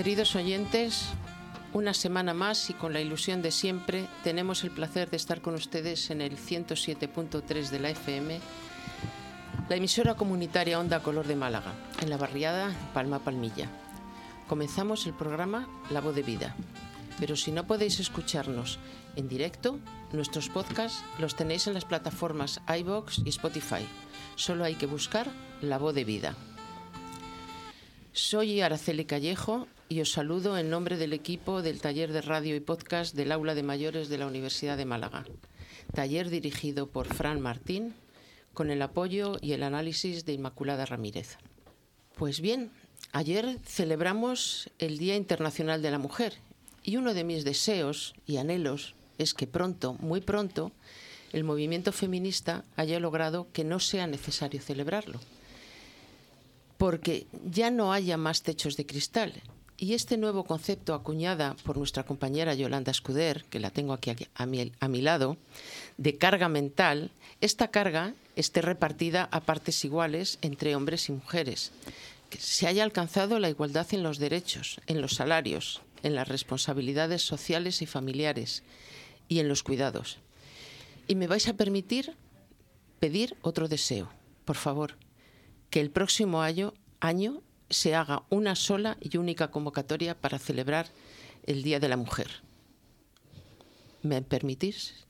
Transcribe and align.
Queridos 0.00 0.34
oyentes, 0.34 1.10
una 1.74 1.92
semana 1.92 2.32
más 2.32 2.70
y 2.70 2.72
con 2.72 2.94
la 2.94 3.02
ilusión 3.02 3.42
de 3.42 3.50
siempre, 3.50 4.08
tenemos 4.24 4.64
el 4.64 4.70
placer 4.70 5.10
de 5.10 5.18
estar 5.18 5.42
con 5.42 5.52
ustedes 5.52 6.08
en 6.08 6.22
el 6.22 6.38
107.3 6.38 7.68
de 7.68 7.78
la 7.78 7.90
FM, 7.90 8.40
la 9.68 9.76
emisora 9.76 10.14
comunitaria 10.14 10.80
Onda 10.80 11.02
Color 11.02 11.26
de 11.26 11.36
Málaga, 11.36 11.74
en 12.00 12.08
la 12.08 12.16
barriada 12.16 12.74
Palma 12.94 13.18
Palmilla. 13.18 13.68
Comenzamos 14.48 15.04
el 15.04 15.12
programa 15.12 15.68
La 15.90 16.00
Voz 16.00 16.14
de 16.14 16.22
Vida. 16.22 16.56
Pero 17.18 17.36
si 17.36 17.52
no 17.52 17.66
podéis 17.66 18.00
escucharnos 18.00 18.78
en 19.16 19.28
directo, 19.28 19.80
nuestros 20.14 20.48
podcasts 20.48 21.04
los 21.18 21.36
tenéis 21.36 21.66
en 21.66 21.74
las 21.74 21.84
plataformas 21.84 22.62
iBox 22.74 23.20
y 23.26 23.28
Spotify. 23.28 23.86
Solo 24.34 24.64
hay 24.64 24.76
que 24.76 24.86
buscar 24.86 25.30
La 25.60 25.76
Voz 25.76 25.94
de 25.94 26.04
Vida. 26.04 26.36
Soy 28.14 28.62
Araceli 28.62 29.04
Callejo 29.04 29.68
y 29.90 30.00
os 30.00 30.12
saludo 30.12 30.56
en 30.56 30.70
nombre 30.70 30.96
del 30.96 31.12
equipo 31.12 31.62
del 31.62 31.80
taller 31.80 32.12
de 32.12 32.22
radio 32.22 32.54
y 32.54 32.60
podcast 32.60 33.12
del 33.12 33.32
Aula 33.32 33.56
de 33.56 33.64
Mayores 33.64 34.08
de 34.08 34.18
la 34.18 34.28
Universidad 34.28 34.76
de 34.76 34.84
Málaga. 34.84 35.24
Taller 35.92 36.30
dirigido 36.30 36.86
por 36.86 37.12
Fran 37.12 37.40
Martín 37.40 37.94
con 38.54 38.70
el 38.70 38.82
apoyo 38.82 39.36
y 39.40 39.50
el 39.50 39.64
análisis 39.64 40.24
de 40.24 40.32
Inmaculada 40.32 40.86
Ramírez. 40.86 41.38
Pues 42.14 42.40
bien, 42.40 42.70
ayer 43.10 43.58
celebramos 43.64 44.70
el 44.78 44.96
Día 44.96 45.16
Internacional 45.16 45.82
de 45.82 45.90
la 45.90 45.98
Mujer 45.98 46.34
y 46.84 46.96
uno 46.96 47.12
de 47.12 47.24
mis 47.24 47.42
deseos 47.42 48.14
y 48.26 48.36
anhelos 48.36 48.94
es 49.18 49.34
que 49.34 49.48
pronto, 49.48 49.94
muy 49.94 50.20
pronto, 50.20 50.70
el 51.32 51.42
movimiento 51.42 51.90
feminista 51.90 52.64
haya 52.76 53.00
logrado 53.00 53.48
que 53.52 53.64
no 53.64 53.80
sea 53.80 54.06
necesario 54.06 54.62
celebrarlo 54.62 55.18
porque 56.80 57.26
ya 57.44 57.70
no 57.70 57.92
haya 57.92 58.16
más 58.16 58.42
techos 58.42 58.74
de 58.78 58.86
cristal. 58.86 59.34
Y 59.80 59.94
este 59.94 60.18
nuevo 60.18 60.44
concepto 60.44 60.92
acuñada 60.92 61.56
por 61.64 61.78
nuestra 61.78 62.02
compañera 62.02 62.52
Yolanda 62.52 62.90
Escuder, 62.90 63.44
que 63.44 63.58
la 63.58 63.70
tengo 63.70 63.94
aquí 63.94 64.12
a 64.34 64.46
mi, 64.88 65.00
lado, 65.00 65.38
de 65.96 66.18
carga 66.18 66.50
mental, 66.50 67.10
esta 67.40 67.68
carga 67.68 68.12
esté 68.36 68.60
repartida 68.60 69.30
a 69.32 69.40
partes 69.40 69.82
iguales 69.86 70.38
entre 70.42 70.76
hombres 70.76 71.08
y 71.08 71.12
mujeres, 71.12 71.72
que 72.28 72.38
se 72.38 72.66
haya 72.66 72.84
alcanzado 72.84 73.38
la 73.38 73.48
igualdad 73.48 73.86
en 73.92 74.02
los 74.02 74.18
derechos, 74.18 74.82
en 74.86 75.00
los 75.00 75.14
salarios, 75.14 75.80
en 76.02 76.14
las 76.14 76.28
responsabilidades 76.28 77.22
sociales 77.22 77.80
y 77.80 77.86
familiares 77.86 78.62
y 79.28 79.38
en 79.38 79.48
los 79.48 79.62
cuidados. 79.62 80.18
Y 81.08 81.14
me 81.14 81.26
vais 81.26 81.48
a 81.48 81.54
permitir 81.54 82.16
pedir 82.98 83.34
otro 83.40 83.66
deseo, 83.66 84.10
por 84.44 84.56
favor 84.56 84.98
que 85.70 85.80
el 85.80 85.90
próximo 85.90 86.42
año 86.42 86.74
se 87.70 87.94
haga 87.94 88.24
una 88.28 88.56
sola 88.56 88.96
y 89.00 89.16
única 89.16 89.50
convocatoria 89.50 90.14
para 90.14 90.38
celebrar 90.38 90.86
el 91.46 91.62
Día 91.62 91.80
de 91.80 91.88
la 91.88 91.96
Mujer. 91.96 92.28
¿Me 94.02 94.20
permitís 94.22 95.06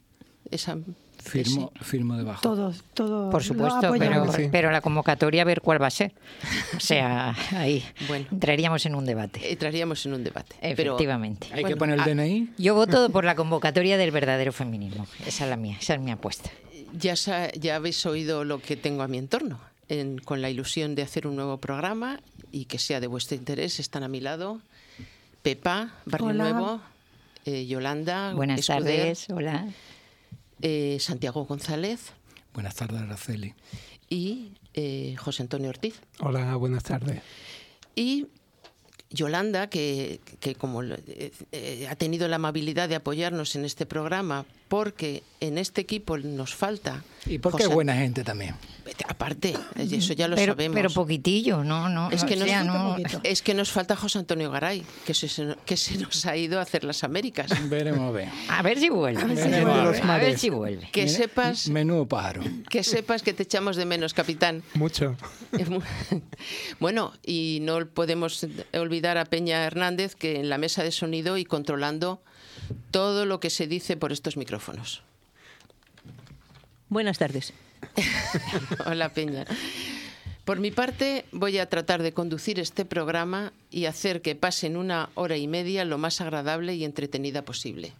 esa 0.50 0.76
Firmo, 1.22 1.70
firmo 1.82 2.16
debajo. 2.16 2.40
Todos, 2.40 2.82
todos. 2.94 3.30
Por 3.30 3.44
supuesto, 3.44 3.92
pero, 3.98 4.24
pero, 4.50 4.70
la 4.70 4.80
convocatoria 4.80 5.42
a 5.42 5.44
ver 5.44 5.60
cuál 5.60 5.80
va 5.80 5.88
a 5.88 5.90
ser. 5.90 6.12
O 6.76 6.80
sea, 6.80 7.36
ahí 7.52 7.84
bueno, 8.08 8.26
entraríamos 8.32 8.86
en 8.86 8.94
un 8.94 9.04
debate. 9.04 9.52
Entraríamos 9.52 10.06
en 10.06 10.14
un 10.14 10.24
debate. 10.24 10.56
Efectivamente. 10.62 11.48
Hay 11.52 11.64
que 11.64 11.76
poner 11.76 11.98
el 11.98 12.04
DNI. 12.16 12.54
Yo 12.56 12.74
voto 12.74 13.10
por 13.12 13.24
la 13.24 13.34
convocatoria 13.34 13.98
del 13.98 14.12
verdadero 14.12 14.52
feminismo. 14.52 15.06
Esa 15.26 15.44
es 15.44 15.50
la 15.50 15.56
mía, 15.56 15.76
esa 15.78 15.94
es 15.94 16.00
mi 16.00 16.10
apuesta. 16.10 16.50
Ya, 16.94 17.14
ya 17.52 17.76
habéis 17.76 18.06
oído 18.06 18.44
lo 18.44 18.60
que 18.60 18.76
tengo 18.76 19.02
a 19.02 19.08
mi 19.08 19.18
entorno 19.18 19.60
con 20.24 20.40
la 20.40 20.50
ilusión 20.50 20.94
de 20.94 21.02
hacer 21.02 21.26
un 21.26 21.36
nuevo 21.36 21.58
programa 21.58 22.20
y 22.52 22.66
que 22.66 22.78
sea 22.78 23.00
de 23.00 23.06
vuestro 23.06 23.36
interés. 23.36 23.80
Están 23.80 24.02
a 24.02 24.08
mi 24.08 24.20
lado 24.20 24.60
Pepa, 25.42 25.94
Barrio 26.04 26.32
Nuevo, 26.32 26.80
eh, 27.44 27.66
Yolanda. 27.66 28.34
Buenas 28.34 28.66
tardes, 28.66 29.28
hola. 29.30 29.66
Eh, 30.60 30.98
Santiago 31.00 31.44
González. 31.44 32.12
Buenas 32.52 32.74
tardes, 32.74 33.00
Araceli. 33.00 33.54
Y 34.08 34.52
eh, 34.74 35.16
José 35.18 35.42
Antonio 35.42 35.70
Ortiz. 35.70 36.00
Hola, 36.20 36.54
buenas 36.56 36.82
tardes. 36.82 37.22
Y 37.94 38.26
Yolanda, 39.08 39.68
que, 39.68 40.20
que 40.40 40.54
como 40.54 40.82
ha 40.82 41.96
tenido 41.96 42.28
la 42.28 42.36
amabilidad 42.36 42.88
de 42.88 42.96
apoyarnos 42.96 43.56
en 43.56 43.64
este 43.64 43.86
programa, 43.86 44.44
porque 44.68 45.22
en 45.40 45.58
este 45.58 45.80
equipo 45.80 46.18
nos 46.18 46.54
falta. 46.54 47.02
Y 47.26 47.38
porque 47.38 47.64
es 47.64 47.68
buena 47.68 47.96
gente 47.96 48.22
también. 48.22 48.54
Aparte, 49.08 49.54
eso 49.76 50.12
ya 50.12 50.28
lo 50.28 50.36
pero, 50.36 50.52
sabemos. 50.52 50.74
Pero 50.74 50.90
poquitillo, 50.90 51.64
no, 51.64 51.88
no. 51.88 52.10
Es 52.10 52.24
que, 52.24 52.36
nos, 52.36 52.48
no, 52.64 52.96
es 53.22 53.42
que 53.42 53.54
nos 53.54 53.70
falta 53.70 53.96
José 53.96 54.18
Antonio 54.18 54.50
Garay, 54.50 54.84
que 55.04 55.14
se, 55.14 55.56
que 55.64 55.76
se 55.76 55.98
nos 55.98 56.26
ha 56.26 56.36
ido 56.36 56.58
a 56.58 56.62
hacer 56.62 56.84
las 56.84 57.04
Américas. 57.04 57.50
Veremos 57.68 58.08
a 58.08 58.10
ver. 58.10 58.28
A 58.48 58.62
ver 58.62 58.78
si 58.78 58.88
vuelve. 58.88 59.22
A 59.22 60.18
ver 60.18 60.38
si 60.38 60.50
vuelve. 60.50 60.88
Que 60.92 61.08
sepas. 61.08 61.68
Menudo 61.68 62.06
pájaro. 62.06 62.42
Que 62.68 62.82
sepas 62.82 63.22
que 63.22 63.32
te 63.32 63.42
echamos 63.44 63.76
de 63.76 63.84
menos, 63.84 64.14
capitán. 64.14 64.62
Mucho. 64.74 65.16
Bueno, 66.78 67.12
y 67.24 67.58
no 67.62 67.86
podemos 67.86 68.46
olvidar 68.72 69.18
a 69.18 69.24
Peña 69.24 69.64
Hernández, 69.64 70.14
que 70.14 70.40
en 70.40 70.48
la 70.48 70.58
mesa 70.58 70.82
de 70.82 70.90
sonido 70.90 71.36
y 71.36 71.44
controlando 71.44 72.22
todo 72.90 73.26
lo 73.26 73.40
que 73.40 73.50
se 73.50 73.66
dice 73.66 73.96
por 73.96 74.12
estos 74.12 74.36
micrófonos. 74.36 75.02
Buenas 76.88 77.18
tardes. 77.18 77.52
Hola 78.86 79.10
Peña. 79.10 79.44
Por 80.44 80.58
mi 80.58 80.70
parte, 80.70 81.24
voy 81.32 81.58
a 81.58 81.68
tratar 81.68 82.02
de 82.02 82.12
conducir 82.12 82.58
este 82.58 82.84
programa 82.84 83.52
y 83.70 83.84
hacer 83.84 84.20
que 84.22 84.34
pasen 84.34 84.76
una 84.76 85.10
hora 85.14 85.36
y 85.36 85.46
media 85.46 85.84
lo 85.84 85.98
más 85.98 86.20
agradable 86.20 86.74
y 86.74 86.84
entretenida 86.84 87.42
posible. 87.44 87.92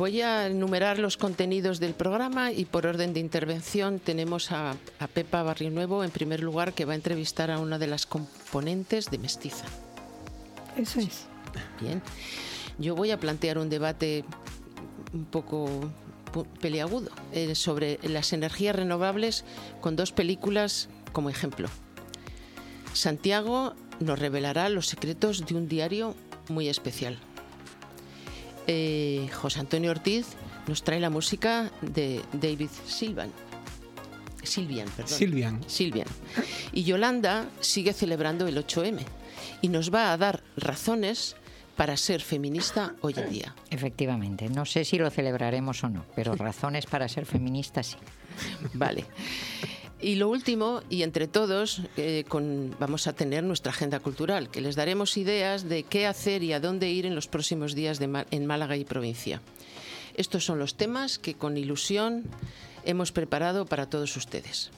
Voy 0.00 0.22
a 0.22 0.46
enumerar 0.46 0.98
los 0.98 1.18
contenidos 1.18 1.78
del 1.78 1.92
programa 1.92 2.52
y 2.52 2.64
por 2.64 2.86
orden 2.86 3.12
de 3.12 3.20
intervención 3.20 3.98
tenemos 3.98 4.50
a, 4.50 4.74
Pepa 5.12 5.42
Barrio 5.42 5.70
Nuevo 5.70 6.02
en 6.02 6.10
primer 6.10 6.42
lugar 6.42 6.72
que 6.72 6.86
va 6.86 6.94
a 6.94 6.96
entrevistar 6.96 7.50
a 7.50 7.58
una 7.58 7.78
de 7.78 7.86
las 7.86 8.06
componentes 8.06 9.10
de 9.10 9.18
Mestiza. 9.18 9.66
Eso 10.78 11.00
es. 11.00 11.26
Bien. 11.82 12.00
Yo 12.78 12.94
voy 12.94 13.10
a 13.10 13.20
plantear 13.20 13.58
un 13.58 13.68
debate 13.68 14.24
un 15.12 15.26
poco 15.26 15.68
peliagudo 16.62 17.10
eh, 17.32 17.54
sobre 17.54 17.98
las 18.02 18.32
energías 18.32 18.76
renovables 18.76 19.44
con 19.82 19.96
dos 19.96 20.12
películas 20.12 20.88
como 21.12 21.28
ejemplo. 21.28 21.68
Santiago 22.94 23.74
nos 23.98 24.18
revelará 24.18 24.70
los 24.70 24.86
secretos 24.86 25.44
de 25.44 25.56
un 25.56 25.68
diario 25.68 26.14
muy 26.48 26.70
especial. 26.70 27.18
Eh, 28.66 29.28
José 29.32 29.60
Antonio 29.60 29.90
Ortiz 29.90 30.26
nos 30.66 30.82
trae 30.82 31.00
la 31.00 31.10
música 31.10 31.70
de 31.80 32.22
David 32.32 32.70
Silvan. 32.86 33.32
Silvian, 34.42 34.88
perdón. 34.90 35.18
Silvian. 35.18 35.60
Silvian. 35.66 36.08
Y 36.72 36.84
Yolanda 36.84 37.46
sigue 37.60 37.92
celebrando 37.92 38.46
el 38.46 38.56
8M 38.56 39.00
y 39.60 39.68
nos 39.68 39.92
va 39.92 40.12
a 40.12 40.16
dar 40.16 40.42
razones 40.56 41.36
para 41.76 41.96
ser 41.96 42.20
feminista 42.20 42.94
hoy 43.00 43.14
en 43.16 43.30
día. 43.30 43.54
Efectivamente, 43.70 44.48
no 44.48 44.66
sé 44.66 44.84
si 44.84 44.98
lo 44.98 45.08
celebraremos 45.10 45.82
o 45.84 45.88
no, 45.88 46.04
pero 46.14 46.34
razones 46.34 46.86
para 46.86 47.08
ser 47.08 47.26
feminista 47.26 47.82
sí. 47.82 47.96
Vale. 48.74 49.06
Y 50.02 50.14
lo 50.14 50.30
último, 50.30 50.82
y 50.88 51.02
entre 51.02 51.28
todos, 51.28 51.82
eh, 51.98 52.24
vamos 52.78 53.06
a 53.06 53.12
tener 53.12 53.44
nuestra 53.44 53.70
agenda 53.70 54.00
cultural, 54.00 54.50
que 54.50 54.62
les 54.62 54.74
daremos 54.74 55.16
ideas 55.18 55.68
de 55.68 55.82
qué 55.82 56.06
hacer 56.06 56.42
y 56.42 56.54
a 56.54 56.60
dónde 56.60 56.90
ir 56.90 57.04
en 57.04 57.14
los 57.14 57.28
próximos 57.28 57.74
días 57.74 58.00
en 58.00 58.46
Málaga 58.46 58.76
y 58.76 58.84
provincia. 58.84 59.42
Estos 60.14 60.44
son 60.44 60.58
los 60.58 60.76
temas 60.76 61.18
que 61.18 61.34
con 61.34 61.58
ilusión 61.58 62.24
hemos 62.84 63.12
preparado 63.12 63.66
para 63.66 63.90
todos 63.90 64.16
ustedes. 64.16 64.70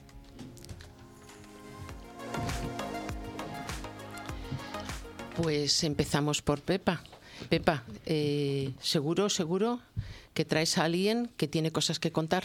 Pues 5.36 5.84
empezamos 5.84 6.42
por 6.42 6.60
Pepa. 6.60 7.02
Pepa, 7.48 7.84
eh, 8.06 8.72
seguro, 8.80 9.28
seguro 9.28 9.80
que 10.34 10.44
traes 10.44 10.78
a 10.78 10.84
alguien 10.84 11.30
que 11.36 11.46
tiene 11.46 11.70
cosas 11.70 11.98
que 11.98 12.10
contar. 12.10 12.44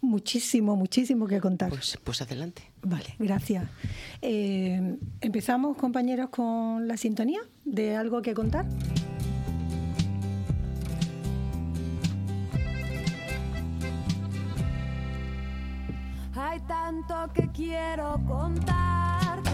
Muchísimo, 0.00 0.76
muchísimo 0.76 1.26
que 1.26 1.40
contar. 1.40 1.70
Pues, 1.70 1.98
pues 2.04 2.20
adelante. 2.22 2.70
Vale, 2.82 3.14
gracias. 3.18 3.68
Eh, 4.20 4.96
Empezamos, 5.20 5.76
compañeros, 5.76 6.28
con 6.30 6.86
la 6.86 6.96
sintonía 6.96 7.40
de 7.64 7.96
algo 7.96 8.20
que 8.22 8.34
contar. 8.34 8.66
Hay 16.34 16.60
tanto 16.60 17.14
que 17.34 17.48
quiero 17.52 18.20
contarte, 18.26 19.50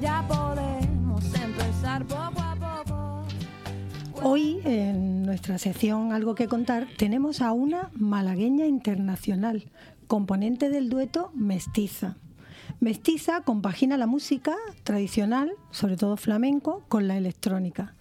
Ya 0.00 0.24
podemos 0.28 1.24
empezar 1.34 2.06
Hoy, 4.22 4.60
en 4.64 5.22
nuestra 5.24 5.58
sección 5.58 6.12
Algo 6.12 6.34
que 6.34 6.46
contar, 6.46 6.86
tenemos 6.96 7.40
a 7.40 7.52
una 7.52 7.90
malagueña 7.94 8.66
internacional, 8.66 9.64
componente 10.06 10.70
del 10.70 10.88
dueto 10.88 11.30
Mestiza. 11.34 12.16
Mestiza 12.80 13.40
compagina 13.42 13.96
la 13.96 14.06
música 14.06 14.54
tradicional, 14.84 15.52
sobre 15.70 15.96
todo 15.96 16.16
flamenco, 16.16 16.84
con 16.88 17.08
la 17.08 17.16
electrónica. 17.16 17.94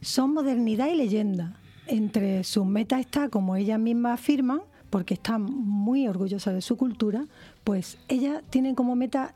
Son 0.00 0.32
modernidad 0.32 0.88
y 0.88 0.96
leyenda. 0.96 1.56
Entre 1.86 2.44
sus 2.44 2.66
metas 2.66 3.00
está, 3.00 3.28
como 3.28 3.56
ella 3.56 3.78
misma 3.78 4.12
afirman, 4.12 4.62
porque 4.90 5.14
está 5.14 5.38
muy 5.38 6.06
orgullosa 6.06 6.52
de 6.52 6.60
su 6.60 6.76
cultura, 6.76 7.26
pues 7.64 7.98
ella 8.08 8.42
tiene 8.50 8.74
como 8.74 8.94
meta 8.94 9.34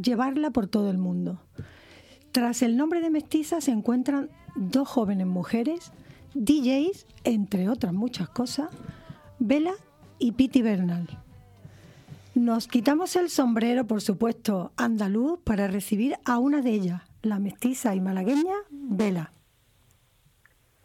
llevarla 0.00 0.50
por 0.50 0.66
todo 0.66 0.90
el 0.90 0.98
mundo. 0.98 1.40
Tras 2.32 2.62
el 2.62 2.76
nombre 2.76 3.00
de 3.00 3.10
Mestiza 3.10 3.60
se 3.60 3.70
encuentran 3.70 4.30
dos 4.54 4.88
jóvenes 4.88 5.26
mujeres, 5.26 5.92
DJs, 6.34 7.06
entre 7.24 7.68
otras 7.68 7.92
muchas 7.92 8.28
cosas, 8.28 8.70
Vela 9.38 9.72
y 10.18 10.32
Piti 10.32 10.62
Bernal. 10.62 11.08
Nos 12.34 12.68
quitamos 12.68 13.16
el 13.16 13.30
sombrero, 13.30 13.86
por 13.86 14.00
supuesto, 14.00 14.72
andaluz 14.76 15.40
para 15.42 15.66
recibir 15.66 16.16
a 16.24 16.38
una 16.38 16.62
de 16.62 16.70
ellas, 16.70 17.02
la 17.22 17.38
mestiza 17.38 17.94
y 17.94 18.00
malagueña, 18.00 18.54
Vela. 18.70 19.32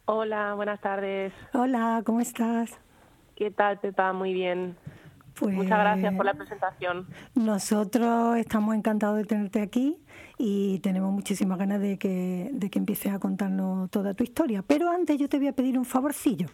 Hola, 0.06 0.54
buenas 0.56 0.82
tardes. 0.82 1.32
Hola, 1.54 2.02
¿cómo 2.06 2.20
estás? 2.20 2.72
¿Qué 3.36 3.52
tal, 3.52 3.80
Pepa? 3.80 4.14
Muy 4.14 4.34
bien. 4.34 4.76
Pues 5.40 5.56
Muchas 5.56 5.80
gracias 5.80 6.14
por 6.16 6.26
la 6.26 6.34
presentación. 6.34 7.08
Nosotros 7.36 8.38
estamos 8.38 8.76
encantados 8.76 9.18
de 9.18 9.26
tenerte 9.26 9.62
aquí 9.62 9.98
y 10.38 10.80
tenemos 10.80 11.12
muchísimas 11.12 11.58
ganas 11.58 11.82
de 11.82 11.98
que, 11.98 12.50
de 12.54 12.70
que 12.70 12.80
empieces 12.80 13.14
a 13.14 13.20
contarnos 13.20 13.90
toda 13.90 14.14
tu 14.14 14.24
historia. 14.24 14.64
Pero 14.66 14.90
antes 14.90 15.18
yo 15.18 15.30
te 15.30 15.38
voy 15.38 15.48
a 15.48 15.54
pedir 15.54 15.78
un 15.78 15.86
favorcillo. 15.86 16.48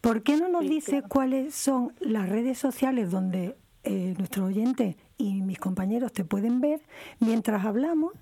¿Por 0.00 0.22
qué 0.22 0.36
no 0.36 0.48
nos 0.48 0.68
dices 0.68 1.02
cuáles 1.08 1.54
son 1.54 1.92
las 2.00 2.28
redes 2.28 2.58
sociales 2.58 3.10
donde 3.10 3.56
eh, 3.84 4.14
nuestros 4.18 4.48
oyentes 4.48 4.96
y 5.16 5.42
mis 5.42 5.58
compañeros 5.58 6.12
te 6.12 6.24
pueden 6.24 6.60
ver 6.60 6.82
mientras 7.20 7.64
hablamos 7.64 8.12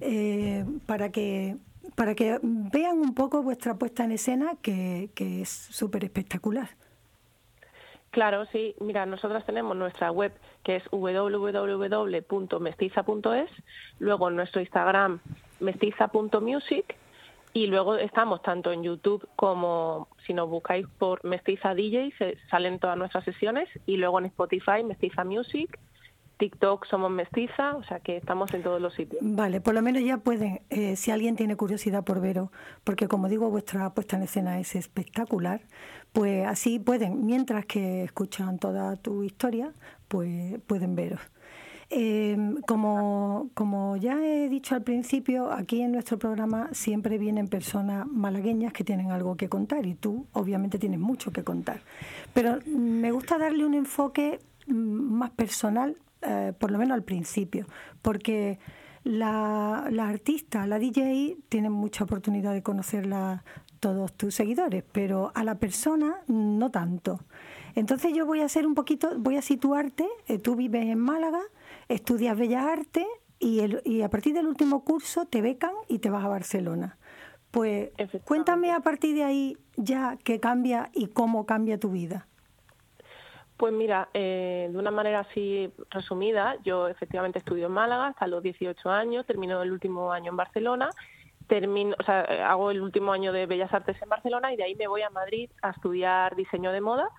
eh, 0.00 0.64
para 0.86 1.10
que 1.10 1.56
para 1.94 2.14
que 2.14 2.38
vean 2.42 2.98
un 2.98 3.14
poco 3.14 3.42
vuestra 3.42 3.74
puesta 3.74 4.04
en 4.04 4.12
escena 4.12 4.56
que, 4.62 5.10
que 5.14 5.42
es 5.42 5.48
súper 5.48 6.04
espectacular. 6.04 6.77
Claro, 8.10 8.46
sí. 8.46 8.74
Mira, 8.80 9.06
nosotros 9.06 9.44
tenemos 9.44 9.76
nuestra 9.76 10.10
web 10.10 10.32
que 10.64 10.76
es 10.76 10.82
www.mestiza.es, 10.90 13.50
luego 13.98 14.30
nuestro 14.30 14.60
Instagram 14.60 15.20
mestiza.music 15.60 16.96
y 17.52 17.66
luego 17.66 17.96
estamos 17.96 18.42
tanto 18.42 18.72
en 18.72 18.82
YouTube 18.82 19.26
como 19.36 20.08
si 20.26 20.32
nos 20.32 20.48
buscáis 20.48 20.86
por 20.98 21.24
Mestiza 21.24 21.74
DJ, 21.74 22.12
salen 22.50 22.78
todas 22.78 22.96
nuestras 22.96 23.24
sesiones 23.24 23.68
y 23.86 23.96
luego 23.96 24.18
en 24.18 24.26
Spotify 24.26 24.84
Mestiza 24.84 25.24
Music 25.24 25.78
TikTok 26.38 26.86
somos 26.86 27.10
mestiza, 27.10 27.76
o 27.76 27.82
sea 27.82 28.00
que 28.00 28.16
estamos 28.16 28.52
en 28.54 28.62
todos 28.62 28.80
los 28.80 28.94
sitios. 28.94 29.20
Vale, 29.22 29.60
por 29.60 29.74
lo 29.74 29.82
menos 29.82 30.02
ya 30.02 30.18
pueden, 30.18 30.60
eh, 30.70 30.96
si 30.96 31.10
alguien 31.10 31.36
tiene 31.36 31.56
curiosidad 31.56 32.04
por 32.04 32.20
veros, 32.20 32.50
porque 32.84 33.08
como 33.08 33.28
digo, 33.28 33.50
vuestra 33.50 33.90
puesta 33.90 34.16
en 34.16 34.22
escena 34.22 34.58
es 34.58 34.74
espectacular, 34.74 35.60
pues 36.12 36.46
así 36.46 36.78
pueden, 36.78 37.26
mientras 37.26 37.66
que 37.66 38.04
escuchan 38.04 38.58
toda 38.58 38.96
tu 38.96 39.24
historia, 39.24 39.72
pues 40.08 40.58
pueden 40.66 40.94
veros. 40.94 41.20
Em, 41.90 42.60
como, 42.62 43.48
como 43.54 43.96
ya 43.96 44.22
he 44.22 44.50
dicho 44.50 44.74
al 44.74 44.82
principio, 44.82 45.50
aquí 45.50 45.80
en 45.80 45.92
nuestro 45.92 46.18
programa 46.18 46.68
siempre 46.72 47.16
vienen 47.16 47.48
personas 47.48 48.06
malagueñas 48.06 48.74
que 48.74 48.84
tienen 48.84 49.10
algo 49.10 49.36
que 49.38 49.48
contar 49.48 49.86
y 49.86 49.94
tú 49.94 50.26
obviamente 50.32 50.78
tienes 50.78 51.00
mucho 51.00 51.32
que 51.32 51.44
contar. 51.44 51.80
Pero 52.34 52.58
me 52.66 53.10
gusta 53.10 53.38
darle 53.38 53.64
un 53.64 53.72
enfoque 53.72 54.38
mm, 54.66 54.72
más 54.74 55.30
personal 55.30 55.96
eh, 56.22 56.52
por 56.58 56.70
lo 56.70 56.78
menos 56.78 56.94
al 56.94 57.04
principio, 57.04 57.66
porque 58.02 58.58
la, 59.04 59.88
la, 59.90 60.08
artista, 60.08 60.66
la 60.66 60.78
DJ, 60.78 61.36
tiene 61.48 61.70
mucha 61.70 62.04
oportunidad 62.04 62.52
de 62.52 62.62
conocerla 62.62 63.44
todos 63.80 64.12
tus 64.14 64.34
seguidores, 64.34 64.84
pero 64.92 65.32
a 65.34 65.44
la 65.44 65.58
persona 65.58 66.20
no 66.26 66.70
tanto. 66.70 67.20
Entonces 67.74 68.12
yo 68.12 68.26
voy 68.26 68.40
a 68.40 68.46
hacer 68.46 68.66
un 68.66 68.74
poquito, 68.74 69.18
voy 69.18 69.36
a 69.36 69.42
situarte, 69.42 70.06
eh, 70.26 70.38
tú 70.38 70.56
vives 70.56 70.86
en 70.86 70.98
Málaga, 70.98 71.40
estudias 71.88 72.36
Bellas 72.36 72.64
Artes 72.66 73.06
y, 73.38 73.60
el, 73.60 73.82
y 73.84 74.02
a 74.02 74.10
partir 74.10 74.34
del 74.34 74.46
último 74.46 74.84
curso 74.84 75.26
te 75.26 75.42
becan 75.42 75.72
y 75.88 76.00
te 76.00 76.10
vas 76.10 76.24
a 76.24 76.28
Barcelona. 76.28 76.98
Pues 77.50 77.90
cuéntame 78.24 78.72
a 78.72 78.80
partir 78.80 79.14
de 79.14 79.24
ahí 79.24 79.56
ya 79.76 80.18
qué 80.22 80.38
cambia 80.38 80.90
y 80.92 81.06
cómo 81.06 81.46
cambia 81.46 81.78
tu 81.78 81.90
vida. 81.90 82.27
Pues 83.58 83.72
mira, 83.72 84.08
eh, 84.14 84.68
de 84.70 84.78
una 84.78 84.92
manera 84.92 85.20
así 85.20 85.68
resumida, 85.90 86.56
yo 86.62 86.86
efectivamente 86.86 87.40
estudio 87.40 87.66
en 87.66 87.72
Málaga 87.72 88.06
hasta 88.06 88.28
los 88.28 88.40
18 88.40 88.88
años, 88.88 89.26
termino 89.26 89.60
el 89.60 89.72
último 89.72 90.12
año 90.12 90.30
en 90.30 90.36
Barcelona, 90.36 90.90
termino, 91.48 91.96
o 91.98 92.04
sea, 92.04 92.20
hago 92.48 92.70
el 92.70 92.80
último 92.80 93.10
año 93.12 93.32
de 93.32 93.46
Bellas 93.46 93.74
Artes 93.74 94.00
en 94.00 94.08
Barcelona 94.08 94.52
y 94.52 94.56
de 94.56 94.62
ahí 94.62 94.76
me 94.76 94.86
voy 94.86 95.02
a 95.02 95.10
Madrid 95.10 95.50
a 95.60 95.70
estudiar 95.70 96.36
diseño 96.36 96.70
de 96.70 96.80
moda. 96.80 97.10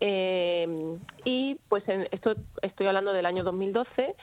Eh, 0.00 0.96
y 1.24 1.56
pues 1.68 1.86
en 1.88 2.06
esto 2.12 2.36
estoy 2.62 2.86
hablando 2.86 3.12
del 3.12 3.26
año 3.26 3.42
2012. 3.42 4.14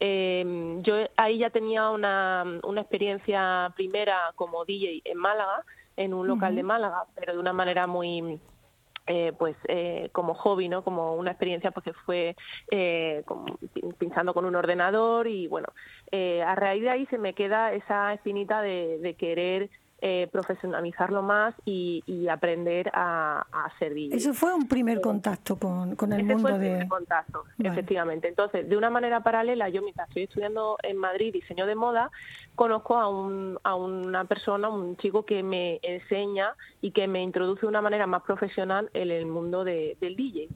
Eh, 0.00 0.76
yo 0.82 0.96
ahí 1.16 1.38
ya 1.38 1.48
tenía 1.48 1.88
una, 1.88 2.44
una 2.64 2.82
experiencia 2.82 3.72
primera 3.76 4.32
como 4.36 4.66
DJ 4.66 5.00
en 5.06 5.16
Málaga, 5.16 5.64
en 5.96 6.12
un 6.12 6.26
local 6.26 6.54
de 6.54 6.62
Málaga, 6.64 7.04
pero 7.14 7.32
de 7.32 7.38
una 7.38 7.54
manera 7.54 7.86
muy 7.86 8.38
eh, 9.06 9.32
pues 9.38 9.56
eh, 9.68 10.08
como 10.12 10.34
hobby, 10.34 10.68
¿no? 10.68 10.82
Como 10.82 11.14
una 11.14 11.30
experiencia 11.32 11.70
porque 11.70 11.92
fue 11.92 12.36
eh, 12.70 13.22
pinchando 13.98 14.34
con 14.34 14.44
un 14.44 14.54
ordenador 14.54 15.26
y 15.26 15.46
bueno, 15.46 15.68
eh, 16.10 16.42
a 16.42 16.54
raíz 16.54 16.82
de 16.82 16.90
ahí 16.90 17.06
se 17.06 17.18
me 17.18 17.34
queda 17.34 17.72
esa 17.72 18.12
espinita 18.14 18.62
de 18.62 19.16
querer 19.18 19.70
eh, 20.06 20.28
profesionalizarlo 20.30 21.22
más 21.22 21.54
y, 21.64 22.28
aprender 22.28 22.90
a, 22.92 23.46
a, 23.50 23.78
servir. 23.78 24.14
Eso 24.14 24.34
fue 24.34 24.52
un 24.52 24.68
primer 24.68 25.00
contacto 25.00 25.56
con, 25.56 25.96
con 25.96 26.12
el 26.12 26.24
mundo 26.24 26.58
de... 26.58 26.58
Primer 26.58 26.88
contacto, 26.88 27.44
efectivamente. 27.58 28.28
Entonces, 28.28 28.68
de 28.68 28.76
una 28.76 28.90
manera 28.90 29.20
paralela, 29.22 29.70
yo 29.70 29.80
mientras 29.80 30.08
estoy 30.08 30.24
estudiando 30.24 30.76
en 30.82 30.98
Madrid 30.98 31.32
diseño 31.32 31.64
de 31.64 31.74
moda, 31.74 32.10
conozco 32.54 32.98
a, 32.98 33.08
un, 33.08 33.58
a 33.62 33.76
una 33.76 34.26
persona, 34.26 34.68
un 34.68 34.98
chico 34.98 35.24
que 35.24 35.42
me 35.42 35.80
enseña 35.82 36.54
y 36.82 36.90
que 36.90 37.08
me 37.08 37.22
introduce 37.22 37.62
de 37.62 37.68
una 37.68 37.80
manera 37.80 38.06
más 38.06 38.22
profesional 38.24 38.90
en 38.92 39.10
el 39.10 39.24
mundo 39.24 39.64
del 39.64 39.96
DJ. 40.16 40.48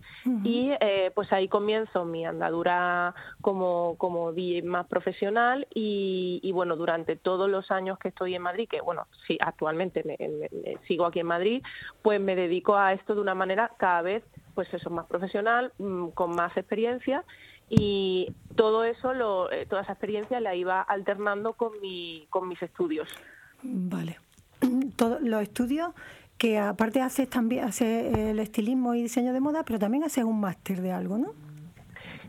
Y 0.44 0.72
eh, 0.78 1.10
pues 1.14 1.32
ahí 1.32 1.48
comienzo 1.48 2.04
mi 2.04 2.26
andadura 2.26 3.14
como, 3.40 3.96
como 3.96 4.32
DJ 4.32 4.62
más 4.62 4.86
profesional 4.88 5.66
y, 5.74 6.40
y 6.42 6.52
bueno, 6.52 6.76
durante 6.76 7.16
todos 7.16 7.48
los 7.48 7.70
años 7.70 7.98
que 7.98 8.08
estoy 8.08 8.34
en 8.34 8.42
Madrid, 8.42 8.68
que 8.68 8.82
bueno, 8.82 9.06
sí, 9.26 9.37
actualmente 9.40 10.02
me, 10.04 10.18
sigo 10.86 11.06
aquí 11.06 11.20
en 11.20 11.26
Madrid, 11.26 11.62
pues 12.02 12.20
me 12.20 12.36
dedico 12.36 12.76
a 12.76 12.92
esto 12.92 13.14
de 13.14 13.20
una 13.20 13.34
manera 13.34 13.72
cada 13.78 14.02
vez, 14.02 14.24
pues 14.54 14.72
eso, 14.72 14.90
más 14.90 15.06
profesional, 15.06 15.72
mm, 15.78 16.08
con 16.08 16.34
más 16.34 16.56
experiencia 16.56 17.24
y 17.68 18.32
todo 18.56 18.84
eso, 18.84 19.12
lo, 19.12 19.50
eh, 19.52 19.66
toda 19.66 19.82
esa 19.82 19.92
experiencia 19.92 20.40
la 20.40 20.54
iba 20.54 20.80
alternando 20.80 21.52
con, 21.52 21.80
mi, 21.80 22.26
con 22.30 22.48
mis 22.48 22.60
estudios. 22.62 23.08
Vale. 23.62 24.18
Todos 24.96 25.20
los 25.20 25.42
estudios 25.42 25.90
que 26.38 26.58
aparte 26.58 27.00
haces 27.00 27.28
también 27.28 27.64
haces 27.64 28.16
el 28.16 28.38
estilismo 28.38 28.94
y 28.94 29.02
diseño 29.02 29.32
de 29.32 29.40
moda, 29.40 29.64
pero 29.64 29.78
también 29.78 30.04
haces 30.04 30.24
un 30.24 30.40
máster 30.40 30.80
de 30.80 30.92
algo, 30.92 31.18
¿no? 31.18 31.47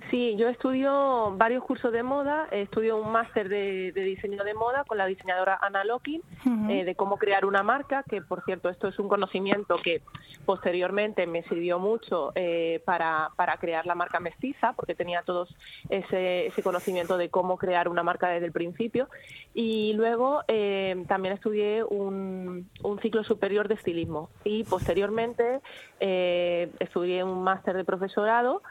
Sí, 0.10 0.36
yo 0.38 0.50
estudio 0.50 1.36
varios 1.38 1.64
cursos 1.64 1.92
de 1.92 2.02
moda, 2.02 2.48
estudio 2.52 2.98
un 2.98 3.12
máster 3.12 3.48
de, 3.48 3.92
diseño 3.92 4.44
de 4.44 4.56
moda 4.56 4.84
con 4.84 4.98
la 4.98 5.06
diseñadora 5.06 5.60
Ana 5.62 5.84
Locking, 5.84 6.22
eh, 6.68 6.84
de 6.84 6.96
cómo 6.96 7.18
crear 7.18 7.46
una 7.46 7.62
marca, 7.62 8.04
que 8.10 8.22
por 8.22 8.44
cierto 8.44 8.70
esto 8.70 8.88
es 8.88 8.98
un 8.98 9.08
conocimiento 9.08 9.78
que 9.78 10.02
posteriormente 10.46 11.28
me 11.28 11.44
sirvió 11.44 11.78
mucho 11.78 12.32
eh, 12.34 12.82
para, 12.86 13.30
para, 13.36 13.58
crear 13.58 13.86
la 13.86 13.94
marca 13.94 14.20
mestiza, 14.20 14.74
porque 14.74 14.96
tenía 14.96 15.22
todos 15.22 15.56
ese, 15.90 16.48
ese, 16.48 16.64
conocimiento 16.64 17.18
de 17.18 17.30
cómo 17.30 17.58
crear 17.58 17.88
una 17.88 18.02
marca 18.02 18.30
desde 18.30 18.48
el 18.48 18.52
principio. 18.52 19.10
Y 19.54 19.94
luego 19.94 20.42
eh, 20.48 21.06
también 21.08 21.36
estudié 21.36 21.84
un, 21.84 22.68
un, 22.82 23.00
ciclo 23.00 23.24
superior 23.24 23.68
de 23.68 23.76
estilismo. 23.76 24.30
Y 24.44 24.64
posteriormente 24.64 25.60
estudié 26.00 27.24
un 27.24 27.44
máster 27.44 27.76
de 27.76 27.84
profesorado 27.84 28.64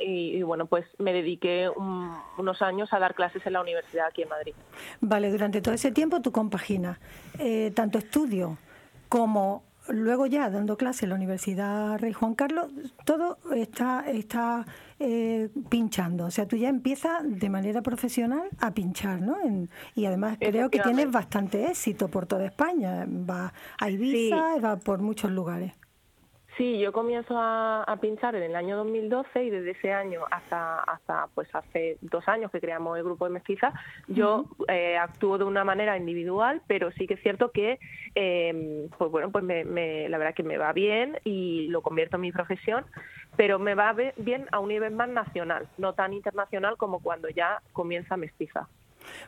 y, 0.00 0.42
bueno, 0.42 0.66
pues 0.66 0.86
me 0.98 1.12
dediqué 1.12 1.68
unos 2.38 2.62
años 2.62 2.92
a 2.92 2.98
dar 2.98 3.14
clases 3.14 3.44
en 3.46 3.54
la 3.54 3.60
universidad 3.60 4.06
aquí 4.08 4.22
en 4.22 4.28
Madrid. 4.28 4.54
Vale, 5.00 5.30
durante 5.30 5.60
todo 5.60 5.74
ese 5.74 5.92
tiempo 5.92 6.20
tu 6.20 6.32
compaginas 6.32 6.98
eh, 7.38 7.72
tanto 7.74 7.98
estudio 7.98 8.58
como 9.08 9.64
luego 9.88 10.26
ya 10.26 10.50
dando 10.50 10.76
clase 10.76 11.04
en 11.04 11.10
la 11.10 11.16
Universidad 11.16 11.98
Rey 11.98 12.12
Juan 12.12 12.34
Carlos, 12.34 12.70
todo 13.04 13.38
está, 13.54 14.04
está 14.08 14.64
eh, 14.98 15.48
pinchando. 15.68 16.26
O 16.26 16.30
sea, 16.30 16.46
tú 16.46 16.56
ya 16.56 16.68
empiezas 16.68 17.22
de 17.24 17.48
manera 17.50 17.82
profesional 17.82 18.48
a 18.58 18.72
pinchar, 18.72 19.20
¿no? 19.20 19.36
y 19.94 20.06
además 20.06 20.38
creo 20.38 20.70
que 20.70 20.80
tienes 20.80 21.10
bastante 21.10 21.66
éxito 21.66 22.08
por 22.08 22.26
toda 22.26 22.46
España. 22.46 23.06
Va 23.08 23.52
a 23.78 23.90
Ibiza, 23.90 24.58
va 24.62 24.76
por 24.76 25.00
muchos 25.00 25.30
lugares. 25.30 25.72
Sí, 26.60 26.78
yo 26.78 26.92
comienzo 26.92 27.36
a, 27.38 27.96
pinchar 28.02 28.34
en 28.34 28.42
el 28.42 28.54
año 28.54 28.76
2012 28.76 29.44
y 29.44 29.48
desde 29.48 29.70
ese 29.70 29.94
año 29.94 30.24
hasta 30.30 30.80
hasta 30.80 31.26
pues 31.34 31.48
hace 31.54 31.96
dos 32.02 32.28
años 32.28 32.50
que 32.50 32.60
creamos 32.60 32.98
el 32.98 33.04
grupo 33.04 33.24
de 33.24 33.30
mestiza, 33.30 33.72
yo 34.08 34.44
eh, 34.68 34.98
actúo 34.98 35.38
de 35.38 35.44
una 35.44 35.64
manera 35.64 35.96
individual, 35.96 36.60
pero 36.66 36.92
sí 36.92 37.06
que 37.06 37.14
es 37.14 37.22
cierto 37.22 37.50
que 37.50 37.78
em, 38.14 38.90
pues 38.98 39.10
bueno 39.10 39.30
pues 39.30 39.42
me, 39.42 40.06
la 40.10 40.18
verdad 40.18 40.34
que 40.34 40.42
me 40.42 40.58
va 40.58 40.74
bien 40.74 41.16
y 41.24 41.68
lo 41.68 41.80
convierto 41.80 42.16
en 42.16 42.22
mi 42.22 42.30
profesión, 42.30 42.84
pero 43.38 43.58
me 43.58 43.74
va 43.74 43.94
bien 44.18 44.46
a 44.52 44.58
un 44.58 44.68
nivel 44.68 44.92
más 44.94 45.08
nacional, 45.08 45.66
no 45.78 45.94
tan 45.94 46.12
internacional 46.12 46.76
como 46.76 47.00
cuando 47.00 47.30
ya 47.30 47.62
comienza 47.72 48.18
mestiza. 48.18 48.68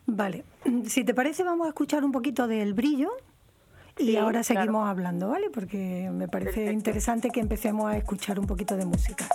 Vale, 0.04 0.44
si 0.84 1.02
te 1.02 1.14
parece 1.14 1.44
vamos 1.44 1.64
a 1.64 1.70
escuchar 1.70 2.04
un 2.04 2.12
poquito 2.12 2.46
del 2.46 2.74
brillo 2.74 3.10
y 3.99 4.16
ahora 4.16 4.42
seguimos 4.42 4.88
hablando, 4.88 5.28
¿vale? 5.28 5.50
Porque 5.50 6.11
me 6.12 6.28
parece 6.28 6.72
interesante 6.72 7.30
que 7.30 7.40
empecemos 7.40 7.90
a 7.90 7.96
escuchar 7.96 8.38
un 8.38 8.46
poquito 8.46 8.76
de 8.76 8.87
música. 8.87 9.26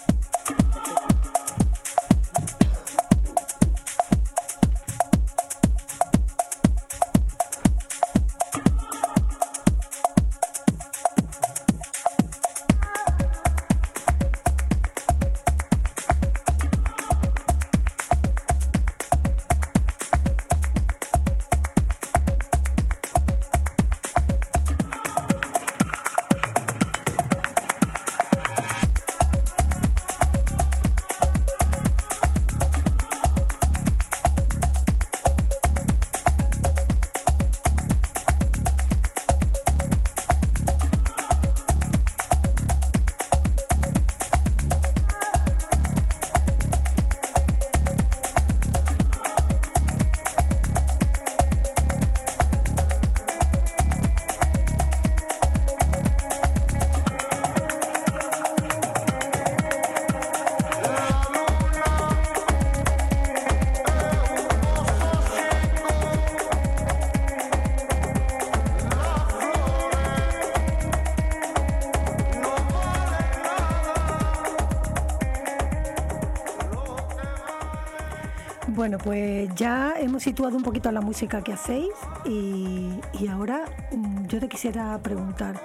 Bueno, 78.97 79.03
pues 79.03 79.55
ya 79.55 79.93
hemos 79.99 80.23
situado 80.23 80.57
un 80.57 80.63
poquito 80.63 80.91
la 80.91 81.01
música 81.01 81.43
que 81.43 81.53
hacéis 81.53 81.93
y, 82.25 82.99
ahora 83.29 83.65
mm, 83.91 84.25
yo 84.27 84.39
te 84.39 84.47
quisiera 84.47 84.97
preguntar, 84.99 85.55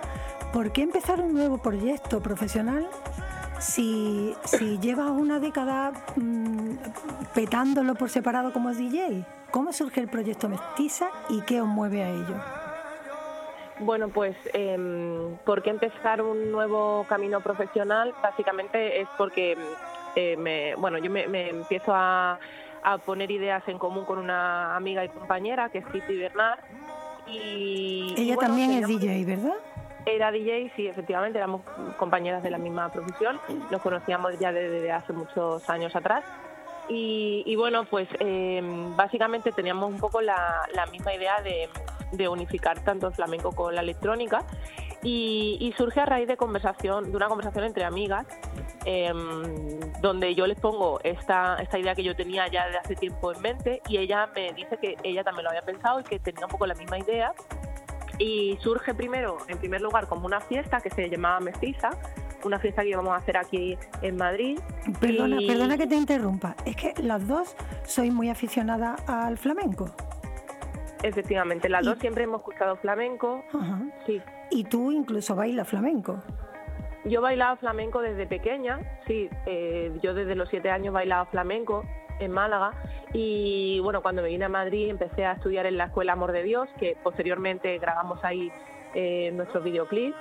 ¿por 0.52 0.72
qué 0.72 0.82
empezar 0.82 1.20
un 1.20 1.32
nuevo 1.32 1.58
proyecto 1.58 2.20
profesional 2.20 2.86
si, 3.58 4.34
llevas 4.82 5.10
una 5.10 5.38
década 5.38 5.92
mm, 6.16 6.74
petándolo 7.34 7.94
por 7.94 8.10
separado 8.10 8.52
como 8.52 8.72
DJ? 8.74 9.24
¿Cómo 9.50 9.72
surge 9.72 10.00
el 10.00 10.08
proyecto 10.08 10.48
Mestiza 10.48 11.08
y 11.30 11.40
qué 11.42 11.60
os 11.60 11.68
mueve 11.68 12.02
a 12.02 12.10
ello? 12.10 12.34
Bueno, 13.80 14.08
pues 14.08 14.36
eh, 14.52 15.36
¿por 15.44 15.62
qué 15.62 15.70
empezar 15.70 16.20
un 16.20 16.52
nuevo 16.52 17.06
camino 17.08 17.40
profesional? 17.40 18.12
Básicamente 18.22 19.00
es 19.00 19.08
porque 19.16 19.56
eh, 20.16 20.36
me, 20.36 20.74
bueno, 20.74 20.98
yo 20.98 21.10
me 21.10 21.48
empiezo 21.48 21.92
a 21.94 22.38
a 22.82 22.98
poner 22.98 23.30
ideas 23.30 23.62
en 23.68 23.78
común 23.78 24.04
con 24.04 24.18
una 24.18 24.76
amiga 24.76 25.04
y 25.04 25.08
compañera 25.08 25.68
que 25.70 25.78
es 25.78 25.86
Kitty 25.86 26.16
Bernard. 26.16 26.58
Y, 27.26 28.14
Ella 28.16 28.36
también 28.36 28.72
es 28.72 28.86
DJ, 28.86 29.24
¿verdad? 29.24 29.54
Era 30.04 30.32
DJ, 30.32 30.72
sí, 30.74 30.88
efectivamente, 30.88 31.38
éramos 31.38 31.62
compañeras 31.96 32.42
de 32.42 32.50
la 32.50 32.58
misma 32.58 32.90
profesión, 32.90 33.38
nos 33.70 33.80
conocíamos 33.80 34.36
ya 34.38 34.52
desde 34.52 34.90
hace 34.90 35.12
muchos 35.12 35.68
años 35.70 35.94
atrás. 35.94 36.24
Y, 36.88 37.54
bueno, 37.56 37.84
pues 37.84 38.06
em, 38.18 38.94
básicamente 38.96 39.52
teníamos 39.52 39.90
un 39.90 39.98
poco 39.98 40.20
la, 40.20 40.66
misma 40.90 41.14
idea 41.14 41.40
de, 41.40 41.70
de, 42.10 42.28
unificar 42.28 42.80
tanto 42.80 43.06
el 43.06 43.14
flamenco 43.14 43.52
con 43.52 43.74
la 43.74 43.80
electrónica 43.80 44.44
y, 45.02 45.74
surge 45.76 46.00
a 46.00 46.06
raíz 46.06 46.28
de 46.28 46.36
conversación, 46.36 47.10
de 47.10 47.16
una 47.16 47.26
conversación 47.28 47.64
entre 47.64 47.84
amigas, 47.84 48.26
em, 48.84 49.80
donde 50.00 50.34
yo 50.34 50.46
les 50.46 50.58
pongo 50.60 51.00
esta, 51.02 51.56
esta 51.56 51.78
idea 51.78 51.94
que 51.94 52.04
yo 52.04 52.14
tenía 52.14 52.46
ya 52.48 52.68
de 52.68 52.78
hace 52.78 52.94
tiempo 52.94 53.32
en 53.32 53.40
mente 53.40 53.82
y 53.88 53.98
ella 53.98 54.28
me 54.34 54.52
dice 54.52 54.76
que 54.80 54.96
ella 55.02 55.24
también 55.24 55.44
lo 55.44 55.50
había 55.50 55.62
pensado 55.62 56.00
y 56.00 56.04
que 56.04 56.18
tenía 56.18 56.46
un 56.46 56.50
poco 56.52 56.66
la 56.66 56.74
misma 56.74 56.98
idea. 56.98 57.32
Y 58.18 58.56
surge 58.60 58.94
primero, 58.94 59.38
en 59.48 59.58
primer 59.58 59.80
lugar, 59.80 60.06
como 60.06 60.26
una 60.26 60.40
fiesta 60.40 60.80
que 60.80 60.90
se 60.90 61.08
llamaba 61.08 61.40
Mestiza, 61.40 61.90
una 62.44 62.58
fiesta 62.58 62.82
que 62.82 62.90
íbamos 62.90 63.12
a 63.12 63.16
hacer 63.16 63.36
aquí 63.36 63.76
en 64.02 64.16
Madrid. 64.16 64.60
Perdona, 65.00 65.38
perdona 65.46 65.76
que 65.76 65.86
te 65.86 65.96
interrumpa, 65.96 66.54
es 66.64 66.76
que 66.76 66.94
las 67.02 67.26
dos 67.26 67.56
soy 67.84 68.10
muy 68.10 68.28
aficionada 68.28 68.96
al 69.06 69.38
flamenco. 69.38 69.86
Efectivamente, 71.02 71.68
las 71.68 71.84
dos 71.84 71.98
siempre 71.98 72.24
hemos 72.24 72.40
escuchado 72.40 72.76
flamenco. 72.76 73.44
Sí. 74.06 74.20
Y 74.50 74.64
tú 74.64 74.92
incluso 74.92 75.34
bailas 75.34 75.68
flamenco. 75.68 76.22
Yo 77.04 77.20
bailaba 77.20 77.56
flamenco 77.56 78.00
desde 78.00 78.26
pequeña, 78.26 78.78
sí, 79.08 79.28
eh, 79.46 79.92
yo 80.02 80.14
desde 80.14 80.36
los 80.36 80.48
siete 80.48 80.70
años 80.70 80.94
bailaba 80.94 81.26
flamenco 81.26 81.84
en 82.20 82.30
Málaga 82.30 82.72
y 83.12 83.80
bueno, 83.80 84.02
cuando 84.02 84.22
me 84.22 84.28
vine 84.28 84.44
a 84.44 84.48
Madrid 84.48 84.88
empecé 84.88 85.24
a 85.24 85.32
estudiar 85.32 85.66
en 85.66 85.78
la 85.78 85.86
Escuela 85.86 86.12
Amor 86.12 86.30
de 86.30 86.44
Dios, 86.44 86.68
que 86.78 86.96
posteriormente 87.02 87.76
grabamos 87.78 88.22
ahí 88.22 88.52
eh, 88.94 89.32
nuestros 89.34 89.64
videoclips 89.64 90.16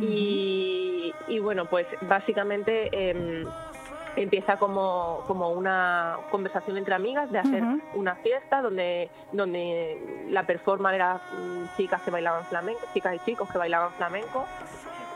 y, 0.00 1.12
bueno, 1.40 1.66
pues 1.66 1.86
básicamente 2.02 2.88
em, 2.92 3.46
empieza 4.16 4.56
como, 4.56 5.22
como 5.26 5.50
una 5.50 6.18
conversación 6.30 6.76
entre 6.76 6.94
amigas 6.94 7.30
de 7.30 7.38
hacer 7.38 7.62
una 7.94 8.14
fiesta 8.16 8.62
donde, 8.62 9.10
donde 9.32 10.26
la 10.30 10.44
performance 10.44 10.94
era 10.94 11.14
mm, 11.16 11.76
chicas 11.76 12.02
que 12.02 12.10
bailaban 12.10 12.44
flamenco, 12.44 12.80
chicas 12.92 13.16
y 13.16 13.18
chicos 13.20 13.50
que 13.50 13.58
bailaban 13.58 13.92
flamenco. 13.92 14.46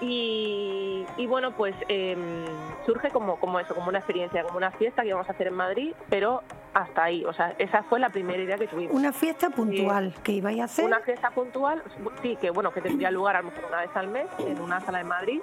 Y, 0.00 1.04
bueno, 1.26 1.52
pues 1.52 1.74
em, 1.88 2.44
surge 2.86 3.10
como, 3.10 3.36
como 3.36 3.58
eso, 3.58 3.74
como 3.74 3.88
una 3.88 3.98
experiencia, 3.98 4.44
como 4.44 4.56
una 4.56 4.70
fiesta 4.70 5.02
que 5.02 5.08
íbamos 5.08 5.28
a 5.28 5.32
hacer 5.32 5.48
en 5.48 5.54
Madrid, 5.54 5.92
pero 6.08 6.42
hasta 6.72 7.04
ahí. 7.04 7.24
O 7.24 7.32
sea, 7.32 7.54
esa 7.58 7.82
fue 7.82 7.98
la 7.98 8.10
primera 8.10 8.40
idea 8.40 8.56
que 8.56 8.68
tuvimos. 8.68 8.94
Una 8.94 9.12
fiesta 9.12 9.50
puntual 9.50 10.14
que 10.22 10.32
ibais 10.32 10.60
a 10.60 10.64
hacer. 10.64 10.84
Una 10.84 11.00
fiesta 11.00 11.30
puntual, 11.30 11.82
sí, 12.22 12.36
que 12.36 12.50
bueno, 12.50 12.72
que 12.72 12.80
tendría 12.80 13.10
lugar 13.10 13.36
a 13.36 13.42
lo 13.42 13.50
mejor 13.50 13.64
una 13.68 13.80
vez 13.80 13.90
al 13.96 14.08
mes 14.08 14.26
en 14.38 14.60
una 14.60 14.80
sala 14.80 14.98
de 14.98 15.04
Madrid 15.04 15.40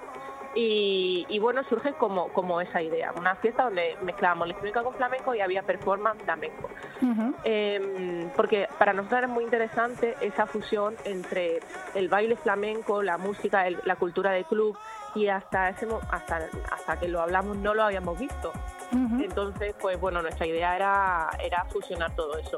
y, 0.57 1.39
bueno, 1.39 1.63
surge 1.65 1.93
como, 1.93 2.29
como 2.29 2.61
esa 2.61 2.81
idea, 2.81 3.11
una 3.17 3.35
fiesta 3.35 3.63
donde 3.63 3.97
mezclábamos 4.01 4.45
electrónica 4.45 4.83
con 4.83 4.93
flamenco 4.93 5.35
y 5.35 5.41
había 5.41 5.63
performance 5.63 6.21
flamenco. 6.23 6.69
Em, 7.43 8.29
porque 8.35 8.67
para 8.79 8.93
nosotros 8.93 9.23
es 9.23 9.29
muy 9.29 9.43
interesante 9.43 10.15
esa 10.21 10.45
fusión 10.45 10.95
entre 11.03 11.59
el 11.93 12.07
baile 12.07 12.37
flamenco, 12.37 13.03
la 13.03 13.17
música, 13.17 13.65
la 13.83 13.95
cultura 13.97 14.31
del 14.31 14.45
club 14.45 14.77
y 15.13 15.27
hasta, 15.27 15.69
ese, 15.69 15.87
hasta, 16.09 16.49
hasta 16.71 16.99
que 16.99 17.07
lo 17.07 17.21
hablamos 17.21 17.57
no 17.57 17.73
lo 17.73 17.83
habíamos 17.83 18.17
visto. 18.17 18.51
Entonces, 19.19 19.75
pues 19.81 19.99
bueno, 19.99 20.21
nuestra 20.21 20.47
idea 20.47 20.75
era, 20.75 21.29
era 21.43 21.65
fusionar 21.65 22.15
todo 22.15 22.37
eso. 22.37 22.55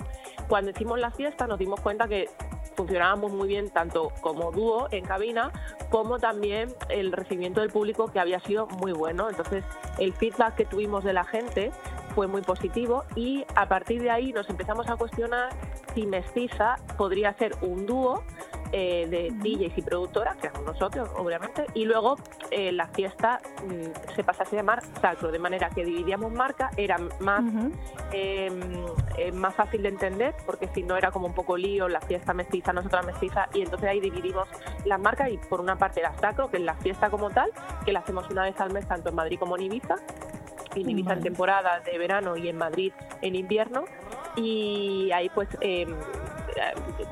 Cuando 0.47 0.69
hicimos 0.69 0.99
la 0.99 1.09
fiesta 1.09 1.47
nos 1.47 1.57
dimos 1.57 1.79
cuenta 1.79 2.07
que 2.07 2.29
funcionábamos 2.77 3.33
muy 3.33 3.47
bien 3.47 3.69
tanto 3.71 4.13
como 4.21 4.51
dúo 4.51 4.87
en 4.91 5.03
cabina 5.03 5.51
como 5.89 6.19
también 6.19 6.69
el 6.89 7.11
recibimiento 7.11 7.59
del 7.61 7.71
público 7.71 8.07
que 8.11 8.19
había 8.19 8.39
sido 8.39 8.67
muy 8.67 8.91
bueno. 8.91 9.29
Entonces 9.29 9.65
el 9.97 10.13
feedback 10.13 10.55
que 10.55 10.65
tuvimos 10.65 11.03
de 11.03 11.13
la 11.13 11.23
gente 11.23 11.71
fue 12.13 12.27
muy 12.27 12.41
positivo 12.41 13.03
y 13.15 13.45
a 13.55 13.67
partir 13.67 14.01
de 14.01 14.11
ahí 14.11 14.31
nos 14.31 14.49
empezamos 14.49 14.87
a 14.89 14.95
cuestionar 14.95 15.49
si 15.93 16.05
Mestiza 16.05 16.75
podría 16.97 17.33
ser 17.33 17.55
un 17.61 17.85
dúo 17.85 18.23
eh, 18.71 19.07
de 19.09 19.31
DJs 19.31 19.77
y 19.77 19.81
productoras, 19.81 20.35
que 20.37 20.49
somos 20.49 20.73
nosotros, 20.73 21.09
obviamente, 21.15 21.65
y 21.73 21.85
luego 21.85 22.17
eh, 22.51 22.71
la 22.71 22.87
fiesta 22.87 23.39
mm, 23.65 24.13
se 24.15 24.23
pasase 24.23 24.55
a 24.55 24.59
llamar 24.59 24.83
Sacro, 25.01 25.31
de 25.31 25.39
manera 25.39 25.69
que 25.69 25.85
dividíamos 25.85 26.31
marcas, 26.31 26.71
era 26.77 26.97
más, 27.19 27.41
em, 28.11 28.59
eh, 29.17 29.31
más 29.31 29.55
fácil 29.55 29.83
de 29.83 29.89
entender, 29.89 30.35
porque 30.45 30.67
si 30.73 30.83
no 30.83 30.97
era 30.97 31.11
como 31.11 31.27
un 31.27 31.33
poco 31.33 31.55
lío, 31.55 31.87
la 31.87 32.01
fiesta 32.01 32.33
mestiza, 32.33 32.73
nosotras 32.73 33.05
mestiza, 33.05 33.47
y 33.53 33.61
entonces 33.61 33.89
ahí 33.89 33.99
dividimos 33.99 34.47
las 34.85 34.99
marcas 34.99 35.31
y 35.31 35.37
por 35.37 35.61
una 35.61 35.77
parte 35.77 36.01
era 36.01 36.13
Sacro, 36.17 36.49
que 36.49 36.57
es 36.57 36.63
la 36.63 36.75
fiesta 36.75 37.09
como 37.09 37.29
tal, 37.29 37.51
que 37.85 37.93
la 37.93 37.99
hacemos 37.99 38.29
una 38.29 38.43
vez 38.43 38.59
al 38.59 38.73
mes 38.73 38.87
tanto 38.87 39.09
en 39.09 39.15
Madrid 39.15 39.39
como 39.39 39.55
en 39.55 39.63
Ibiza, 39.63 39.95
en 40.75 40.89
Ibiza 40.89 41.13
en 41.13 41.21
temporada 41.21 41.79
de 41.79 41.97
verano 41.97 42.35
y 42.35 42.49
en 42.49 42.57
Madrid 42.57 42.91
en 43.21 43.35
invierno, 43.35 43.85
y 44.35 45.09
ahí 45.11 45.29
pues 45.29 45.47
em, 45.61 45.95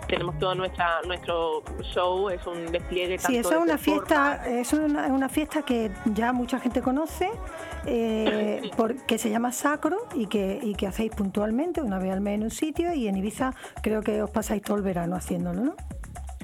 tenemos 0.07 0.37
todo 0.39 0.55
nuestra, 0.55 1.01
nuestro 1.05 1.63
show, 1.81 2.29
es 2.29 2.45
un 2.45 2.71
despliegue. 2.71 3.17
Sí, 3.19 3.37
eso 3.37 3.51
es 3.51 3.57
una 3.57 3.77
fiesta, 3.77 4.45
es 4.47 4.73
una, 4.73 5.07
una, 5.07 5.29
fiesta 5.29 5.63
que 5.63 5.91
ya 6.13 6.33
mucha 6.33 6.59
gente 6.59 6.81
conoce, 6.81 7.29
eh, 7.85 8.71
porque 8.77 9.17
se 9.17 9.29
llama 9.29 9.51
Sacro 9.51 10.07
y 10.13 10.27
que, 10.27 10.59
y 10.61 10.75
que 10.75 10.87
hacéis 10.87 11.11
puntualmente, 11.11 11.81
una 11.81 11.99
vez 11.99 12.13
al 12.13 12.21
mes 12.21 12.35
en 12.35 12.43
un 12.43 12.51
sitio 12.51 12.93
y 12.93 13.07
en 13.07 13.17
Ibiza 13.17 13.53
creo 13.81 14.01
que 14.01 14.21
os 14.21 14.29
pasáis 14.29 14.61
todo 14.61 14.77
el 14.77 14.83
verano 14.83 15.15
haciéndolo, 15.15 15.63
¿no? 15.63 15.75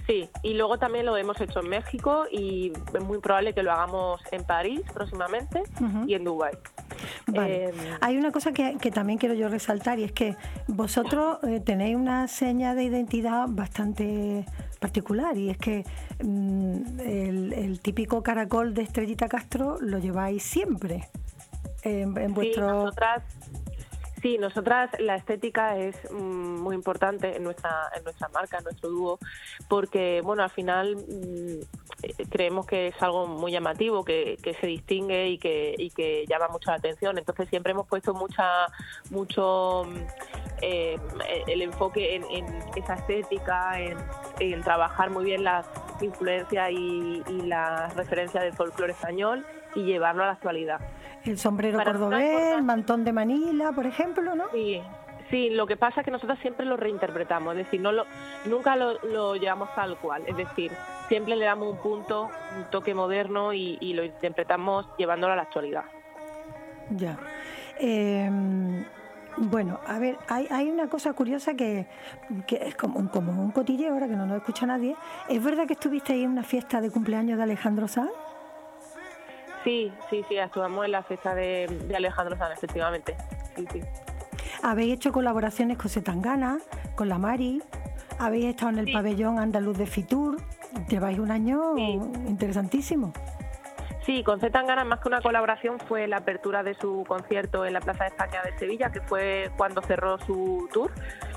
Sí, 0.08 0.30
y 0.44 0.54
luego 0.56 0.78
también 0.78 1.06
lo 1.06 1.16
hemos 1.16 1.40
hecho 1.40 1.60
en 1.60 1.70
México 1.70 2.26
y 2.32 2.72
es 2.94 3.04
muy 3.04 3.20
probable 3.20 3.54
que 3.54 3.64
lo 3.64 3.72
hagamos 3.72 4.22
en 4.32 4.44
París 4.44 4.82
próximamente 4.94 5.64
y 6.08 6.14
en 6.16 6.24
Dubái. 6.24 6.54
Eh, 7.34 7.72
Hay 8.02 8.18
una 8.18 8.32
cosa 8.32 8.52
que, 8.52 8.76
también 8.92 9.20
quiero 9.20 9.36
yo 9.36 9.48
resaltar 9.48 10.00
y 10.00 10.04
es 10.04 10.12
que 10.12 10.36
vosotros 10.68 11.38
eh, 11.44 11.60
tenéis 11.60 11.96
una 11.96 12.28
seña 12.28 12.76
de 12.76 12.84
identidad 12.84 13.46
bastante 13.50 14.46
particular 14.80 15.38
y 15.38 15.50
es 15.50 15.58
que 15.58 15.86
mm, 16.24 17.00
el, 17.00 17.80
típico 17.82 18.24
caracol 18.24 18.74
de 18.74 18.82
Estrellita 18.84 19.28
Castro 19.28 19.78
lo 19.80 20.00
lleváis 20.00 20.44
siempre 20.44 21.10
en, 21.84 22.14
vuestro... 22.34 22.68
Sí, 22.68 22.76
nosotras 22.76 23.24
la 25.00 25.16
estética 25.16 25.78
es 25.78 25.96
mm, 26.12 26.62
muy 26.62 26.76
importante 26.76 27.36
en 27.36 27.44
nuestra 27.44 27.90
en 27.96 28.04
nuestra 28.04 28.30
marca, 28.30 28.58
en 28.58 28.64
nuestro 28.66 28.90
dúo, 28.90 29.20
porque 29.68 30.22
bueno, 30.24 30.44
al 30.44 30.50
final 30.50 30.96
mm, 30.96 31.62
eh, 32.04 32.14
creemos 32.30 32.66
que 32.66 32.88
es 32.88 33.02
algo 33.02 33.28
muy 33.28 33.52
llamativo, 33.52 34.04
que, 34.04 34.38
se 34.60 34.68
distingue 34.68 35.30
y 35.30 35.38
que, 35.38 35.76
y 35.78 35.90
que 35.90 36.26
llama 36.28 36.48
mucho 36.50 36.70
la 36.72 36.78
atención. 36.78 37.18
Entonces 37.18 37.50
siempre 37.50 37.72
hemos 37.72 37.88
puesto 37.88 38.14
mucha 38.14 38.68
mucho 39.10 39.86
mm, 39.88 39.98
eh, 40.62 41.00
el 41.48 41.62
enfoque 41.62 42.16
en, 42.16 42.46
esa 42.76 42.96
estética, 42.96 43.80
en, 43.80 44.62
trabajar 44.62 45.10
muy 45.10 45.26
bien 45.26 45.44
las 45.44 45.68
influencias 46.02 46.72
y 46.72 47.24
las 47.46 47.96
referencias 47.96 48.44
del 48.44 48.54
folclore 48.54 48.94
español 48.94 49.46
y 49.76 49.84
llevarlo 49.84 50.24
a 50.24 50.28
la 50.28 50.32
actualidad. 50.34 50.80
El 51.24 51.38
sombrero 51.38 51.84
cordobés, 51.84 52.54
el 52.54 52.64
mantón 52.64 53.04
de 53.04 53.14
Manila, 53.14 53.72
por 53.72 53.86
ejemplo, 53.86 54.36
¿no? 54.36 54.46
Sí, 54.52 54.82
sí, 55.30 55.50
lo 55.52 55.68
que 55.68 55.78
pasa 55.78 56.02
es 56.02 56.06
que 56.06 56.12
nosotros 56.12 56.40
siempre 56.40 56.66
lo 56.66 56.78
reinterpretamos, 56.78 57.56
es 57.56 57.66
decir, 57.66 57.80
no 57.80 57.92
lo, 57.92 58.06
nunca 58.46 58.76
lo, 58.76 59.36
llevamos 59.36 59.74
tal 59.76 59.98
cual, 59.98 60.24
es 60.28 60.36
decir, 60.36 60.72
siempre 61.08 61.36
le 61.36 61.46
damos 61.46 61.72
un 61.72 61.78
punto, 61.78 62.30
un 62.58 62.66
toque 62.72 62.94
moderno 62.94 63.54
y, 63.54 63.94
lo 63.94 64.04
interpretamos 64.04 64.88
llevándolo 64.98 65.34
a 65.34 65.36
la 65.36 65.44
actualidad. 65.44 65.84
Ya. 66.90 67.18
Em, 67.80 68.84
bueno, 69.38 69.80
a 69.88 70.00
ver, 70.00 70.18
hay, 70.28 70.48
hay 70.50 70.70
una 70.70 70.88
cosa 70.88 71.14
curiosa 71.14 71.54
que, 71.54 71.88
es 72.50 72.76
como, 72.76 73.10
como 73.12 73.32
un 73.32 73.52
cotilleo 73.52 73.94
ahora 73.94 74.08
que 74.08 74.16
no 74.16 74.26
nos 74.26 74.38
escucha 74.38 74.66
nadie. 74.66 74.96
¿Es 75.30 75.44
verdad 75.44 75.68
que 75.68 75.74
estuviste 75.74 76.14
ahí 76.14 76.24
en 76.24 76.32
una 76.32 76.44
fiesta 76.44 76.82
de 76.82 76.90
cumpleaños 76.90 77.38
de 77.38 77.44
Alejandro 77.44 77.88
Sanz? 77.88 78.12
Sí, 79.64 79.92
sí, 80.10 80.24
sí, 80.28 80.38
actuamos 80.38 80.86
en 80.86 80.92
la 80.92 81.04
fiesta 81.04 81.36
de, 81.36 81.68
Alejandro 81.96 82.38
Sanz, 82.38 82.54
efectivamente. 82.54 83.16
Sí, 83.56 83.66
sí. 83.72 83.82
Habéis 84.64 84.94
hecho 84.94 85.12
colaboraciones 85.12 85.78
con 85.78 85.90
Setangana, 85.90 86.60
con 86.96 87.10
la 87.10 87.18
Mari, 87.18 87.62
habéis 88.20 88.46
estado 88.46 88.72
en 88.72 88.80
el 88.80 88.92
pabellón 88.92 89.40
andaluz 89.40 89.78
de 89.78 89.88
Fitur, 89.88 90.38
lleváis 90.88 91.20
un 91.20 91.32
año 91.32 91.78
interesantísimo. 91.78 93.14
Sí, 94.06 94.24
con 94.24 94.40
Zetangana 94.40 94.84
más 94.84 95.00
que 95.00 95.10
una 95.10 95.22
colaboración 95.22 95.80
fue 95.80 96.08
la 96.08 96.18
apertura 96.18 96.64
de 96.64 96.74
su 96.74 97.04
concierto 97.08 97.66
en 97.66 97.74
la 97.74 97.82
Plaza 97.82 98.06
de 98.06 98.10
España 98.10 98.42
de 98.44 98.58
Sevilla, 98.58 98.92
que 98.92 99.00
fue 99.02 99.52
cuando 99.58 99.82
cerró 99.84 100.18
su 100.20 100.68
tour. 100.74 100.92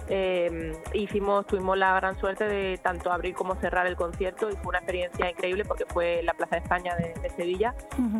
Eh, 0.08 0.72
hicimos, 0.94 1.46
tuvimos 1.46 1.76
la 1.76 1.94
gran 1.96 2.18
suerte 2.18 2.44
de 2.44 2.78
tanto 2.78 3.12
abrir 3.12 3.34
como 3.34 3.54
cerrar 3.56 3.86
el 3.86 3.96
concierto 3.96 4.50
y 4.50 4.56
fue 4.56 4.68
una 4.68 4.78
experiencia 4.78 5.30
increíble 5.30 5.64
porque 5.64 5.84
fue 5.86 6.22
la 6.22 6.32
Plaza 6.34 6.56
de 6.56 6.62
España 6.62 6.94
de, 6.96 7.14
Sevilla 7.36 7.74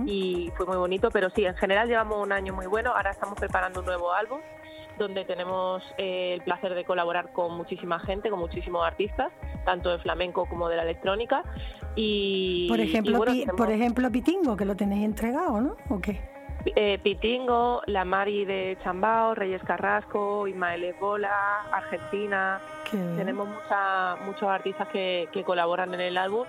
y 0.07 0.51
fue 0.57 0.67
muy 0.67 0.77
bonito, 0.77 1.11
pero 1.11 1.31
sí, 1.31 1.45
en 1.45 1.55
general 1.55 1.89
llevamos 1.89 2.21
un 2.21 2.33
año 2.33 2.53
muy 2.53 2.67
bueno, 2.67 2.91
ahora 2.91 3.11
estamos 3.11 3.39
preparando 3.39 3.81
un 3.81 3.87
nuevo 3.87 4.13
álbum 4.13 4.41
donde 4.99 5.25
tenemos 5.25 5.83
eh, 5.99 6.35
el 6.35 6.43
placer 6.43 6.75
de 6.75 6.85
colaborar 6.85 7.33
con 7.33 7.57
muchísima 7.57 7.99
gente, 8.01 8.31
con 8.31 8.39
muchísimos 8.39 8.85
artistas, 8.87 9.33
tanto 9.65 9.91
de 9.91 9.99
flamenco 9.99 10.47
como 10.47 10.69
de 10.69 10.77
la 10.77 10.83
electrónica. 10.83 11.43
Y, 11.97 12.67
por 12.69 12.81
ejemplo, 12.81 13.25
por 13.57 13.71
ejemplo 13.71 14.11
Pitingo, 14.11 14.57
que 14.57 14.65
lo 14.65 14.77
tenéis 14.77 15.05
entregado, 15.05 15.61
¿no? 15.61 15.77
¿O 15.89 16.01
qué? 16.01 16.35
Eh, 16.77 16.99
Pitingo, 17.03 17.83
La 17.87 18.05
Mari 18.05 18.45
de 18.47 18.79
Chambao, 18.83 19.35
Reyes 19.35 19.63
Carrasco, 19.65 20.49
Ismael 20.49 20.95
Bola, 20.99 21.63
Argentina. 21.71 22.61
Tenemos 22.91 23.49
mucha, 23.49 24.17
muchos 24.25 24.49
artistas 24.49 24.89
que, 24.89 25.29
colaboran 25.45 25.93
en 25.95 26.01
el 26.01 26.17
álbum 26.17 26.47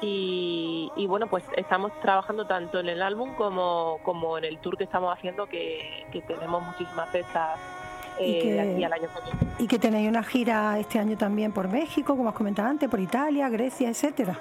y, 0.00 1.06
bueno, 1.08 1.26
pues 1.26 1.44
estamos 1.56 1.92
trabajando 2.00 2.46
tanto 2.46 2.78
en 2.78 2.88
el 2.88 3.02
álbum 3.02 3.34
como, 3.34 3.98
como 4.04 4.38
en 4.38 4.44
el 4.44 4.58
tour 4.58 4.78
que 4.78 4.84
estamos 4.84 5.12
haciendo, 5.12 5.46
que, 5.46 6.06
tenemos 6.26 6.62
muchísimas 6.62 7.10
fechas 7.10 7.58
y 7.58 7.77
eh, 8.20 8.40
que, 8.42 8.84
al 8.84 8.92
año 8.92 9.08
Y 9.58 9.66
que 9.66 9.78
tenéis 9.78 10.08
una 10.08 10.22
gira 10.22 10.78
este 10.78 10.98
año 10.98 11.16
también 11.16 11.52
por 11.52 11.68
México, 11.68 12.16
como 12.16 12.28
has 12.28 12.34
comentado 12.34 12.68
antes, 12.68 12.88
por 12.88 13.00
Italia, 13.00 13.48
Grecia, 13.48 13.88
etcétera. 13.88 14.38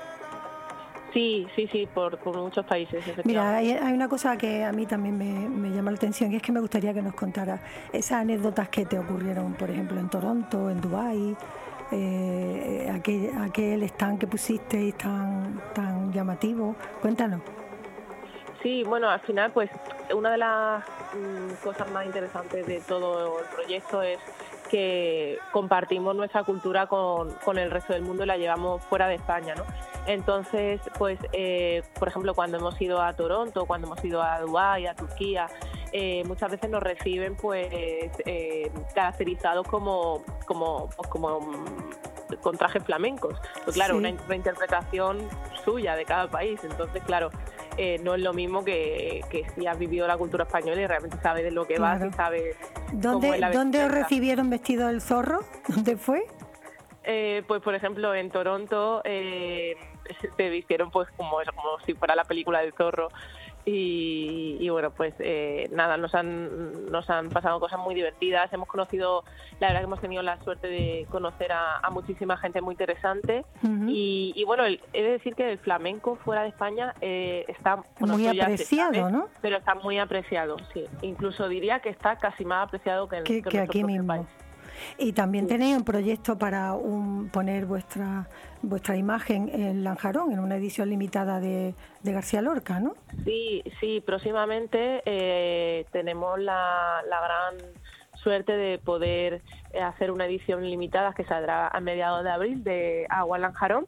Sí, 1.14 1.48
sí, 1.56 1.68
sí, 1.72 1.88
por, 1.92 2.20
muchos 2.36 2.66
países. 2.66 3.04
Mira, 3.24 3.58
hay, 3.58 3.74
una 3.94 4.08
cosa 4.08 4.38
que 4.38 4.64
a 4.64 4.72
mí 4.72 4.86
también 4.86 5.18
me, 5.18 5.70
llama 5.70 5.92
la 5.92 5.98
atención 5.98 6.32
y 6.32 6.36
es 6.36 6.42
que 6.42 6.52
me 6.52 6.60
gustaría 6.60 6.94
que 6.94 7.02
nos 7.02 7.16
contara 7.16 7.60
esas 7.92 8.22
anécdotas 8.22 8.70
que 8.70 8.86
te 8.86 9.00
ocurrieron, 9.00 9.54
por 9.54 9.72
ejemplo, 9.72 10.00
en 10.00 10.10
Toronto, 10.10 10.70
en 10.70 10.82
Dubái, 10.82 11.36
eh, 11.92 12.92
aquel, 12.94 13.32
aquel 13.40 13.84
stand 13.84 14.20
que 14.20 14.28
pusiste 14.28 14.92
tan, 14.94 15.60
tan 15.74 16.12
llamativo. 16.12 16.76
Cuéntanos. 17.02 17.42
Sí, 18.62 18.84
bueno, 18.84 19.10
al 19.10 19.20
final, 19.20 19.52
pues 19.52 19.70
una 20.14 20.32
de 20.32 20.38
las 20.38 20.84
mm, 21.14 21.64
cosas 21.64 21.90
más 21.92 22.06
interesantes 22.06 22.66
de 22.66 22.80
todo 22.82 23.40
el 23.40 23.46
proyecto 23.46 24.02
es 24.02 24.20
que 24.70 25.40
compartimos 25.52 26.16
nuestra 26.16 26.44
cultura 26.44 26.88
con, 26.88 27.32
con, 27.46 27.58
el 27.58 27.72
resto 27.72 27.94
del 27.94 28.02
mundo 28.02 28.24
y 28.24 28.28
la 28.28 28.38
llevamos 28.38 28.84
fuera 28.84 29.08
de 29.08 29.16
España, 29.16 29.56
¿no? 29.56 29.64
Entonces, 30.08 30.82
pues, 30.98 31.20
eh, 31.34 31.84
por 32.00 32.08
ejemplo, 32.08 32.34
cuando 32.34 32.58
hemos 32.58 32.80
ido 32.82 33.02
a 33.02 33.14
Toronto, 33.14 33.66
cuando 33.66 33.88
hemos 33.88 34.04
ido 34.04 34.22
a 34.22 34.40
Dubái, 34.40 34.88
a 34.88 34.96
Turquía, 34.96 35.48
eh, 35.92 36.24
muchas 36.26 36.52
veces 36.52 36.70
nos 36.70 36.82
reciben, 36.82 37.36
pues, 37.36 37.68
eh, 37.72 38.72
caracterizados 38.94 39.68
como, 39.68 40.24
como, 40.46 40.90
pues, 40.96 41.10
como 41.10 41.42
mm, 41.42 42.36
con 42.42 42.58
trajes 42.58 42.84
flamencos. 42.84 43.40
Pues 43.64 43.76
claro, 43.76 43.98
una 43.98 44.10
interpretación 44.10 45.28
suya 45.64 45.96
de 45.96 46.06
cada 46.06 46.28
país. 46.30 46.62
Entonces, 46.64 47.04
claro, 47.04 47.30
no 48.04 48.16
es 48.16 48.22
lo 48.22 48.34
mismo 48.34 48.66
que, 48.66 49.22
que, 49.30 49.46
si 49.56 49.68
has 49.68 49.78
vivido 49.78 50.08
la 50.08 50.18
cultura 50.18 50.46
española 50.46 50.82
y 50.82 50.88
realmente 50.88 51.18
sabes 51.22 51.44
de 51.44 51.52
lo 51.52 51.66
que 51.66 51.80
vas 51.80 52.04
y 52.04 52.12
sabes 52.12 52.56
¿Dónde, 52.92 53.40
cómo 53.40 53.52
¿Dónde 53.52 53.84
os 53.86 53.92
recibieron 53.92 54.50
vestido 54.50 54.88
del 54.88 55.02
zorro? 55.02 55.40
¿Dónde 55.68 55.98
fue? 55.98 56.26
pues 57.48 57.62
por 57.62 57.74
ejemplo 57.74 58.14
en 58.14 58.30
Toronto 58.30 59.02
eh, 59.06 59.78
se 60.38 60.50
vistieron 60.50 60.92
pues 60.92 61.08
como 61.16 61.38
como 61.38 61.80
si 61.86 61.94
fuera 61.94 62.16
la 62.16 62.26
película 62.26 62.60
del 62.60 62.74
zorro 62.74 63.10
y, 63.70 64.70
bueno 64.70 64.92
pues 64.92 65.14
eh, 65.20 65.70
nada 65.72 65.98
nos 65.98 66.16
han 66.16 66.90
nos 66.90 67.10
han 67.10 67.30
pasado 67.30 67.60
cosas 67.60 67.80
muy 67.80 67.96
divertidas. 67.96 68.52
Hemos 68.54 68.68
conocido 68.70 69.24
la 69.60 69.68
verdad 69.68 69.82
que 69.82 69.86
hemos 69.86 70.02
tenido 70.02 70.24
la 70.24 70.42
suerte 70.44 70.68
de 70.68 71.06
conocer 71.10 71.52
a, 71.52 71.90
muchísima 71.92 72.38
gente 72.38 72.62
muy 72.62 72.74
interesante. 72.74 73.44
Y, 73.88 74.44
bueno 74.46 74.64
he 74.66 75.04
de 75.04 75.12
decir 75.12 75.36
que 75.36 75.52
el 75.52 75.58
flamenco 75.60 76.16
fuera 76.16 76.44
de 76.44 76.50
España 76.50 76.94
eh, 77.02 77.44
está 77.48 77.84
muy 78.00 78.28
apreciado 78.28 79.10
no 79.10 79.28
pero 79.42 79.58
está 79.58 79.76
muy 79.76 80.00
apreciado 80.00 80.58
sí. 80.74 80.86
Incluso 81.02 81.50
diría 81.50 81.80
que 81.80 81.90
está 81.90 82.16
casi 82.18 82.46
más 82.46 82.68
apreciado 82.68 83.10
que, 83.10 83.18
en, 83.18 83.24
que, 83.24 83.60
aquí 83.60 83.84
mismo 83.84 84.26
y 84.98 85.14
también 85.14 85.48
tenéis 85.48 85.78
un 85.78 85.84
proyecto 85.84 86.38
para 86.38 86.76
poner 87.32 87.66
vuestra 87.66 88.28
vuestra 88.62 88.96
imagen 88.96 89.50
en 89.50 89.84
Lanjarón, 89.84 90.32
en 90.32 90.40
una 90.40 90.56
edición 90.56 90.90
limitada 90.90 91.40
de, 91.40 91.74
García 92.04 92.42
Lorca, 92.42 92.80
¿no? 92.80 92.96
Sí, 93.26 93.64
sí, 93.80 94.02
próximamente 94.06 95.02
eh, 95.06 95.86
tenemos 95.92 96.40
la, 96.40 97.02
gran 97.06 97.74
suerte 98.16 98.54
de 98.54 98.80
poder 98.80 99.42
eh, 99.74 99.82
hacer 99.82 100.12
una 100.12 100.26
edición 100.26 100.64
limitada 100.64 101.14
que 101.14 101.26
saldrá 101.26 101.68
a 101.68 101.80
mediados 101.82 102.24
de 102.24 102.30
abril 102.30 102.64
de 102.64 103.06
Agua 103.10 103.38
Lanjarón 103.38 103.88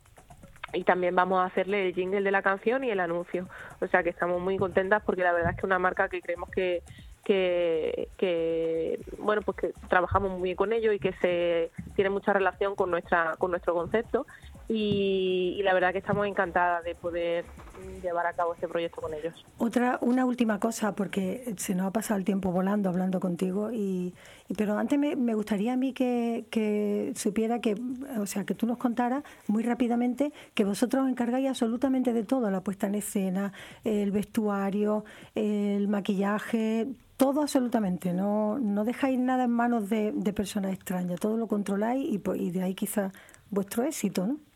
y 0.73 0.83
también 0.83 1.15
vamos 1.15 1.39
a 1.39 1.45
hacerle 1.45 1.87
el 1.87 1.95
jingle 1.95 2.21
de 2.21 2.31
la 2.31 2.41
canción 2.41 2.83
y 2.83 2.91
el 2.91 2.99
anuncio. 2.99 3.47
O 3.81 3.87
sea 3.87 4.03
que 4.03 4.09
estamos 4.09 4.39
muy 4.41 4.57
contentas 4.57 5.01
porque 5.03 5.23
la 5.23 5.31
verdad 5.31 5.51
es 5.51 5.55
que 5.55 5.61
es 5.61 5.65
una 5.65 5.79
marca 5.79 6.09
que 6.09 6.21
creemos 6.21 6.49
que, 6.49 6.83
que, 7.29 8.99
bueno 9.19 9.41
pues 9.43 9.57
que 9.57 9.73
trabajamos 9.87 10.31
muy 10.31 10.41
bien 10.43 10.55
con 10.55 10.73
ellos 10.73 10.95
y 10.95 10.99
que 10.99 11.13
se 11.21 11.71
tiene 11.95 12.09
mucha 12.09 12.33
relación 12.33 12.75
con 12.75 12.89
nuestra 12.89 13.35
con 13.37 13.51
nuestro 13.51 13.73
concepto 13.73 14.25
y, 14.71 15.61
la 15.63 15.73
verdad 15.73 15.91
que 15.91 15.97
estamos 15.97 16.27
encantadas 16.27 16.83
de 16.83 16.93
poder 16.93 17.43
llevar 18.03 18.27
a 18.27 18.33
cabo 18.33 18.53
este 18.53 18.67
proyecto 18.67 19.01
con 19.01 19.13
ellos. 19.13 19.33
Otra, 19.57 19.97
una 20.01 20.25
última 20.25 20.59
cosa, 20.59 20.93
porque 20.93 21.55
se 21.57 21.73
nos 21.73 21.87
ha 21.87 21.91
pasado 21.91 22.19
el 22.19 22.23
tiempo 22.23 22.51
volando 22.51 22.87
hablando 22.87 23.19
contigo, 23.19 23.71
y, 23.71 24.13
pero 24.55 24.77
antes 24.77 24.99
me, 24.99 25.33
gustaría 25.33 25.73
a 25.73 25.75
mí 25.75 25.91
que, 25.93 26.45
que, 26.51 27.13
supiera 27.15 27.59
que, 27.59 27.75
o 28.19 28.27
sea, 28.27 28.45
que 28.45 28.53
tú 28.53 28.67
nos 28.67 28.77
contaras 28.77 29.23
muy 29.47 29.63
rápidamente 29.63 30.31
que 30.53 30.65
vosotros 30.65 31.03
os 31.03 31.09
encargáis 31.09 31.49
absolutamente 31.49 32.13
de 32.13 32.23
todo, 32.23 32.51
la 32.51 32.61
puesta 32.61 32.85
en 32.85 32.95
escena, 32.95 33.51
el 33.83 34.11
vestuario, 34.11 35.03
el 35.33 35.87
maquillaje, 35.87 36.87
todo 37.17 37.41
absolutamente, 37.41 38.13
no, 38.13 38.59
no 38.59 38.85
dejáis 38.85 39.17
nada 39.17 39.45
en 39.45 39.51
manos 39.51 39.89
de, 39.89 40.11
de 40.11 40.31
personas 40.31 40.73
extrañas, 40.73 41.19
todo 41.19 41.37
lo 41.37 41.47
controláis 41.47 42.05
y, 42.05 42.21
y 42.35 42.51
de 42.51 42.61
ahí 42.61 42.75
quizás 42.75 43.11
vuestro 43.49 43.83
éxito, 43.83 44.27
¿no? 44.27 44.48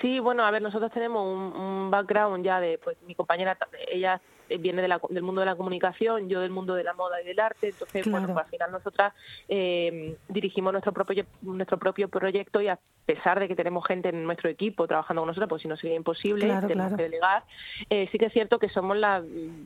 Sí, 0.00 0.20
bueno, 0.20 0.44
a 0.44 0.50
ver, 0.50 0.62
nosotros 0.62 0.92
tenemos 0.92 1.24
un, 1.26 1.90
background 1.90 2.44
ya 2.44 2.60
de, 2.60 2.78
pues 2.78 2.96
mi 3.02 3.14
compañera, 3.14 3.56
ella 3.88 4.20
viene 4.56 4.82
del 4.82 5.22
mundo 5.22 5.40
de 5.40 5.46
la 5.46 5.56
comunicación, 5.56 6.28
yo 6.28 6.40
del 6.40 6.50
mundo 6.50 6.74
de 6.74 6.84
la 6.84 6.94
moda 6.94 7.20
y 7.20 7.26
del 7.26 7.40
arte, 7.40 7.68
entonces, 7.68 8.10
bueno, 8.10 8.26
pues 8.26 8.44
al 8.44 8.50
final 8.50 8.72
nosotras 8.72 9.14
eh, 9.48 10.16
dirigimos 10.28 10.72
nuestro 10.72 10.92
propio, 10.92 11.26
nuestro 11.42 11.78
propio 11.78 12.08
proyecto 12.08 12.60
y 12.60 12.68
a 12.68 12.78
pesar 13.06 13.40
de 13.40 13.48
que 13.48 13.56
tenemos 13.56 13.86
gente 13.86 14.10
en 14.10 14.24
nuestro 14.24 14.50
equipo 14.50 14.86
trabajando 14.86 15.22
con 15.22 15.28
nosotros, 15.28 15.48
pues 15.48 15.62
si 15.62 15.68
no 15.68 15.76
sería 15.76 15.96
imposible, 15.96 16.46
tenemos 16.66 16.94
que 16.94 17.04
delegar, 17.04 17.42
eh, 17.88 18.06
sí 18.12 18.18
que 18.18 18.26
es 18.26 18.32
cierto 18.32 18.58
que 18.58 18.68
somos 18.68 18.96
la, 18.98 19.22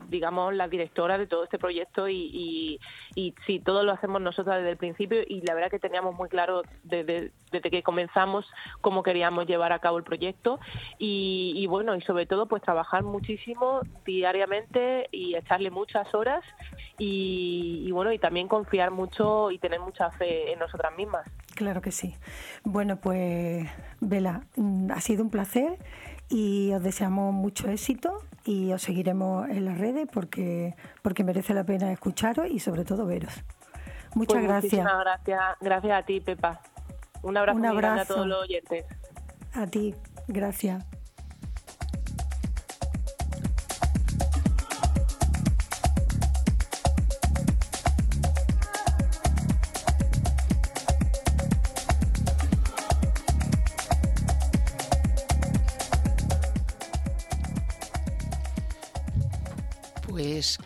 digamos, 0.09 0.53
la 0.53 0.67
directora 0.69 1.17
de 1.17 1.27
todo 1.27 1.43
este 1.43 1.59
proyecto 1.59 2.07
y, 2.07 2.79
y, 3.15 3.35
sí, 3.45 3.59
todo 3.59 3.83
lo 3.83 3.91
hacemos 3.91 4.21
nosotras 4.21 4.57
desde 4.57 4.71
el 4.71 4.77
principio 4.77 5.21
y 5.27 5.41
la 5.41 5.53
verdad 5.55 5.69
que 5.69 5.79
teníamos 5.79 6.15
muy 6.15 6.29
claro 6.29 6.63
desde, 6.83 7.31
desde 7.51 7.69
que 7.69 7.83
comenzamos 7.83 8.49
cómo 8.81 9.03
queríamos 9.03 9.45
llevar 9.45 9.73
a 9.73 9.79
cabo 9.79 9.97
el 9.97 10.03
proyecto 10.03 10.59
y, 10.97 11.53
y 11.55 11.67
bueno, 11.67 11.95
y 11.95 12.01
sobre 12.01 12.25
todo 12.25 12.47
pues 12.47 12.61
trabajar 12.61 13.03
muchísimo 13.03 13.81
diariamente 14.05 14.72
y 15.11 15.35
echarle 15.35 15.71
muchas 15.71 16.13
horas 16.13 16.43
y, 16.97 17.89
bueno, 17.91 18.11
y 18.11 18.19
también 18.19 18.47
confiar 18.47 18.91
mucho 18.91 19.51
y 19.51 19.57
tener 19.57 19.79
mucha 19.79 20.11
fe 20.11 20.51
en 20.51 20.59
nosotras 20.59 20.95
mismas. 20.95 21.29
Claro 21.55 21.81
que 21.81 21.91
sí. 21.91 22.15
Bueno, 22.63 22.97
pues 22.97 23.67
Vela, 23.99 24.41
mm, 24.55 24.91
ha 24.91 25.01
sido 25.01 25.23
un 25.23 25.29
placer 25.29 25.77
y 26.29 26.73
os 26.73 26.81
deseamos 26.83 27.33
mucho 27.33 27.69
éxito 27.69 28.19
y 28.45 28.71
os 28.73 28.81
seguiremos 28.81 29.49
en 29.49 29.65
las 29.65 29.77
redes 29.77 30.07
porque, 30.11 30.75
porque 31.01 31.23
merece 31.23 31.53
la 31.53 31.63
pena 31.63 31.91
escucharos 31.91 32.49
y 32.49 32.59
sobre 32.59 32.85
todo 32.85 33.05
veros. 33.05 33.43
Muchas 34.15 34.39
pues 34.39 34.47
gracias. 34.47 34.85
gracias. 34.85 35.41
Gracias 35.61 35.93
a 35.93 36.05
ti, 36.05 36.19
Pepa. 36.19 36.61
Un 37.23 37.37
abrazo, 37.37 37.59
un 37.59 37.65
abrazo. 37.65 38.01
a 38.01 38.05
todos 38.05 38.27
los 38.27 38.41
oyentes. 38.43 38.85
A 39.53 39.67
ti, 39.67 39.95
gracias. 40.27 40.85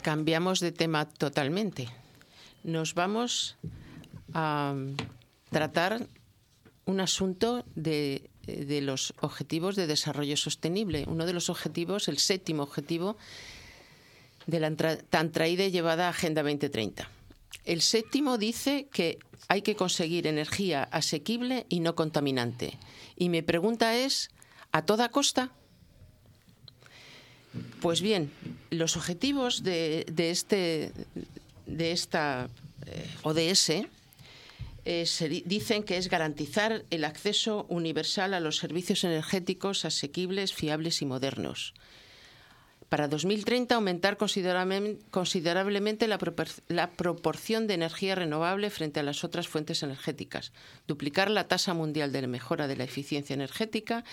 Cambiamos 0.01 0.59
de 0.59 0.71
tema 0.71 1.07
totalmente. 1.07 1.87
Nos 2.63 2.93
vamos 2.93 3.57
a 4.33 4.75
tratar 5.49 6.07
un 6.85 6.99
asunto 6.99 7.63
de, 7.75 8.29
los 8.81 9.13
objetivos 9.21 9.75
de 9.75 9.87
desarrollo 9.87 10.37
sostenible. 10.37 11.05
Uno 11.07 11.25
de 11.25 11.33
los 11.33 11.49
objetivos, 11.49 12.07
el 12.07 12.17
séptimo 12.17 12.63
objetivo 12.63 13.17
de 14.47 14.59
la 14.59 14.75
tan 14.75 15.31
traída 15.31 15.65
y 15.65 15.71
llevada 15.71 16.09
Agenda 16.09 16.41
2030. 16.41 17.09
El 17.65 17.81
séptimo 17.81 18.37
dice 18.37 18.87
que 18.91 19.19
hay 19.49 19.61
que 19.61 19.75
conseguir 19.75 20.25
energía 20.25 20.83
asequible 20.83 21.65
y 21.69 21.81
no 21.81 21.95
contaminante. 21.95 22.77
Y 23.17 23.29
mi 23.29 23.41
pregunta 23.41 23.95
es, 23.95 24.29
¿a 24.71 24.83
toda 24.83 25.09
costa? 25.09 25.51
Pues 27.81 28.01
bien, 28.01 28.31
los 28.71 28.97
objetivos 28.97 29.63
de, 29.63 30.05
este, 30.17 30.91
de 31.65 31.91
esta 31.91 32.49
eh, 32.85 33.05
ODS 33.23 33.69
eh, 34.85 35.43
dicen 35.45 35.83
que 35.83 35.97
es 35.97 36.09
garantizar 36.09 36.85
el 36.89 37.03
acceso 37.03 37.65
universal 37.69 38.33
a 38.33 38.39
los 38.39 38.57
servicios 38.57 39.03
energéticos 39.03 39.85
asequibles, 39.85 40.53
fiables 40.53 41.01
y 41.01 41.05
modernos 41.05 41.73
para 42.89 43.07
2030 43.07 43.75
aumentar 43.75 44.17
considerablemente 44.17 46.07
la, 46.07 46.89
proporción 46.91 47.67
de 47.67 47.73
energía 47.73 48.15
renovable 48.15 48.69
frente 48.69 48.99
a 48.99 49.03
las 49.03 49.23
otras 49.23 49.47
fuentes 49.47 49.83
energéticas, 49.83 50.53
duplicar 50.87 51.29
la 51.29 51.47
tasa 51.47 51.73
mundial 51.73 52.11
de 52.11 52.27
mejora 52.27 52.67
de 52.67 52.77
la 52.77 52.85
eficiencia 52.85 53.33
energética 53.33 54.03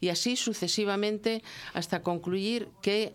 y 0.00 0.08
así 0.08 0.36
sucesivamente 0.36 1.42
hasta 1.74 2.02
concluir 2.02 2.68
que 2.80 3.12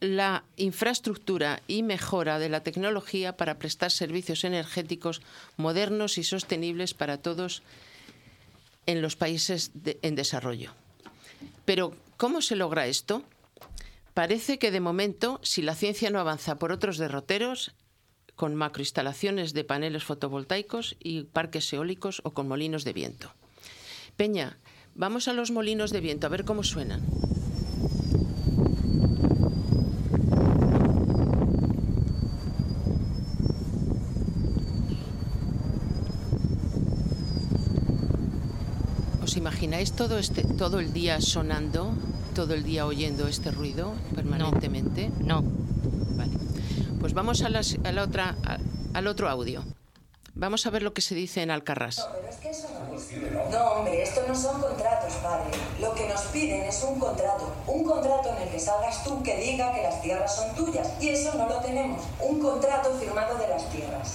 la 0.00 0.44
infraestructura 0.56 1.62
y 1.66 1.82
mejora 1.82 2.38
de 2.38 2.48
la 2.48 2.62
tecnología 2.62 3.36
para 3.36 3.58
prestar 3.58 3.90
servicios 3.90 4.44
energéticos 4.44 5.22
modernos 5.56 6.18
y 6.18 6.24
sostenibles 6.24 6.94
para 6.94 7.18
todos 7.18 7.62
en 8.86 9.02
los 9.02 9.16
países 9.16 9.72
en 9.84 10.14
desarrollo. 10.14 10.72
Pero, 11.64 11.94
¿cómo 12.16 12.42
se 12.42 12.56
logra 12.56 12.86
esto? 12.86 13.24
Parece 14.20 14.58
que 14.58 14.70
de 14.70 14.80
momento, 14.80 15.40
si 15.42 15.62
la 15.62 15.74
ciencia 15.74 16.10
no 16.10 16.20
avanza 16.20 16.58
por 16.58 16.72
otros 16.72 16.98
derroteros, 16.98 17.72
con 18.36 18.54
macroinstalaciones 18.54 19.54
de 19.54 19.64
paneles 19.64 20.04
fotovoltaicos 20.04 20.94
y 21.00 21.22
parques 21.24 21.72
eólicos 21.72 22.20
o 22.22 22.32
con 22.32 22.46
molinos 22.46 22.84
de 22.84 22.92
viento. 22.92 23.32
Peña, 24.18 24.58
vamos 24.94 25.26
a 25.26 25.32
los 25.32 25.50
molinos 25.50 25.90
de 25.90 26.02
viento 26.02 26.26
a 26.26 26.28
ver 26.28 26.44
cómo 26.44 26.64
suenan. 26.64 27.00
¿Os 39.22 39.38
imagináis 39.38 39.92
todo 39.92 40.18
este 40.18 40.44
todo 40.44 40.78
el 40.78 40.92
día 40.92 41.22
sonando 41.22 41.96
todo 42.30 42.54
el 42.54 42.64
día 42.64 42.86
oyendo 42.86 43.26
este 43.26 43.50
ruido 43.50 43.94
permanentemente? 44.14 45.10
No. 45.18 45.42
Vale. 46.16 46.32
Pues 47.00 47.14
vamos 47.14 47.42
a, 47.42 47.48
la 47.48 48.02
otra, 48.02 48.36
al 48.94 49.06
otro 49.06 49.28
audio. 49.28 49.64
Vamos 50.34 50.64
a 50.64 50.70
ver 50.70 50.82
lo 50.82 50.94
que 50.94 51.02
se 51.02 51.14
dice 51.14 51.42
en 51.42 51.50
Alcarrás. 51.50 51.98
No, 51.98 52.04
pero 52.14 52.28
es 52.28 52.36
que 52.36 52.50
eso 52.50 52.68
no 52.72 52.96
es. 52.96 53.50
No, 53.50 53.64
hombre, 53.72 54.02
esto 54.02 54.22
no 54.26 54.34
son 54.34 54.60
contratos, 54.60 55.12
padre. 55.14 55.50
Lo 55.80 55.94
que 55.94 56.08
nos 56.08 56.20
piden 56.32 56.62
es 56.62 56.82
un 56.82 56.98
contrato. 56.98 57.52
Un 57.66 57.84
contrato 57.84 58.30
en 58.36 58.42
el 58.42 58.48
que 58.48 58.60
salgas 58.60 59.02
tú 59.04 59.22
que 59.22 59.36
diga 59.36 59.74
que 59.74 59.82
las 59.82 60.00
tierras 60.00 60.34
son 60.34 60.54
tuyas. 60.54 60.88
Y 61.00 61.08
eso 61.08 61.34
no 61.34 61.48
lo 61.48 61.56
tenemos. 61.56 62.02
Un 62.20 62.40
contrato 62.40 62.94
firmado 62.98 63.36
de 63.38 63.48
las 63.48 63.68
tierras. 63.70 64.14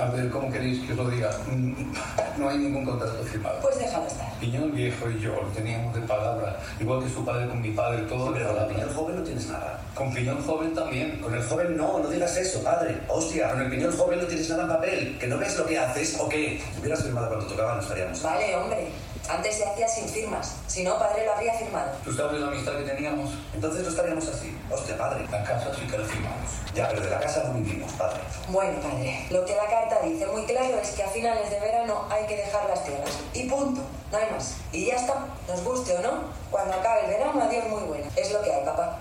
A 0.00 0.06
ver, 0.06 0.30
¿cómo 0.30 0.50
queréis 0.50 0.80
que 0.86 0.92
os 0.92 0.98
lo 0.98 1.10
diga? 1.10 1.30
Mm, 1.46 1.92
no 2.38 2.48
hay 2.48 2.56
ningún 2.56 2.86
contrato 2.86 3.22
firmado. 3.22 3.60
Pues 3.60 3.78
déjalo 3.78 4.06
estar. 4.06 4.32
Piñón 4.40 4.72
viejo 4.72 5.10
y 5.10 5.20
yo 5.20 5.42
lo 5.42 5.48
teníamos 5.48 5.94
de 5.94 6.00
palabra, 6.00 6.58
igual 6.80 7.04
que 7.04 7.10
su 7.10 7.22
padre 7.22 7.46
con 7.48 7.60
mi 7.60 7.72
padre, 7.72 8.02
todo 8.08 8.32
Pero 8.32 8.54
con 8.54 8.62
el 8.62 8.68
piñón 8.68 8.94
joven 8.94 9.16
no 9.16 9.22
tienes 9.22 9.46
nada. 9.48 9.78
Con 9.94 10.14
piñón 10.14 10.42
joven 10.42 10.74
también. 10.74 11.18
Con 11.18 11.34
el 11.34 11.42
joven 11.42 11.76
no, 11.76 11.98
no 11.98 12.08
digas 12.08 12.34
eso, 12.34 12.64
padre. 12.64 12.98
Hostia, 13.08 13.50
con 13.50 13.60
el 13.60 13.70
piñón 13.70 13.94
joven 13.94 14.20
no 14.20 14.26
tienes 14.26 14.48
nada 14.48 14.62
en 14.62 14.68
papel. 14.68 15.18
¿Que 15.18 15.26
no 15.26 15.36
ves 15.36 15.58
lo 15.58 15.66
que 15.66 15.78
haces 15.78 16.18
o 16.18 16.28
qué? 16.30 16.62
Si 16.72 16.80
hubieras 16.80 17.02
firmado 17.02 17.28
cuando 17.28 17.46
tocaba, 17.46 17.74
no 17.74 17.82
estaríamos. 17.82 18.22
Vale, 18.22 18.56
hombre. 18.56 18.88
Antes 19.28 19.56
se 19.56 19.64
hacía 19.64 19.86
sin 19.88 20.08
firmas. 20.08 20.56
Si 20.66 20.82
no, 20.82 20.98
padre 20.98 21.24
lo 21.24 21.32
habría 21.34 21.54
firmado. 21.54 21.92
¿Tú 22.04 22.12
sabes 22.12 22.40
la 22.40 22.48
amistad 22.48 22.76
que 22.78 22.84
teníamos? 22.84 23.30
Entonces 23.54 23.82
no 23.82 23.88
estaríamos 23.90 24.26
así. 24.28 24.56
Hostia, 24.70 24.96
padre. 24.98 25.26
La 25.30 25.44
casa 25.44 25.72
sí 25.74 25.86
que 25.86 25.98
la 25.98 26.04
firmamos. 26.04 26.50
Ya, 26.74 26.88
pero 26.88 27.02
de 27.02 27.10
la 27.10 27.20
casa 27.20 27.44
no 27.44 27.54
vivimos, 27.54 27.92
padre. 27.92 28.20
Bueno, 28.48 28.80
padre. 28.80 29.26
Lo 29.30 29.44
que 29.44 29.54
la 29.54 29.66
carta 29.66 30.00
dice 30.04 30.26
muy 30.26 30.44
claro 30.46 30.78
es 30.78 30.90
que 30.90 31.02
a 31.02 31.08
finales 31.08 31.50
de 31.50 31.60
verano 31.60 32.06
hay 32.10 32.26
que 32.26 32.36
dejar 32.36 32.68
las 32.68 32.84
tierras. 32.84 33.18
Y 33.34 33.48
punto. 33.48 33.82
No 34.10 34.18
hay 34.18 34.30
más. 34.32 34.56
Y 34.72 34.86
ya 34.86 34.96
está. 34.96 35.26
Nos 35.48 35.62
guste 35.62 35.96
o 35.96 36.02
no. 36.02 36.24
Cuando 36.50 36.74
acabe 36.74 37.04
el 37.04 37.10
verano, 37.10 37.42
adiós 37.42 37.68
muy 37.68 37.82
buena. 37.84 38.06
Es 38.16 38.32
lo 38.32 38.42
que 38.42 38.52
hay, 38.52 38.64
papá. 38.64 38.98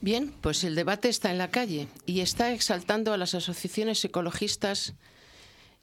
Bien, 0.00 0.32
pues 0.40 0.62
el 0.62 0.76
debate 0.76 1.08
está 1.08 1.30
en 1.30 1.38
la 1.38 1.50
calle 1.50 1.88
y 2.06 2.20
está 2.20 2.52
exaltando 2.52 3.12
a 3.12 3.16
las 3.16 3.34
asociaciones 3.34 4.04
ecologistas 4.04 4.94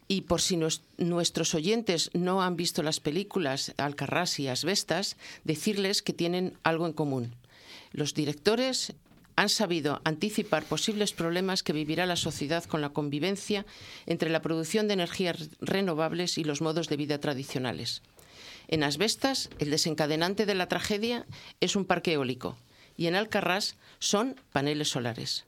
Y 0.07 0.21
por 0.21 0.41
si 0.41 0.59
nuestros 0.97 1.55
oyentes 1.55 2.11
no 2.13 2.43
han 2.43 2.55
visto 2.55 2.83
las 2.83 2.99
películas 2.99 3.73
Alcarrás 3.77 4.39
y 4.39 4.47
Asbestas, 4.47 5.17
decirles 5.43 6.01
que 6.01 6.13
tienen 6.13 6.57
algo 6.63 6.85
en 6.85 6.93
común. 6.93 7.35
Los 7.91 8.13
directores 8.13 8.93
han 9.35 9.49
sabido 9.49 10.01
anticipar 10.03 10.63
posibles 10.63 11.13
problemas 11.13 11.63
que 11.63 11.73
vivirá 11.73 12.05
la 12.05 12.15
sociedad 12.15 12.63
con 12.63 12.81
la 12.81 12.89
convivencia 12.89 13.65
entre 14.05 14.29
la 14.29 14.41
producción 14.41 14.87
de 14.87 14.93
energías 14.93 15.49
renovables 15.59 16.37
y 16.37 16.43
los 16.43 16.61
modos 16.61 16.87
de 16.87 16.97
vida 16.97 17.19
tradicionales. 17.19 18.01
En 18.67 18.83
Asbestas, 18.83 19.49
el 19.59 19.69
desencadenante 19.69 20.45
de 20.45 20.55
la 20.55 20.67
tragedia 20.67 21.25
es 21.59 21.75
un 21.75 21.85
parque 21.85 22.13
eólico 22.13 22.57
y 22.97 23.07
en 23.07 23.15
Alcarrás 23.15 23.75
son 23.99 24.39
paneles 24.51 24.89
solares. 24.89 25.45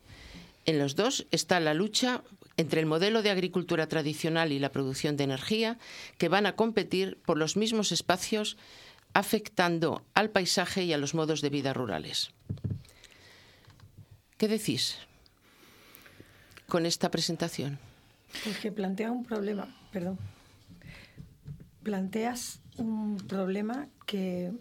En 0.65 0.79
los 0.79 0.95
dos 0.95 1.25
está 1.31 1.59
la 1.61 1.73
lucha 1.73 2.23
entre 2.57 2.81
el 2.81 2.87
modelo 2.87 3.21
de 3.21 3.29
agricultura 3.29 3.87
tradicional 3.87 4.51
y 4.51 4.59
la 4.59 4.71
producción 4.71 5.15
de 5.15 5.23
energía, 5.23 5.77
que 6.17 6.27
van 6.27 6.47
a 6.47 6.55
competir 6.55 7.19
por 7.25 7.37
los 7.37 7.55
mismos 7.55 7.91
espacios, 7.91 8.57
afectando 9.13 10.03
al 10.15 10.31
paisaje 10.31 10.83
y 10.83 10.93
a 10.93 10.97
los 10.97 11.13
modos 11.13 11.41
de 11.41 11.49
vida 11.49 11.73
rurales. 11.73 12.31
¿Qué 14.37 14.47
decís 14.47 14.97
con 16.67 16.85
esta 16.85 17.09
presentación? 17.09 17.79
Pues 18.43 18.57
que 18.57 18.71
plantea 18.71 19.11
un 19.11 19.23
problema, 19.23 19.73
perdón. 19.91 20.17
Planteas 21.83 22.59
un 22.77 23.17
problema 23.17 23.87
que 24.05 24.51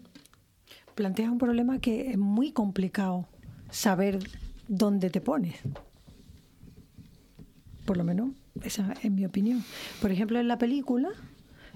planteas 0.95 1.29
un 1.29 1.37
problema 1.37 1.79
que 1.79 2.11
es 2.11 2.17
muy 2.17 2.51
complicado 2.51 3.27
saber 3.69 4.19
dónde 4.67 5.09
te 5.09 5.21
pones 5.21 5.55
por 7.87 7.97
lo 7.97 8.03
menos 8.03 8.31
esa 8.63 8.93
es 9.01 9.09
mi 9.09 9.25
opinión. 9.25 9.63
Por 10.01 10.11
ejemplo, 10.11 10.39
en 10.39 10.47
la 10.47 10.57
película, 10.57 11.09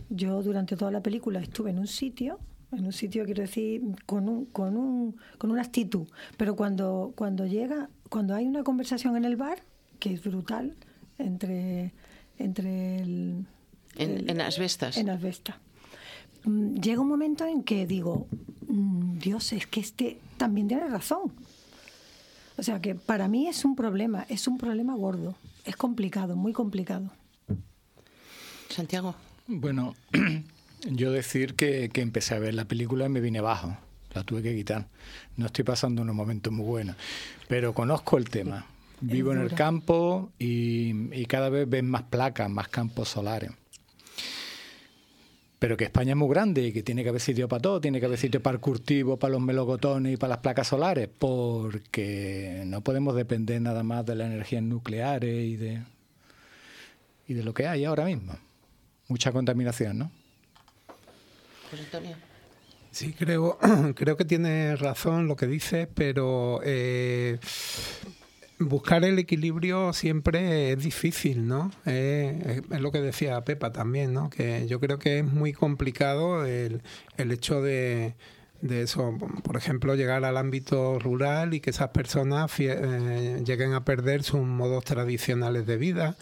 yo 0.09 0.43
durante 0.43 0.75
toda 0.75 0.91
la 0.91 1.01
película 1.01 1.39
estuve 1.39 1.69
en 1.71 1.79
un 1.79 1.87
sitio, 1.87 2.37
en 2.73 2.85
un 2.85 2.91
sitio 2.91 3.23
quiero 3.25 3.41
decir, 3.41 3.81
con 4.05 4.27
un, 4.27 4.45
con 4.45 4.75
un, 4.75 5.15
con 5.37 5.51
una 5.51 5.61
actitud, 5.61 6.07
pero 6.37 6.55
cuando, 6.55 7.13
cuando 7.15 7.47
llega, 7.47 7.89
cuando 8.09 8.35
hay 8.35 8.45
una 8.45 8.63
conversación 8.63 9.15
en 9.15 9.23
el 9.23 9.37
bar, 9.37 9.63
que 9.99 10.13
es 10.13 10.21
brutal, 10.21 10.75
entre, 11.17 11.93
entre 12.37 12.97
el, 12.97 13.45
en, 13.95 14.29
en 14.29 14.41
asbestas. 14.41 14.97
En 14.97 15.09
asbestas. 15.09 15.55
Mm, 16.43 16.75
llega 16.75 16.99
un 16.99 17.07
momento 17.07 17.45
en 17.45 17.63
que 17.63 17.87
digo, 17.87 18.27
mm, 18.67 19.17
Dios, 19.19 19.53
es 19.53 19.65
que 19.65 19.79
este 19.79 20.19
también 20.37 20.67
tiene 20.67 20.87
razón. 20.87 21.31
O 22.57 22.63
sea 22.63 22.81
que 22.81 22.95
para 22.95 23.29
mí 23.29 23.47
es 23.47 23.63
un 23.63 23.75
problema, 23.77 24.25
es 24.27 24.47
un 24.47 24.57
problema 24.57 24.93
gordo. 24.95 25.35
Es 25.65 25.75
complicado, 25.75 26.35
muy 26.35 26.53
complicado. 26.53 27.11
Santiago. 28.69 29.15
Bueno, 29.47 29.95
yo 30.89 31.11
decir 31.11 31.55
que, 31.55 31.89
empecé 31.93 32.35
a 32.35 32.39
ver 32.39 32.53
la 32.53 32.65
película 32.65 33.05
y 33.05 33.09
me 33.09 33.19
vine 33.19 33.39
abajo. 33.39 33.77
La 34.13 34.23
tuve 34.23 34.41
que 34.41 34.55
quitar. 34.55 34.87
No 35.37 35.45
estoy 35.45 35.63
pasando 35.63 36.01
unos 36.01 36.15
momentos 36.15 36.51
muy 36.51 36.65
buenos. 36.65 36.95
Pero 37.47 37.73
conozco 37.73 38.17
el 38.17 38.29
tema. 38.29 38.65
Vivo 38.99 39.31
en 39.31 39.39
el 39.39 39.53
campo 39.53 40.31
y, 40.37 41.13
y 41.15 41.25
cada 41.25 41.49
vez 41.49 41.67
ven 41.67 41.89
más 41.89 42.03
placas, 42.03 42.49
más 42.49 42.67
campos 42.67 43.09
solares 43.09 43.51
pero 45.61 45.77
que 45.77 45.83
España 45.83 46.13
es 46.13 46.17
muy 46.17 46.27
grande 46.27 46.63
y 46.63 46.73
que 46.73 46.81
tiene 46.81 47.03
que 47.03 47.09
haber 47.09 47.21
sitio 47.21 47.47
para 47.47 47.61
todo, 47.61 47.79
tiene 47.79 47.99
que 47.99 48.07
haber 48.07 48.17
sitio 48.17 48.41
para 48.41 48.55
el 48.55 48.59
cultivo, 48.59 49.17
para 49.19 49.33
los 49.33 49.41
melocotones 49.41 50.15
y 50.15 50.17
para 50.17 50.29
las 50.29 50.39
placas 50.39 50.69
solares, 50.69 51.07
porque 51.07 52.63
no 52.65 52.81
podemos 52.81 53.15
depender 53.15 53.61
nada 53.61 53.83
más 53.83 54.03
de 54.07 54.15
las 54.15 54.31
energías 54.31 54.63
nucleares 54.63 55.45
y 55.45 55.57
de, 55.57 55.83
y 57.27 57.35
de 57.35 57.43
lo 57.43 57.53
que 57.53 57.67
hay 57.67 57.85
ahora 57.85 58.05
mismo. 58.05 58.33
Mucha 59.07 59.31
contaminación, 59.31 59.99
¿no? 59.99 60.11
Pues 61.69 61.83
Antonio. 61.83 62.17
Sí, 62.89 63.13
creo, 63.13 63.59
creo 63.95 64.17
que 64.17 64.25
tiene 64.25 64.75
razón 64.77 65.27
lo 65.27 65.35
que 65.35 65.45
dice, 65.45 65.87
pero 65.93 66.61
eh, 66.63 67.37
buscar 68.61 69.03
el 69.03 69.19
equilibrio 69.19 69.93
siempre 69.93 70.71
es 70.71 70.83
difícil, 70.83 71.47
¿no? 71.47 71.71
es 71.85 72.81
lo 72.81 72.91
que 72.91 73.01
decía 73.01 73.41
Pepa 73.43 73.71
también, 73.71 74.13
¿no? 74.13 74.29
Que 74.29 74.67
yo 74.67 74.79
creo 74.79 74.99
que 74.99 75.19
es 75.19 75.25
muy 75.25 75.53
complicado 75.53 76.45
el, 76.45 76.81
el 77.17 77.31
hecho 77.31 77.61
de, 77.61 78.15
de 78.61 78.83
eso, 78.83 79.17
por 79.43 79.57
ejemplo, 79.57 79.95
llegar 79.95 80.23
al 80.23 80.37
ámbito 80.37 80.99
rural 80.99 81.53
y 81.53 81.59
que 81.59 81.71
esas 81.71 81.89
personas 81.89 82.51
eh, 82.59 83.41
lleguen 83.45 83.73
a 83.73 83.83
perder 83.83 84.23
sus 84.23 84.41
modos 84.41 84.85
tradicionales 84.85 85.65
de 85.65 85.77
vida, 85.77 86.15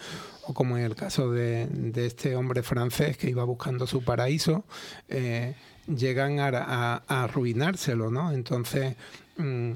o 0.44 0.54
como 0.54 0.78
en 0.78 0.86
el 0.86 0.96
caso 0.96 1.32
de, 1.32 1.68
de 1.68 2.06
este 2.06 2.36
hombre 2.36 2.64
francés 2.64 3.18
que 3.18 3.30
iba 3.30 3.44
buscando 3.44 3.88
su 3.88 4.04
paraíso, 4.04 4.64
eh, 5.10 5.56
llegan 5.88 6.40
a, 6.40 6.48
a, 6.48 7.24
arruinárselo, 7.24 8.10
¿no? 8.10 8.32
Entonces, 8.32 8.96
mm, 9.38 9.72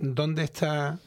¿dónde 0.00 0.44
está 0.44 0.98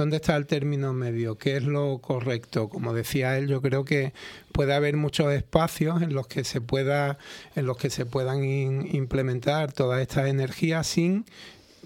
¿Dónde 0.00 0.16
está 0.16 0.34
el 0.34 0.46
término 0.46 0.94
medio? 0.94 1.36
¿Qué 1.36 1.58
es 1.58 1.62
lo 1.62 1.98
correcto? 1.98 2.70
Como 2.70 2.94
decía 2.94 3.36
él, 3.36 3.48
yo 3.48 3.60
creo 3.60 3.84
que 3.84 4.14
puede 4.50 4.72
haber 4.72 4.96
muchos 4.96 5.30
espacios 5.30 6.00
en 6.00 6.14
los 6.14 6.26
que 6.26 6.42
se 6.42 6.62
pueda, 6.62 7.18
en 7.54 7.66
los 7.66 7.76
que 7.76 7.90
se 7.90 8.06
puedan 8.06 8.42
implementar 8.42 9.74
todas 9.74 10.00
estas 10.00 10.28
energías 10.28 10.86
sin, 10.86 11.26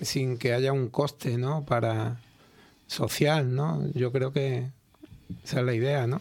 sin 0.01 0.39
que 0.39 0.55
haya 0.55 0.73
un 0.73 0.91
coste, 0.91 1.39
¿no? 1.39 1.65
Para 1.65 2.21
social, 2.87 3.53
¿no? 3.53 3.85
Yo 3.95 4.13
creo 4.13 4.33
que 4.33 4.69
esa 5.43 5.59
es 5.59 5.67
la 5.67 5.75
idea, 5.75 6.07
¿no? 6.07 6.21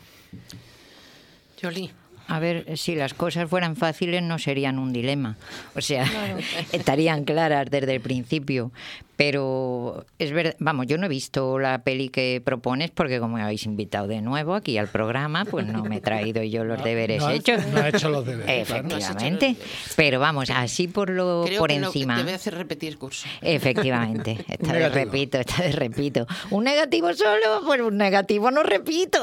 Jolie. 1.61 1.91
A 2.33 2.39
ver, 2.39 2.77
si 2.79 2.95
las 2.95 3.13
cosas 3.13 3.47
fueran 3.47 3.75
fáciles 3.75 4.23
no 4.23 4.39
serían 4.39 4.79
un 4.79 4.91
dilema. 4.91 5.37
O 5.75 5.81
sea, 5.81 6.07
estarían 6.71 7.25
claras 7.25 7.69
desde 7.69 7.93
el 7.93 8.01
principio. 8.01 8.71
Pero 9.15 10.05
es 10.17 10.31
verdad, 10.31 10.55
vamos, 10.57 10.87
yo 10.87 10.97
no 10.97 11.05
he 11.05 11.09
visto 11.09 11.59
la 11.59 11.83
peli 11.83 12.09
que 12.09 12.41
propones 12.43 12.89
porque 12.89 13.19
como 13.19 13.35
me 13.35 13.43
habéis 13.43 13.65
invitado 13.65 14.07
de 14.07 14.21
nuevo 14.21 14.55
aquí 14.55 14.79
al 14.79 14.87
programa, 14.87 15.45
pues 15.45 15.67
no 15.67 15.83
me 15.83 15.97
he 15.97 16.01
traído 16.01 16.41
yo 16.41 16.63
los 16.63 16.83
deberes 16.83 17.23
hechos. 17.29 17.63
No 17.67 17.85
he 17.85 17.89
hecho 17.89 18.09
los 18.09 18.25
deberes. 18.25 18.67
Efectivamente. 18.67 19.55
Pero 19.95 20.19
vamos, 20.19 20.49
así 20.49 20.87
por 20.87 21.11
lo 21.11 21.45
por 21.59 21.71
encima. 21.71 22.17
No, 22.17 22.25
te 22.25 22.33
hacer 22.33 22.55
repetir 22.55 22.97
curso. 22.97 23.27
Efectivamente. 23.41 24.43
Esta 24.47 24.73
vez 24.73 24.91
repito, 24.91 25.37
esta 25.37 25.61
vez 25.61 25.75
repito. 25.75 26.25
Un 26.49 26.63
negativo 26.63 27.13
solo, 27.13 27.61
pues 27.67 27.81
un 27.81 27.97
negativo 27.97 28.49
no 28.49 28.63
repito. 28.63 29.19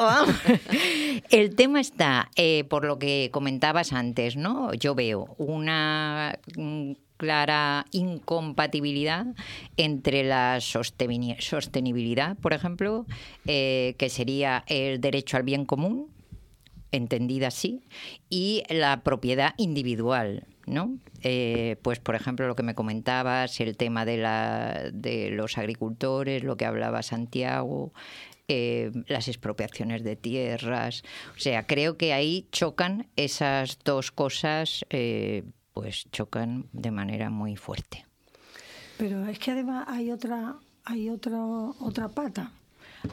El 1.30 1.56
tema 1.56 1.80
está, 1.80 2.30
eh, 2.36 2.64
por 2.68 2.84
lo 2.84 2.99
que 3.00 3.30
comentabas 3.32 3.92
antes, 3.92 4.36
¿no? 4.36 4.72
Yo 4.74 4.94
veo 4.94 5.34
una 5.38 6.38
mm, 6.56 6.92
clara 7.16 7.84
incompatibilidad 7.90 9.26
entre 9.76 10.22
la 10.22 10.58
sostenibilidad, 10.60 12.36
por 12.38 12.52
ejemplo, 12.54 13.06
eh, 13.46 13.94
que 13.98 14.08
sería 14.08 14.64
el 14.68 15.00
derecho 15.00 15.36
al 15.36 15.42
bien 15.42 15.66
común, 15.66 16.08
entendida 16.92 17.48
así, 17.48 17.82
y 18.30 18.62
la 18.70 19.02
propiedad 19.02 19.54
individual. 19.58 20.46
¿no? 20.66 20.98
Eh, 21.22 21.76
pues, 21.82 21.98
por 21.98 22.14
ejemplo, 22.14 22.46
lo 22.46 22.54
que 22.54 22.62
me 22.62 22.74
comentabas, 22.74 23.60
el 23.60 23.76
tema 23.76 24.04
de, 24.04 24.16
la, 24.16 24.90
de 24.92 25.30
los 25.30 25.58
agricultores, 25.58 26.44
lo 26.44 26.56
que 26.56 26.64
hablaba 26.64 27.02
Santiago, 27.02 27.92
eh, 28.50 28.90
las 29.06 29.28
expropiaciones 29.28 30.04
de 30.04 30.16
tierras. 30.16 31.02
O 31.36 31.38
sea, 31.38 31.66
creo 31.66 31.96
que 31.96 32.12
ahí 32.12 32.46
chocan 32.52 33.08
esas 33.16 33.78
dos 33.84 34.10
cosas 34.10 34.84
pues 35.72 36.04
chocan 36.10 36.68
de 36.72 36.90
manera 36.90 37.30
muy 37.30 37.56
fuerte. 37.56 38.04
Pero 38.98 39.26
es 39.26 39.38
que 39.38 39.52
además 39.52 39.86
hay 39.88 40.10
otra, 40.10 40.56
hay 40.84 41.08
otra, 41.08 41.42
otra 41.42 42.08
pata. 42.08 42.52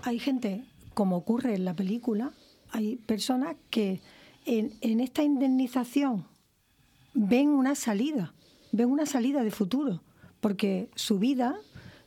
Hay 0.03 0.19
gente, 0.19 0.65
como 0.93 1.15
ocurre 1.15 1.55
en 1.55 1.63
la 1.63 1.75
película, 1.75 2.33
hay 2.71 2.97
personas 2.97 3.55
que 3.69 4.01
en, 4.45 4.73
en 4.81 4.99
esta 4.99 5.23
indemnización 5.23 6.25
ven 7.13 7.49
una 7.49 7.75
salida, 7.75 8.33
ven 8.71 8.89
una 8.89 9.05
salida 9.05 9.43
de 9.43 9.51
futuro, 9.51 10.01
porque 10.41 10.89
su 10.95 11.19
vida 11.19 11.55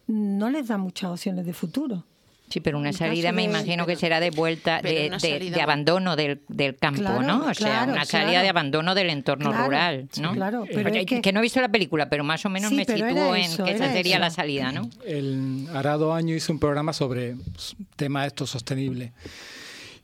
no 0.06 0.50
les 0.50 0.68
da 0.68 0.76
muchas 0.76 1.12
opciones 1.12 1.46
de 1.46 1.54
futuro. 1.54 2.04
Sí, 2.50 2.58
pero 2.58 2.78
una 2.78 2.92
salida 2.92 3.30
me 3.30 3.44
imagino 3.44 3.86
que 3.86 3.94
será 3.94 4.18
de 4.18 4.30
vuelta, 4.30 4.82
de, 4.82 5.08
de, 5.08 5.62
abandono 5.62 6.16
del, 6.16 6.40
del 6.48 6.76
campo, 6.76 7.22
¿no? 7.22 7.46
O 7.46 7.54
sea, 7.54 7.86
una 7.88 8.04
salida 8.04 8.42
de 8.42 8.48
abandono 8.48 8.96
del 8.96 9.10
entorno 9.10 9.52
rural, 9.52 10.08
¿no? 10.20 10.32
Claro, 10.32 10.64
pero 10.72 10.90
que, 10.90 11.32
no 11.32 11.38
he 11.38 11.42
visto 11.42 11.60
la 11.60 11.68
película, 11.68 12.08
pero 12.10 12.24
más 12.24 12.44
o 12.44 12.50
menos 12.50 12.72
me 12.72 12.84
sitúo 12.84 13.36
en 13.36 13.56
que 13.56 13.70
esa 13.70 13.92
sería 13.92 14.18
la 14.18 14.30
salida, 14.30 14.72
¿no? 14.72 14.90
El 15.06 15.68
Arado 15.72 16.12
Año 16.12 16.34
hizo 16.34 16.52
un 16.52 16.58
programa 16.58 16.92
sobre 16.92 17.36
temas 17.94 18.26
estos 18.26 18.50
sostenibles. 18.50 19.12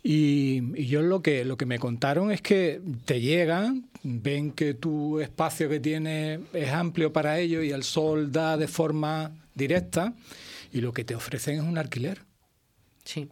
Y, 0.04 0.62
y, 0.76 0.87
yo 0.87 1.02
lo 1.02 1.20
que, 1.20 1.44
lo 1.44 1.56
que 1.56 1.66
me 1.66 1.80
contaron 1.80 2.30
es 2.30 2.40
que 2.40 2.80
te 3.06 3.20
llegan, 3.20 3.87
ven 4.04 4.52
que 4.52 4.72
tu 4.72 5.18
espacio 5.18 5.68
que 5.68 5.80
tienes 5.80 6.38
es 6.52 6.70
amplio 6.70 7.12
para 7.12 7.40
ellos 7.40 7.64
y 7.64 7.72
el 7.72 7.82
sol 7.82 8.30
da 8.30 8.56
de 8.56 8.68
forma 8.68 9.32
directa 9.56 10.12
y 10.72 10.80
lo 10.80 10.92
que 10.92 11.02
te 11.02 11.16
ofrecen 11.16 11.56
es 11.56 11.62
un 11.62 11.76
alquiler. 11.76 12.25
Sí. 13.07 13.29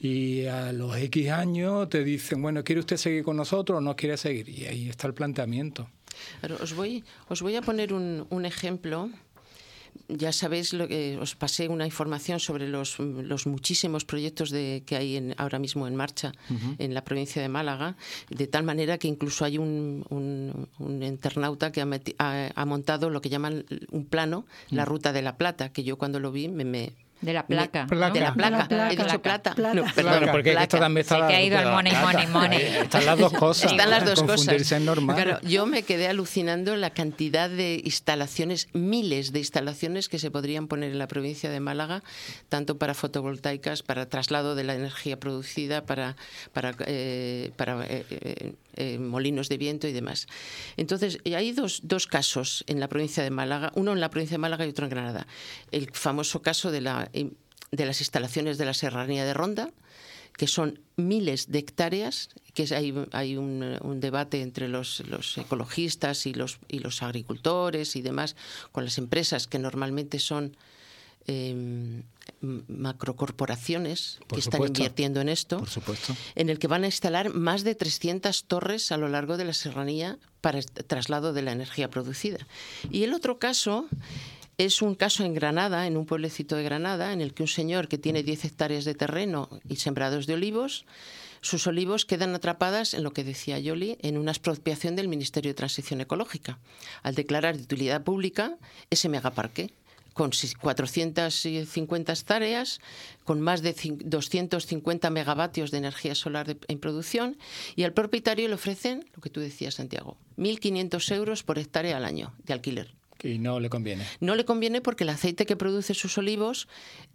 Y 0.00 0.46
a 0.46 0.72
los 0.72 0.96
X 0.96 1.30
años 1.30 1.88
te 1.88 2.04
dicen, 2.04 2.40
bueno, 2.40 2.62
¿quiere 2.62 2.78
usted 2.80 2.96
seguir 2.96 3.24
con 3.24 3.36
nosotros 3.36 3.78
o 3.78 3.80
no 3.80 3.96
quiere 3.96 4.16
seguir? 4.16 4.48
Y 4.48 4.66
ahí 4.66 4.88
está 4.88 5.08
el 5.08 5.14
planteamiento. 5.14 5.90
os, 6.60 6.74
voy, 6.74 7.02
os 7.28 7.42
voy 7.42 7.56
a 7.56 7.62
poner 7.62 7.92
un, 7.92 8.26
un 8.30 8.44
ejemplo 8.44 9.10
ya 10.08 10.32
sabéis 10.32 10.72
lo 10.72 10.88
que 10.88 11.18
os 11.20 11.34
pasé 11.34 11.68
una 11.68 11.84
información 11.84 12.40
sobre 12.40 12.68
los, 12.68 12.98
los 12.98 13.46
muchísimos 13.46 14.04
proyectos 14.04 14.50
de, 14.50 14.82
que 14.86 14.96
hay 14.96 15.16
en, 15.16 15.34
ahora 15.38 15.58
mismo 15.58 15.86
en 15.86 15.96
marcha 15.96 16.32
en 16.78 16.94
la 16.94 17.04
provincia 17.04 17.42
de 17.42 17.48
Málaga, 17.48 17.96
de 18.30 18.46
tal 18.46 18.64
manera 18.64 18.98
que 18.98 19.08
incluso 19.08 19.44
hay 19.44 19.58
un, 19.58 20.04
un, 20.08 21.02
internauta 21.02 21.72
que 21.72 21.82
ha, 21.82 22.52
ha, 22.54 22.64
montado 22.64 23.10
lo 23.10 23.20
que 23.20 23.28
llaman 23.28 23.64
un 23.90 24.06
plano, 24.06 24.46
la 24.70 24.84
mm. 24.84 24.88
ruta 24.88 25.12
de 25.12 25.22
la 25.22 25.36
plata, 25.36 25.72
que 25.72 25.84
yo 25.84 25.98
cuando 25.98 26.20
lo 26.20 26.32
vi 26.32 26.48
me, 26.48 26.64
me 26.64 26.92
de 27.20 27.32
la 27.32 27.46
placa. 27.46 27.86
De 27.86 28.20
la 28.20 28.34
placa. 28.34 28.92
He 28.92 28.96
dicho 28.96 29.20
plata. 29.20 29.54
No, 29.74 29.84
perdón, 29.94 30.28
porque 30.30 30.52
esto 30.52 30.78
también 30.78 31.02
está. 31.02 31.28
Se 31.28 31.34
ha 31.34 31.42
ido 31.42 31.58
el 31.58 31.68
money, 31.68 31.92
money, 31.94 32.26
money. 32.28 32.62
Están 32.62 33.06
las 33.06 33.18
dos 33.18 33.32
cosas. 33.32 33.72
Están 33.72 33.90
las 33.90 34.04
dos 34.04 34.22
cosas. 34.22 34.54
Es 34.54 34.80
normal. 34.80 35.16
Claro, 35.16 35.40
yo 35.42 35.66
me 35.66 35.82
quedé 35.82 36.08
alucinando 36.08 36.76
la 36.76 36.90
cantidad 36.90 37.50
de 37.50 37.80
instalaciones, 37.84 38.68
miles 38.72 39.32
de 39.32 39.40
instalaciones 39.40 40.08
que 40.08 40.18
se 40.18 40.30
podrían 40.30 40.68
poner 40.68 40.92
en 40.92 40.98
la 40.98 41.08
provincia 41.08 41.50
de 41.50 41.60
Málaga, 41.60 42.02
tanto 42.48 42.78
para 42.78 42.94
fotovoltaicas, 42.94 43.82
para 43.82 44.06
traslado 44.06 44.54
de 44.54 44.64
la 44.64 44.74
energía 44.74 45.18
producida, 45.18 45.84
para, 45.84 46.16
para, 46.52 46.74
eh, 46.86 47.50
para 47.56 47.84
eh, 47.88 48.54
eh, 48.78 48.94
eh, 48.94 48.98
molinos 48.98 49.48
de 49.48 49.58
viento 49.58 49.88
y 49.88 49.92
demás. 49.92 50.26
Entonces, 50.76 51.18
hay 51.24 51.52
dos, 51.52 51.80
dos 51.82 52.06
casos 52.06 52.64
en 52.66 52.80
la 52.80 52.88
provincia 52.88 53.22
de 53.22 53.30
Málaga, 53.30 53.72
uno 53.74 53.92
en 53.92 54.00
la 54.00 54.08
provincia 54.08 54.34
de 54.34 54.38
Málaga 54.38 54.64
y 54.64 54.70
otro 54.70 54.86
en 54.86 54.90
Granada. 54.90 55.26
El 55.72 55.90
famoso 55.92 56.42
caso 56.42 56.70
de, 56.70 56.80
la, 56.80 57.10
eh, 57.12 57.30
de 57.72 57.86
las 57.86 58.00
instalaciones 58.00 58.56
de 58.56 58.64
la 58.64 58.74
Serranía 58.74 59.24
de 59.24 59.34
Ronda, 59.34 59.70
que 60.36 60.46
son 60.46 60.80
miles 60.96 61.50
de 61.50 61.58
hectáreas, 61.58 62.30
que 62.54 62.72
hay, 62.74 62.94
hay 63.10 63.36
un, 63.36 64.00
debate 64.00 64.42
entre 64.42 64.68
los, 64.68 65.00
los, 65.08 65.36
ecologistas 65.36 66.26
y 66.26 66.32
los, 66.32 66.60
y 66.68 66.78
los 66.78 67.02
agricultores 67.02 67.96
y 67.96 68.02
demás, 68.02 68.36
con 68.70 68.84
las 68.84 68.98
empresas 68.98 69.48
que 69.48 69.58
normalmente 69.58 70.20
son 70.20 70.56
eh, 71.26 72.02
macrocorporaciones 72.40 74.20
que 74.28 74.38
están 74.38 74.62
invirtiendo 74.62 75.20
en 75.20 75.28
esto, 75.28 75.58
por 75.58 75.68
supuesto. 75.68 76.14
en 76.34 76.50
el 76.50 76.58
que 76.58 76.68
van 76.68 76.84
a 76.84 76.86
instalar 76.86 77.34
más 77.34 77.64
de 77.64 77.74
300 77.74 78.44
torres 78.44 78.92
a 78.92 78.96
lo 78.96 79.08
largo 79.08 79.36
de 79.36 79.44
la 79.44 79.52
serranía 79.52 80.18
para 80.40 80.58
el 80.58 80.66
traslado 80.66 81.32
de 81.32 81.42
la 81.42 81.52
energía 81.52 81.90
producida. 81.90 82.38
Y 82.90 83.02
el 83.02 83.14
otro 83.14 83.38
caso 83.38 83.86
es 84.56 84.82
un 84.82 84.94
caso 84.94 85.24
en 85.24 85.34
Granada, 85.34 85.86
en 85.86 85.96
un 85.96 86.06
pueblecito 86.06 86.56
de 86.56 86.64
Granada, 86.64 87.12
en 87.12 87.20
el 87.20 87.34
que 87.34 87.42
un 87.42 87.48
señor 87.48 87.88
que 87.88 87.98
tiene 87.98 88.22
10 88.22 88.44
hectáreas 88.44 88.84
de 88.84 88.94
terreno 88.94 89.48
y 89.68 89.76
sembrados 89.76 90.26
de 90.26 90.34
olivos, 90.34 90.84
sus 91.40 91.66
olivos 91.68 92.04
quedan 92.04 92.34
atrapadas 92.34 92.94
en 92.94 93.04
lo 93.04 93.12
que 93.12 93.22
decía 93.22 93.58
Yoli, 93.58 93.96
en 94.02 94.18
una 94.18 94.32
expropiación 94.32 94.96
del 94.96 95.08
Ministerio 95.08 95.50
de 95.50 95.54
Transición 95.54 96.00
Ecológica, 96.00 96.58
al 97.02 97.14
declarar 97.14 97.56
de 97.56 97.62
utilidad 97.62 98.02
pública 98.02 98.56
ese 98.90 99.08
megaparque 99.08 99.72
con 100.18 100.32
450 100.32 102.14
tareas, 102.26 102.80
con 103.22 103.40
más 103.40 103.62
de 103.62 103.72
250 103.72 105.10
megavatios 105.10 105.70
de 105.70 105.78
energía 105.78 106.16
solar 106.16 106.56
en 106.66 106.78
producción, 106.80 107.38
y 107.76 107.84
al 107.84 107.92
propietario 107.92 108.48
le 108.48 108.54
ofrecen, 108.54 109.08
lo 109.14 109.22
que 109.22 109.30
tú 109.30 109.38
decías, 109.38 109.74
Santiago, 109.74 110.16
1.500 110.36 111.14
euros 111.14 111.44
por 111.44 111.60
hectárea 111.60 111.98
al 111.98 112.04
año 112.04 112.34
de 112.44 112.52
alquiler. 112.52 112.94
Y 113.22 113.38
no 113.38 113.60
le 113.60 113.70
conviene. 113.70 114.04
No 114.18 114.34
le 114.34 114.44
conviene 114.44 114.80
porque 114.80 115.04
el 115.04 115.10
aceite 115.10 115.46
que 115.46 115.54
produce 115.54 115.94
sus 115.94 116.18
olivos 116.18 116.66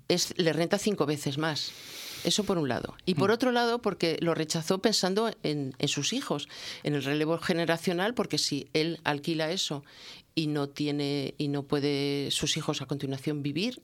es, 0.08 0.34
le 0.38 0.54
renta 0.54 0.78
cinco 0.78 1.06
veces 1.06 1.38
más. 1.38 1.72
Eso 2.24 2.46
por 2.46 2.58
un 2.58 2.70
lado. 2.70 2.96
Y 3.06 3.16
por 3.16 3.32
mm. 3.32 3.34
otro 3.34 3.52
lado, 3.52 3.82
porque 3.82 4.18
lo 4.22 4.34
rechazó 4.34 4.80
pensando 4.80 5.30
en, 5.44 5.76
en, 5.78 5.88
sus 5.90 6.14
hijos, 6.14 6.48
en 6.84 6.96
el 6.96 7.04
relevo 7.04 7.38
generacional, 7.38 8.14
porque 8.14 8.38
si 8.38 8.70
él 8.72 9.02
alquila 9.04 9.52
eso 9.52 9.84
y 10.36 10.48
no 10.48 10.70
tiene 10.70 11.36
y 11.38 11.48
no 11.48 11.64
puede 11.64 12.30
sus 12.32 12.58
hijos 12.58 12.82
a 12.82 12.86
continuación 12.86 13.44
vivir 13.44 13.82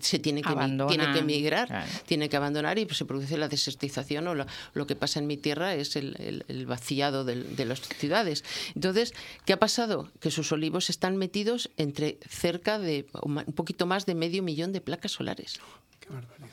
se 0.00 0.18
tiene 0.18 0.42
que 0.42 0.48
tiene 0.88 1.12
que 1.12 1.18
emigrar 1.18 1.86
tiene 2.06 2.28
que 2.28 2.36
abandonar 2.36 2.78
y 2.78 2.86
pues, 2.86 2.98
se 2.98 3.04
produce 3.04 3.36
la 3.36 3.48
desertización 3.48 4.26
o 4.28 4.34
lo, 4.34 4.86
que 4.86 4.96
pasa 4.96 5.18
en 5.18 5.26
mi 5.26 5.36
tierra 5.36 5.74
es 5.74 5.96
el, 5.96 6.44
el, 6.48 6.66
vaciado 6.66 7.24
de, 7.24 7.64
las 7.64 7.80
ciudades. 7.80 8.44
Entonces 8.74 9.12
qué 9.44 9.52
ha 9.52 9.58
pasado 9.58 10.10
que 10.20 10.30
sus 10.30 10.52
olivos 10.52 10.90
están 10.90 11.16
metidos 11.16 11.70
entre 11.76 12.18
cerca 12.28 12.78
de 12.78 13.06
un 13.22 13.44
poquito 13.54 13.86
más 13.86 14.06
de 14.06 14.14
medio 14.14 14.42
millón 14.42 14.72
de 14.72 14.80
placas 14.80 15.12
solares. 15.12 15.60
Qué 16.00 16.08
barbaridad. 16.12 16.48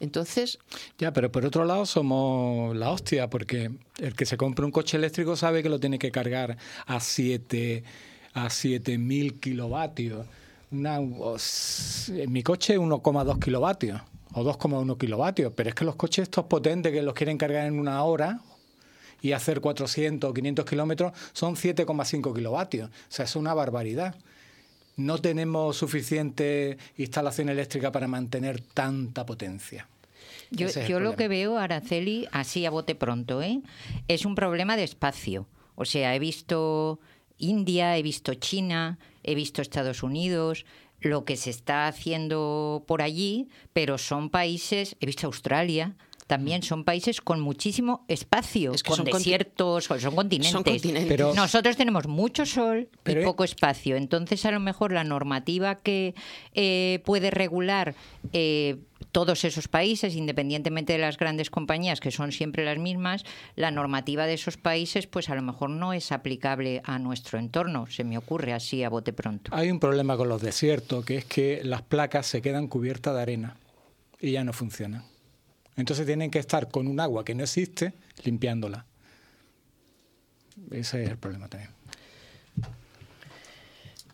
Entonces. 0.00 0.58
Ya, 0.98 1.12
pero 1.12 1.30
por 1.30 1.46
otro 1.46 1.64
lado 1.64 1.86
somos 1.86 2.76
la 2.76 2.90
hostia, 2.90 3.30
porque 3.30 3.70
el 3.98 4.14
que 4.14 4.26
se 4.26 4.36
compra 4.36 4.64
un 4.64 4.72
coche 4.72 4.96
eléctrico 4.96 5.36
sabe 5.36 5.62
que 5.62 5.68
lo 5.68 5.80
tiene 5.80 5.98
que 5.98 6.10
cargar 6.10 6.58
a 6.86 7.00
7 7.00 7.84
a 8.34 8.50
7000 8.50 9.40
kilovatios. 9.40 10.26
Una, 10.70 10.96
en 10.96 12.32
mi 12.32 12.42
coche 12.42 12.78
1,2 12.78 13.38
kilovatios 13.38 14.00
o 14.32 14.42
2,1 14.42 14.98
kilovatios, 14.98 15.52
pero 15.54 15.68
es 15.68 15.74
que 15.74 15.84
los 15.84 15.94
coches 15.94 16.24
estos 16.24 16.46
potentes 16.46 16.92
que 16.92 17.02
los 17.02 17.14
quieren 17.14 17.38
cargar 17.38 17.66
en 17.66 17.78
una 17.78 18.02
hora 18.02 18.40
y 19.22 19.32
hacer 19.32 19.60
400 19.60 20.28
o 20.28 20.34
500 20.34 20.64
kilómetros 20.64 21.12
son 21.32 21.54
7,5 21.54 22.34
kilovatios. 22.34 22.90
O 22.90 22.92
sea, 23.08 23.24
es 23.24 23.36
una 23.36 23.54
barbaridad. 23.54 24.16
No 24.96 25.18
tenemos 25.18 25.76
suficiente 25.76 26.76
instalación 26.98 27.48
eléctrica 27.48 27.90
para 27.90 28.08
mantener 28.08 28.60
tanta 28.60 29.24
potencia. 29.24 29.88
Yo, 30.50 30.68
yo 30.68 31.00
lo 31.00 31.16
que 31.16 31.28
veo, 31.28 31.58
Araceli, 31.58 32.28
así 32.32 32.66
a 32.66 32.70
bote 32.70 32.94
pronto, 32.94 33.42
¿eh? 33.42 33.60
es 34.08 34.24
un 34.24 34.34
problema 34.34 34.76
de 34.76 34.84
espacio. 34.84 35.46
O 35.74 35.84
sea, 35.84 36.14
he 36.14 36.18
visto 36.18 37.00
India, 37.38 37.96
he 37.96 38.02
visto 38.02 38.34
China, 38.34 38.98
he 39.22 39.34
visto 39.34 39.62
Estados 39.62 40.02
Unidos, 40.02 40.64
lo 41.00 41.24
que 41.24 41.36
se 41.36 41.50
está 41.50 41.86
haciendo 41.86 42.84
por 42.86 43.02
allí, 43.02 43.48
pero 43.72 43.98
son 43.98 44.30
países, 44.30 44.96
he 45.00 45.06
visto 45.06 45.26
Australia, 45.26 45.96
también 46.26 46.62
son 46.62 46.84
países 46.84 47.20
con 47.20 47.40
muchísimo 47.40 48.04
espacio, 48.08 48.72
con 48.86 49.04
desiertos, 49.04 49.84
son 49.84 50.14
continentes. 50.14 51.04
Pero, 51.06 51.34
Nosotros 51.34 51.76
tenemos 51.76 52.06
mucho 52.06 52.46
sol 52.46 52.88
y 53.06 53.14
poco 53.16 53.44
espacio. 53.44 53.96
Entonces, 53.96 54.46
a 54.46 54.50
lo 54.50 54.60
mejor 54.60 54.92
la 54.92 55.04
normativa 55.04 55.74
que 55.74 56.14
eh, 56.54 57.02
puede 57.04 57.30
regular 57.30 57.94
eh, 58.32 58.78
todos 59.14 59.44
esos 59.44 59.68
países, 59.68 60.16
independientemente 60.16 60.94
de 60.94 60.98
las 60.98 61.18
grandes 61.18 61.48
compañías, 61.48 62.00
que 62.00 62.10
son 62.10 62.32
siempre 62.32 62.64
las 62.64 62.78
mismas, 62.78 63.22
la 63.54 63.70
normativa 63.70 64.26
de 64.26 64.34
esos 64.34 64.56
países, 64.56 65.06
pues 65.06 65.30
a 65.30 65.36
lo 65.36 65.42
mejor 65.42 65.70
no 65.70 65.92
es 65.92 66.10
aplicable 66.10 66.82
a 66.84 66.98
nuestro 66.98 67.38
entorno. 67.38 67.86
Se 67.86 68.02
me 68.02 68.18
ocurre 68.18 68.52
así 68.52 68.82
a 68.82 68.88
bote 68.88 69.12
pronto. 69.12 69.54
Hay 69.54 69.70
un 69.70 69.78
problema 69.78 70.16
con 70.16 70.28
los 70.28 70.42
desiertos, 70.42 71.04
que 71.04 71.18
es 71.18 71.24
que 71.24 71.60
las 71.62 71.82
placas 71.82 72.26
se 72.26 72.42
quedan 72.42 72.66
cubiertas 72.66 73.14
de 73.14 73.22
arena 73.22 73.56
y 74.20 74.32
ya 74.32 74.42
no 74.42 74.52
funcionan. 74.52 75.04
Entonces 75.76 76.06
tienen 76.06 76.32
que 76.32 76.40
estar 76.40 76.68
con 76.68 76.88
un 76.88 76.98
agua 76.98 77.24
que 77.24 77.36
no 77.36 77.44
existe 77.44 77.92
limpiándola. 78.24 78.84
Ese 80.72 81.04
es 81.04 81.10
el 81.10 81.18
problema 81.18 81.46
también. 81.46 81.70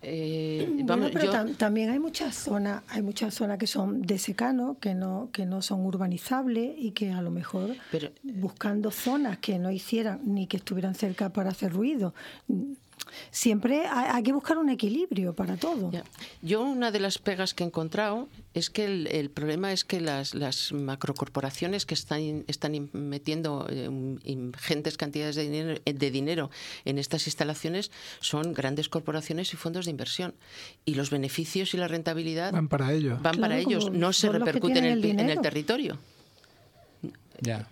Eh, 0.03 0.83
pero 1.13 1.47
también 1.57 1.91
hay 1.91 1.99
muchas 1.99 2.35
zonas, 2.35 2.83
hay 2.89 3.03
muchas 3.03 3.35
zonas 3.35 3.59
que 3.59 3.67
son 3.67 4.01
de 4.01 4.19
secano, 4.19 4.79
que 4.81 4.95
no, 4.95 5.29
que 5.33 5.45
no 5.45 5.61
son 5.61 5.85
urbanizables 5.85 6.75
y 6.79 6.93
que 6.93 7.13
a 7.13 7.21
lo 7.21 7.31
mejor 7.31 7.77
buscando 8.23 8.91
zonas 8.91 9.39
que 9.39 9.59
no 9.59 9.71
hicieran 9.71 10.21
ni 10.25 10.47
que 10.47 10.57
estuvieran 10.57 10.95
cerca 10.95 11.31
para 11.31 11.51
hacer 11.51 11.73
ruido, 11.73 12.15
siempre 13.31 13.87
hay, 13.87 14.23
que 14.23 14.33
buscar 14.33 14.59
un 14.59 14.69
equilibrio 14.69 15.35
para 15.35 15.57
todo. 15.57 15.91
Yo 16.43 16.63
una 16.63 16.91
de 16.91 17.01
las 17.01 17.19
pegas 17.19 17.55
que 17.55 17.65
he 17.65 17.67
encontrado 17.67 18.29
es 18.55 18.71
que 18.71 18.85
el, 18.85 19.31
problema 19.31 19.73
es 19.73 19.85
que 19.85 20.01
las, 20.01 20.35
las, 20.35 20.73
macrocorporaciones 20.73 21.87
que 21.87 21.95
están, 21.95 22.45
están 22.47 22.91
metiendo 22.93 23.67
eh, 23.69 23.89
ingentes 24.25 24.97
cantidades 24.97 25.37
de 25.37 25.43
dinero, 25.43 25.81
eh, 25.85 25.93
de 25.93 26.11
dinero 26.11 26.51
en 26.85 26.99
estas 26.99 27.27
instalaciones 27.27 27.91
son 28.21 28.53
grandes 28.53 28.89
corporaciones 28.89 29.53
y 29.55 29.57
fondos 29.57 29.85
de 29.85 29.93
inversión. 29.93 30.35
Y 30.85 30.95
los 30.95 31.11
beneficios 31.11 31.75
y 31.75 31.77
la 31.77 31.89
rentabilidad 31.89 32.53
van 32.53 32.69
para 32.69 32.93
ellos. 32.93 33.21
Van 33.23 33.39
para 33.39 33.59
ellos, 33.59 33.91
no 33.91 34.13
se 34.13 34.29
repercuten 34.31 34.85
en 34.85 34.93
el, 34.93 35.05
en 35.05 35.31
el 35.31 35.41
territorio. 35.41 35.99
Ya. 37.41 37.69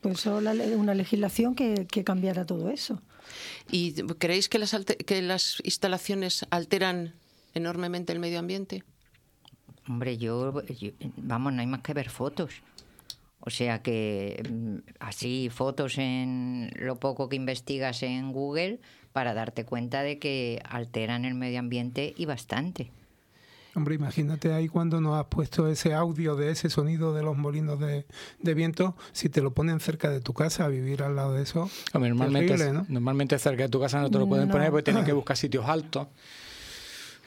Pues 0.00 0.26
una 0.26 0.94
legislación 0.94 1.54
que, 1.54 1.86
que 1.86 2.02
cambiara 2.02 2.44
todo 2.44 2.70
eso. 2.70 3.00
¿Y 3.70 3.94
creéis 4.18 4.48
que 4.48 4.58
las, 4.58 4.76
que 5.06 5.22
las 5.22 5.60
instalaciones 5.64 6.46
alteran 6.50 7.14
enormemente 7.54 8.12
el 8.12 8.18
medio 8.18 8.38
ambiente? 8.38 8.84
Hombre, 9.88 10.16
yo, 10.16 10.62
vamos, 11.16 11.52
no 11.52 11.60
hay 11.60 11.66
más 11.66 11.82
que 11.82 11.94
ver 11.94 12.08
fotos. 12.08 12.62
O 13.40 13.50
sea 13.50 13.82
que 13.82 14.42
mm, 14.48 14.76
así 15.00 15.48
fotos 15.50 15.98
en 15.98 16.70
lo 16.76 16.96
poco 17.00 17.28
que 17.28 17.36
investigas 17.36 18.02
en 18.04 18.32
Google 18.32 18.78
para 19.12 19.34
darte 19.34 19.64
cuenta 19.64 20.02
de 20.02 20.18
que 20.18 20.62
alteran 20.64 21.24
el 21.24 21.34
medio 21.34 21.58
ambiente 21.58 22.14
y 22.16 22.24
bastante. 22.24 22.90
Hombre, 23.74 23.94
imagínate 23.94 24.52
ahí 24.52 24.68
cuando 24.68 25.00
nos 25.00 25.18
has 25.18 25.26
puesto 25.26 25.66
ese 25.66 25.94
audio 25.94 26.36
de 26.36 26.50
ese 26.50 26.68
sonido 26.68 27.14
de 27.14 27.22
los 27.22 27.38
molinos 27.38 27.78
de, 27.80 28.04
viento, 28.54 28.96
si 29.12 29.30
te 29.30 29.40
lo 29.40 29.52
ponen 29.52 29.80
cerca 29.80 30.10
de 30.10 30.20
tu 30.20 30.34
casa, 30.34 30.66
a 30.66 30.68
vivir 30.68 31.02
al 31.02 31.16
lado 31.16 31.32
de 31.34 31.42
eso. 31.42 31.70
normalmente, 31.94 32.72
normalmente 32.88 33.38
cerca 33.38 33.62
de 33.62 33.68
tu 33.70 33.80
casa 33.80 34.00
no 34.00 34.10
te 34.10 34.18
lo 34.18 34.28
pueden 34.28 34.50
poner 34.50 34.70
porque 34.70 34.84
tienes 34.84 35.04
que 35.04 35.12
buscar 35.14 35.36
sitios 35.36 35.66
altos 35.66 36.08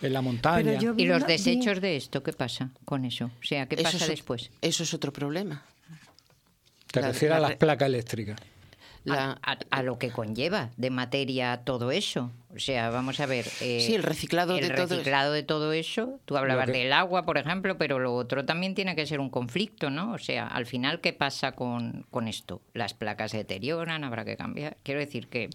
en 0.01 0.13
la 0.13 0.21
montaña. 0.21 0.77
¿Y 0.97 1.05
los 1.05 1.25
desechos 1.25 1.81
de 1.81 1.95
esto 1.95 2.21
qué 2.21 2.33
pasa 2.33 2.69
con 2.85 3.05
eso? 3.05 3.25
O 3.25 3.45
sea, 3.45 3.67
¿qué 3.67 3.77
pasa 3.77 4.05
después? 4.05 4.51
Eso 4.61 4.83
es 4.83 4.93
otro 4.93 5.11
problema. 5.11 5.63
Te 6.91 7.01
refieres 7.01 7.37
a 7.37 7.39
las 7.39 7.55
placas 7.55 7.87
eléctricas 7.87 8.39
a, 9.09 9.83
lo 9.83 9.97
que 9.99 10.11
conlleva 10.11 10.69
de 10.77 10.89
materia 10.89 11.61
todo 11.63 11.91
eso. 11.91 12.31
O 12.55 12.59
sea, 12.59 12.89
vamos 12.89 13.19
a 13.19 13.25
ver. 13.25 13.45
Eh, 13.59 13.81
sí, 13.81 13.95
el 13.95 14.03
reciclado 14.03 14.55
el 14.55 14.69
de 14.69 14.75
reciclado 14.75 15.33
de 15.33 15.43
todo 15.43 15.73
eso. 15.73 16.19
Tú 16.23 16.37
hablabas 16.37 16.67
del 16.67 16.93
agua, 16.93 17.25
por 17.25 17.37
ejemplo, 17.37 17.77
pero 17.77 17.99
lo 17.99 18.15
otro 18.15 18.45
también 18.45 18.75
tiene 18.75 18.95
que 18.95 19.05
ser 19.05 19.19
un 19.19 19.29
conflicto, 19.29 19.89
¿no? 19.89 20.13
O 20.13 20.17
sea, 20.17 20.47
al 20.47 20.65
final, 20.65 21.01
¿qué 21.01 21.11
pasa 21.11 21.51
con, 21.51 22.05
con 22.11 22.29
esto? 22.29 22.61
Las 22.73 22.93
placas 22.93 23.31
se 23.31 23.37
deterioran, 23.37 24.05
habrá 24.05 24.23
que 24.23 24.37
cambiar. 24.37 24.77
Quiero 24.83 25.01
decir 25.01 25.27
que, 25.27 25.49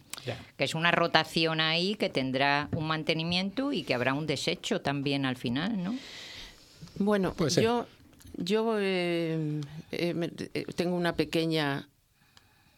que 0.56 0.64
es 0.64 0.74
una 0.74 0.90
rotación 0.90 1.60
ahí 1.60 1.94
que 1.94 2.10
tendrá 2.10 2.68
un 2.76 2.86
mantenimiento 2.86 3.72
y 3.72 3.82
que 3.82 3.94
habrá 3.94 4.12
un 4.12 4.26
desecho 4.26 4.82
también 4.82 5.24
al 5.24 5.36
final, 5.36 5.82
¿no? 5.82 5.94
Bueno, 6.98 7.32
pues 7.34 7.56
yo, 7.56 7.86
yo 8.36 8.76
eh, 8.78 9.60
eh, 9.92 10.66
tengo 10.76 10.96
una 10.96 11.14
pequeña 11.14 11.88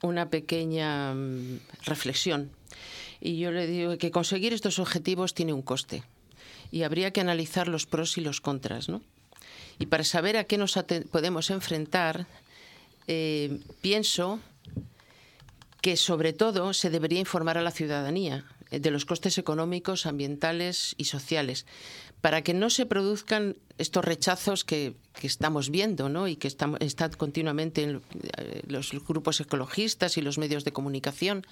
una 0.02 0.28
pequeña 0.28 1.14
mm, 1.14 1.60
reflexión. 1.84 2.50
Y 3.20 3.38
yo 3.38 3.52
le 3.52 3.66
digo 3.66 3.96
que 3.98 4.10
conseguir 4.10 4.52
estos 4.52 4.78
objetivos 4.78 5.34
tiene 5.34 5.52
un 5.52 5.62
coste 5.62 6.02
y 6.70 6.82
habría 6.82 7.12
que 7.12 7.20
analizar 7.20 7.68
los 7.68 7.86
pros 7.86 8.18
y 8.18 8.20
los 8.20 8.40
contras. 8.40 8.88
¿no? 8.88 9.02
Y 9.78 9.86
para 9.86 10.04
saber 10.04 10.36
a 10.36 10.44
qué 10.44 10.58
nos 10.58 10.78
podemos 11.10 11.50
enfrentar, 11.50 12.26
eh, 13.06 13.60
pienso 13.80 14.40
que 15.80 15.96
sobre 15.96 16.32
todo 16.32 16.72
se 16.72 16.90
debería 16.90 17.20
informar 17.20 17.58
a 17.58 17.62
la 17.62 17.70
ciudadanía 17.70 18.44
de 18.70 18.90
los 18.90 19.04
costes 19.04 19.36
económicos, 19.36 20.06
ambientales 20.06 20.94
y 20.96 21.04
sociales, 21.04 21.66
para 22.22 22.42
que 22.42 22.54
no 22.54 22.70
se 22.70 22.86
produzcan 22.86 23.56
estos 23.78 24.04
rechazos 24.04 24.64
que, 24.64 24.94
estamos 25.22 25.70
viendo 25.70 26.08
¿no? 26.08 26.26
y 26.28 26.36
que 26.36 26.48
están, 26.48 26.78
continuamente 27.18 27.82
en 27.82 28.00
eh, 28.38 28.62
los 28.66 28.92
grupos 29.06 29.40
ecologistas 29.40 30.16
y 30.16 30.22
los 30.22 30.38
medios 30.38 30.64
de 30.64 30.72
comunicación. 30.72 31.44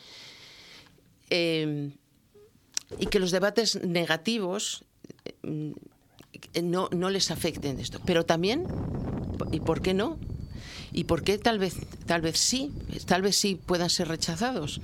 Eh, 1.29 1.91
y 2.99 3.07
que 3.07 3.21
los 3.21 3.31
debates 3.31 3.85
negativos 3.85 4.85
eh, 5.25 6.63
no, 6.63 6.89
no 6.93 7.11
les 7.11 7.31
afecten 7.31 7.79
esto. 7.79 8.01
Pero 8.07 8.25
también, 8.25 8.67
¿y 9.53 9.61
por 9.61 9.83
qué 9.83 9.93
no? 9.93 10.19
¿Y 10.93 11.05
por 11.05 11.23
qué 11.23 11.39
tal 11.39 11.59
vez, 11.59 11.77
tal 12.07 12.21
vez 12.21 12.39
sí, 12.39 12.73
tal 13.07 13.23
vez 13.23 13.37
sí 13.37 13.55
puedan 13.55 13.91
ser 13.91 14.09
rechazados? 14.09 14.81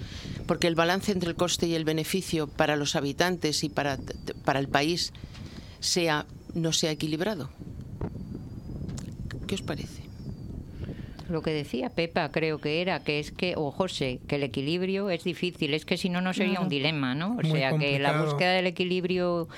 Porque 0.47 0.67
el 0.69 0.77
balance 0.77 1.13
entre 1.13 1.31
el 1.31 1.37
coste 1.37 1.67
y 1.67 1.75
el 1.75 1.85
beneficio 1.85 2.47
para 2.47 2.77
los 2.77 2.95
habitantes 2.95 3.65
y 3.65 3.69
para, 3.69 3.99
para 4.45 4.61
el 4.61 4.69
país 4.69 5.13
sea, 5.81 6.27
no 6.55 6.73
sea 6.73 6.91
equilibrado. 6.91 7.51
¿Qué 9.47 9.55
os 9.55 9.63
parece? 9.63 10.06
Lo 11.29 11.43
que 11.43 11.51
decía 11.51 11.91
Pepa, 11.91 12.31
creo 12.31 12.59
que 12.59 12.81
era, 12.81 13.01
que 13.01 13.19
es 13.19 13.33
que, 13.33 13.55
o 13.57 13.71
José, 13.71 14.21
que 14.29 14.37
el 14.37 14.43
equilibrio 14.43 15.11
es 15.11 15.25
difícil, 15.25 15.75
es 15.75 15.85
que 15.85 15.97
si 15.97 16.09
no, 16.09 16.21
no 16.21 16.33
sería 16.33 16.61
un 16.61 16.69
dilema, 16.69 17.15
¿no? 17.15 17.37
O 17.37 17.43
sea, 17.43 17.77
que 17.77 17.99
la 17.99 18.23
búsqueda 18.23 18.53
del 18.53 18.67
equilibrio 18.67 19.49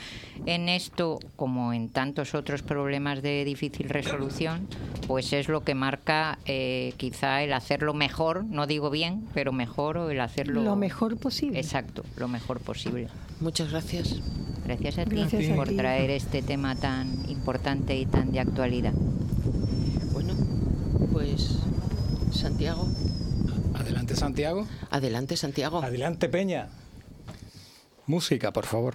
en 0.46 0.68
esto, 0.68 1.18
como 1.36 1.72
en 1.72 1.88
tantos 1.90 2.34
otros 2.34 2.62
problemas 2.62 3.22
de 3.22 3.44
difícil 3.44 3.88
resolución, 3.88 4.66
pues 5.06 5.32
es 5.32 5.48
lo 5.48 5.62
que 5.62 5.74
marca 5.74 6.38
eh, 6.46 6.92
quizá 6.96 7.42
el 7.42 7.52
hacerlo 7.52 7.94
mejor, 7.94 8.44
no 8.44 8.66
digo 8.66 8.90
bien, 8.90 9.26
pero 9.34 9.52
mejor 9.52 9.98
o 9.98 10.10
el 10.10 10.20
hacerlo... 10.20 10.62
Lo 10.62 10.76
mejor 10.76 11.18
posible. 11.18 11.58
Exacto, 11.58 12.04
lo 12.16 12.28
mejor 12.28 12.60
posible. 12.60 13.08
Muchas 13.40 13.70
gracias. 13.70 14.20
Gracias 14.64 14.98
a 14.98 15.04
ti 15.04 15.24
por 15.54 15.68
traer 15.74 16.10
este 16.10 16.42
tema 16.42 16.76
tan 16.76 17.28
importante 17.30 17.96
y 17.96 18.04
tan 18.04 18.32
de 18.32 18.40
actualidad. 18.40 18.92
Pues 21.18 21.58
Santiago. 22.30 22.86
Adelante 23.74 24.14
Santiago. 24.14 24.68
Adelante 24.88 25.36
Santiago. 25.36 25.82
Adelante 25.82 26.28
Peña. 26.28 26.68
Música, 28.06 28.52
por 28.52 28.66
favor. 28.66 28.94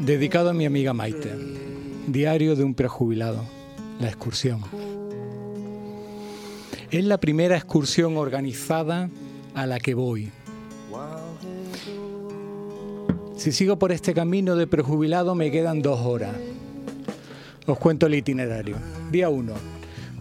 Dedicado 0.00 0.50
a 0.50 0.52
mi 0.52 0.66
amiga 0.66 0.92
Maite. 0.92 1.30
Diario 2.08 2.56
de 2.56 2.64
un 2.64 2.74
prejubilado. 2.74 3.44
La 4.00 4.08
excursión. 4.08 4.62
Es 6.90 7.04
la 7.04 7.18
primera 7.18 7.56
excursión 7.56 8.16
organizada 8.16 9.10
a 9.54 9.66
la 9.66 9.78
que 9.78 9.94
voy. 9.94 10.32
Si 13.36 13.52
sigo 13.52 13.78
por 13.78 13.92
este 13.92 14.12
camino 14.12 14.56
de 14.56 14.66
prejubilado 14.66 15.36
me 15.36 15.52
quedan 15.52 15.82
dos 15.82 16.00
horas. 16.00 16.34
Os 17.66 17.78
cuento 17.78 18.06
el 18.06 18.14
itinerario. 18.14 18.76
Día 19.12 19.28
1. 19.28 19.52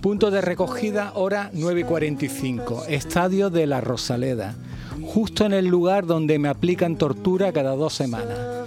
Punto 0.02 0.30
de 0.30 0.42
recogida, 0.42 1.14
hora 1.16 1.50
9.45. 1.56 2.88
Estadio 2.88 3.50
de 3.50 3.66
la 3.66 3.82
Rosaleda. 3.82 4.56
Justo 5.02 5.46
en 5.46 5.54
el 5.54 5.66
lugar 5.66 6.06
donde 6.06 6.38
me 6.38 6.50
aplican 6.50 6.98
tortura 6.98 7.52
cada 7.52 7.76
dos 7.76 7.94
semanas. 7.94 8.58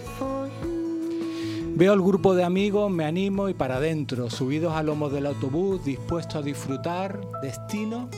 Veo 1.80 1.94
el 1.94 2.02
grupo 2.02 2.34
de 2.34 2.44
amigos, 2.44 2.90
me 2.90 3.06
animo 3.06 3.48
y 3.48 3.54
para 3.54 3.76
adentro, 3.76 4.28
subidos 4.28 4.74
a 4.74 4.82
lomos 4.82 5.10
del 5.14 5.24
autobús, 5.24 5.82
dispuestos 5.82 6.36
a 6.36 6.42
disfrutar. 6.42 7.18
Destino, 7.40 8.10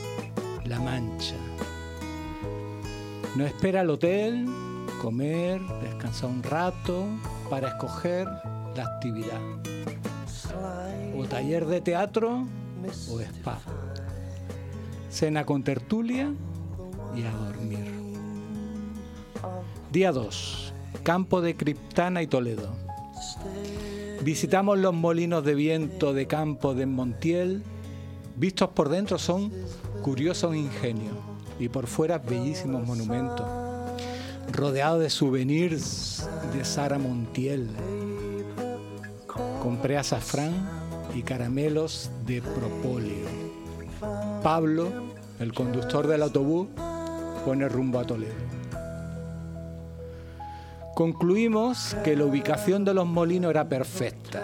La 0.65 0.81
Mancha. 0.81 1.37
No 3.37 3.45
espera 3.45 3.79
el 3.79 3.89
hotel, 3.89 4.49
comer, 5.01 5.61
descansar 5.81 6.29
un 6.29 6.43
rato 6.43 7.05
para 7.49 7.69
escoger 7.69 8.27
la 8.75 8.83
actividad. 8.83 9.39
O 11.17 11.23
taller 11.23 11.65
de 11.65 11.79
teatro 11.79 12.45
o 13.09 13.21
spa. 13.21 13.59
Cena 15.09 15.45
con 15.45 15.63
tertulia 15.63 16.33
y 17.15 17.23
a 17.23 17.31
dormir. 17.31 17.93
Día 19.89 20.11
2. 20.11 20.73
Campo 21.03 21.39
de 21.39 21.55
Criptana 21.55 22.21
y 22.21 22.27
Toledo. 22.27 22.82
Visitamos 24.21 24.77
los 24.79 24.93
molinos 24.93 25.43
de 25.43 25.55
viento 25.55 26.13
de 26.13 26.27
campo 26.27 26.73
de 26.73 26.85
Montiel. 26.85 27.63
Vistos 28.35 28.69
por 28.69 28.89
dentro 28.89 29.19
son 29.19 29.51
curiosos 30.01 30.55
ingenios 30.55 31.15
y 31.59 31.69
por 31.69 31.87
fuera 31.87 32.17
bellísimos 32.17 32.85
monumentos, 32.85 33.45
rodeados 34.51 35.01
de 35.01 35.09
souvenirs 35.09 36.27
de 36.53 36.65
Sara 36.65 36.97
Montiel. 36.97 37.67
Compré 39.61 39.97
azafrán 39.97 40.53
y 41.15 41.21
caramelos 41.21 42.09
de 42.25 42.41
propóleo. 42.41 43.27
Pablo, 44.41 44.91
el 45.39 45.53
conductor 45.53 46.07
del 46.07 46.23
autobús, 46.23 46.67
pone 47.45 47.67
rumbo 47.69 47.99
a 47.99 48.05
Toledo. 48.05 48.52
Concluimos 50.93 51.97
que 52.03 52.15
la 52.15 52.25
ubicación 52.25 52.85
de 52.85 52.93
los 52.93 53.07
molinos 53.07 53.49
era 53.49 53.67
perfecta. 53.67 54.43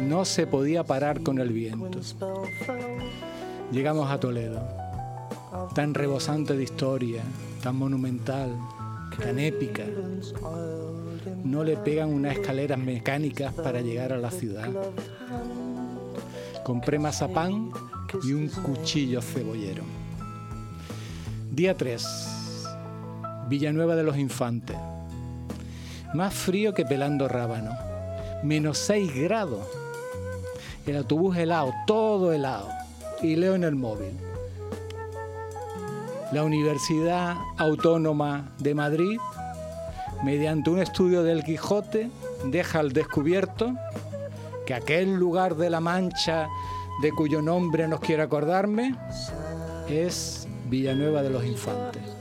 No 0.00 0.24
se 0.24 0.48
podía 0.48 0.82
parar 0.82 1.22
con 1.22 1.38
el 1.38 1.50
viento. 1.52 2.00
Llegamos 3.70 4.10
a 4.10 4.18
Toledo, 4.18 4.60
tan 5.72 5.94
rebosante 5.94 6.56
de 6.56 6.64
historia, 6.64 7.22
tan 7.62 7.76
monumental, 7.76 8.50
tan 9.16 9.38
épica. 9.38 9.84
No 11.44 11.62
le 11.62 11.76
pegan 11.76 12.12
unas 12.12 12.38
escaleras 12.38 12.78
mecánicas 12.78 13.54
para 13.54 13.80
llegar 13.80 14.12
a 14.12 14.18
la 14.18 14.32
ciudad. 14.32 14.68
Compré 16.64 16.98
mazapán 16.98 17.70
y 18.24 18.32
un 18.32 18.48
cuchillo 18.48 19.22
cebollero. 19.22 19.84
Día 21.52 21.76
3. 21.76 22.04
Villanueva 23.48 23.94
de 23.94 24.02
los 24.02 24.18
Infantes 24.18 24.76
más 26.14 26.34
frío 26.34 26.74
que 26.74 26.84
pelando 26.84 27.28
rábano. 27.28 27.76
Menos 28.42 28.78
6 28.78 29.14
grados. 29.14 29.66
El 30.86 30.96
autobús 30.96 31.36
helado, 31.36 31.72
todo 31.86 32.32
helado. 32.32 32.68
Y 33.22 33.36
leo 33.36 33.54
en 33.54 33.64
el 33.64 33.76
móvil. 33.76 34.16
la 36.32 36.44
Universidad 36.44 37.36
Autónoma 37.58 38.52
de 38.58 38.72
Madrid, 38.72 39.18
mediante 40.22 40.70
un 40.70 40.78
estudio 40.78 41.24
del 41.24 41.42
Quijote, 41.42 42.08
deja 42.44 42.78
al 42.78 42.92
descubierto 42.92 43.74
que 44.64 44.74
aquel 44.74 45.14
lugar 45.14 45.56
de 45.56 45.70
la 45.70 45.80
Mancha 45.80 46.48
de 47.02 47.10
cuyo 47.10 47.42
nombre 47.42 47.88
nos 47.88 47.98
quiero 47.98 48.22
acordarme 48.22 48.94
es 49.88 50.46
Villanueva 50.68 51.22
de 51.22 51.30
los 51.30 51.44
Infantes. 51.44 52.19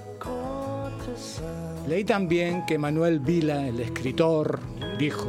Leí 1.90 2.04
también 2.04 2.68
que 2.68 2.78
Manuel 2.78 3.20
Vila, 3.20 3.68
el 3.68 3.80
escritor, 3.80 4.60
dijo, 5.00 5.28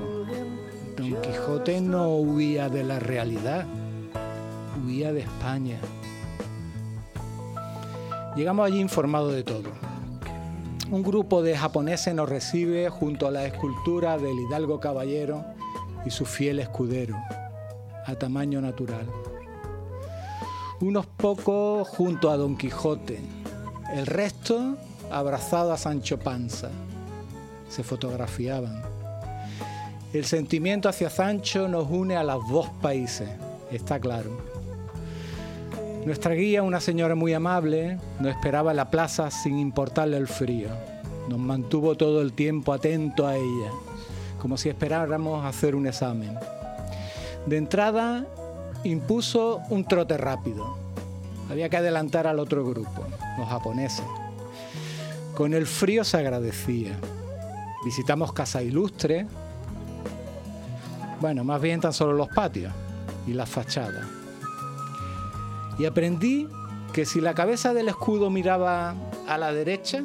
Don 0.95 1.19
Quijote 1.23 1.81
no 1.81 2.17
huía 2.17 2.69
de 2.69 2.85
la 2.85 2.99
realidad, 2.99 3.65
huía 4.85 5.11
de 5.11 5.21
España. 5.21 5.79
Llegamos 8.37 8.67
allí 8.67 8.79
informados 8.79 9.33
de 9.33 9.43
todo. 9.43 9.71
Un 10.91 11.03
grupo 11.03 11.43
de 11.43 11.57
japoneses 11.57 12.15
nos 12.15 12.29
recibe 12.29 12.91
junto 12.91 13.27
a 13.27 13.31
la 13.31 13.47
escultura 13.47 14.19
del 14.19 14.39
hidalgo 14.39 14.81
caballero 14.81 15.43
y 16.05 16.11
su 16.11 16.27
fiel 16.27 16.59
escudero, 16.59 17.17
a 18.05 18.15
tamaño 18.17 18.61
natural. 18.61 19.07
Unos 20.83 21.07
pocos 21.07 21.89
junto 21.89 22.31
a 22.31 22.37
Don 22.37 22.59
Quijote, 22.59 23.19
el 23.95 24.05
resto 24.05 24.77
abrazado 25.11 25.73
a 25.73 25.79
Sancho 25.79 26.19
Panza. 26.19 26.71
Se 27.69 27.83
fotografiaban. 27.83 28.83
El 30.13 30.25
sentimiento 30.25 30.89
hacia 30.89 31.09
Sancho 31.09 31.69
nos 31.69 31.89
une 31.89 32.17
a 32.17 32.25
los 32.25 32.49
dos 32.49 32.69
países, 32.83 33.29
está 33.71 34.01
claro. 34.01 34.31
Nuestra 36.05 36.35
guía, 36.35 36.63
una 36.63 36.81
señora 36.81 37.15
muy 37.15 37.35
amable, 37.35 37.99
nos 38.19 38.33
esperaba 38.33 38.73
en 38.73 38.79
la 38.79 38.91
plaza 38.91 39.31
sin 39.31 39.59
importarle 39.59 40.17
el 40.17 40.27
frío. 40.27 40.69
Nos 41.29 41.39
mantuvo 41.39 41.95
todo 41.95 42.23
el 42.23 42.33
tiempo 42.33 42.73
atento 42.73 43.27
a 43.27 43.37
ella, 43.37 43.71
como 44.41 44.57
si 44.57 44.69
esperáramos 44.69 45.45
hacer 45.45 45.77
un 45.77 45.87
examen. 45.87 46.37
De 47.47 47.57
entrada, 47.57 48.27
impuso 48.83 49.61
un 49.69 49.85
trote 49.85 50.17
rápido. 50.17 50.77
Había 51.51 51.69
que 51.69 51.77
adelantar 51.77 52.27
al 52.27 52.39
otro 52.39 52.65
grupo, 52.65 53.05
los 53.39 53.49
japoneses. 53.49 54.05
Con 55.41 55.55
el 55.55 55.67
frío 55.67 56.05
se 56.05 56.19
agradecía. 56.19 56.99
Visitamos 57.83 58.35
Casa 58.35 58.63
Ilustre. 58.63 59.27
Bueno, 61.19 61.45
más 61.45 61.63
bien 61.63 61.81
tan 61.81 61.95
solo 61.95 62.13
los 62.13 62.29
patios 62.29 62.71
y 63.27 63.33
las 63.33 63.49
fachadas. 63.49 64.05
Y 65.79 65.87
aprendí 65.87 66.47
que 66.93 67.07
si 67.07 67.23
la 67.23 67.33
cabeza 67.33 67.73
del 67.73 67.89
escudo 67.89 68.29
miraba 68.29 68.95
a 69.27 69.39
la 69.39 69.51
derecha, 69.51 70.05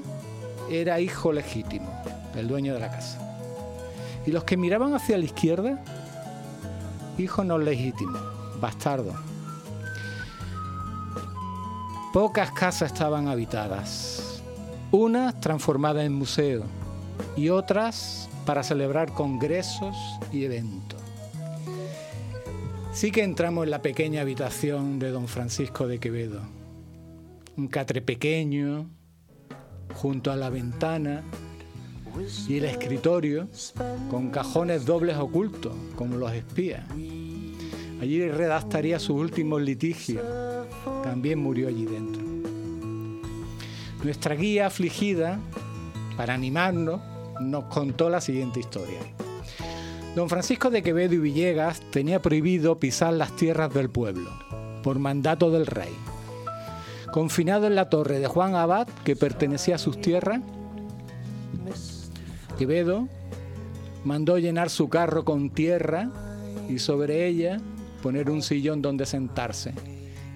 era 0.71 1.01
hijo 1.01 1.33
legítimo 1.33 1.91
del 2.33 2.47
dueño 2.47 2.73
de 2.73 2.79
la 2.79 2.91
casa. 2.91 3.19
Y 4.25 4.31
los 4.31 4.45
que 4.45 4.55
miraban 4.55 4.93
hacia 4.93 5.17
la 5.17 5.25
izquierda, 5.25 5.83
hijo 7.17 7.43
no 7.43 7.57
legítimo, 7.57 8.17
bastardo. 8.61 9.13
Pocas 12.13 12.51
casas 12.51 12.93
estaban 12.93 13.27
habitadas, 13.27 14.24
unas 14.95 15.39
transformadas 15.39 16.05
en 16.05 16.13
museo 16.13 16.63
y 17.35 17.49
otras 17.49 18.29
para 18.45 18.63
celebrar 18.63 19.13
congresos 19.13 19.95
y 20.31 20.45
eventos. 20.45 20.99
Sí 22.93 23.11
que 23.11 23.23
entramos 23.23 23.65
en 23.65 23.71
la 23.71 23.81
pequeña 23.81 24.21
habitación 24.21 24.99
de 24.99 25.11
don 25.11 25.27
Francisco 25.27 25.87
de 25.87 25.99
Quevedo. 25.99 26.41
Un 27.57 27.67
catre 27.67 28.01
pequeño, 28.01 28.89
junto 29.95 30.31
a 30.31 30.37
la 30.37 30.49
ventana 30.49 31.23
y 32.47 32.57
el 32.57 32.65
escritorio, 32.65 33.49
con 34.09 34.29
cajones 34.29 34.85
dobles 34.85 35.17
ocultos, 35.17 35.73
como 35.97 36.15
los 36.15 36.31
espías. 36.31 36.85
Allí 38.01 38.29
redactaría 38.29 38.99
sus 38.99 39.17
últimos 39.17 39.61
litigios. 39.61 40.23
También 41.03 41.39
murió 41.39 41.67
allí 41.67 41.85
dentro. 41.85 42.34
Nuestra 44.05 44.35
guía 44.35 44.67
afligida, 44.67 45.39
para 46.15 46.35
animarnos, 46.35 47.01
nos 47.41 47.63
contó 47.63 48.07
la 48.07 48.21
siguiente 48.21 48.59
historia. 48.59 48.99
Don 50.15 50.29
Francisco 50.29 50.69
de 50.69 50.83
Quevedo 50.83 51.15
y 51.15 51.17
Villegas 51.17 51.81
tenía 51.89 52.21
prohibido 52.21 52.77
pisar 52.77 53.13
las 53.13 53.35
tierras 53.35 53.73
del 53.73 53.89
pueblo, 53.89 54.29
por 54.83 54.99
mandato 54.99 55.49
del 55.49 55.65
rey. 55.65 55.89
Confinado 57.11 57.65
en 57.65 57.73
la 57.73 57.89
torre 57.89 58.19
de 58.19 58.27
Juan 58.27 58.53
Abad, 58.53 58.87
que 59.03 59.15
pertenecía 59.15 59.73
a 59.73 59.79
sus 59.79 59.99
tierras, 59.99 60.39
Quevedo 62.59 63.07
mandó 64.03 64.37
llenar 64.37 64.69
su 64.69 64.87
carro 64.87 65.25
con 65.25 65.49
tierra 65.49 66.11
y 66.69 66.77
sobre 66.77 67.25
ella 67.25 67.59
poner 68.03 68.29
un 68.29 68.43
sillón 68.43 68.83
donde 68.83 69.07
sentarse 69.07 69.73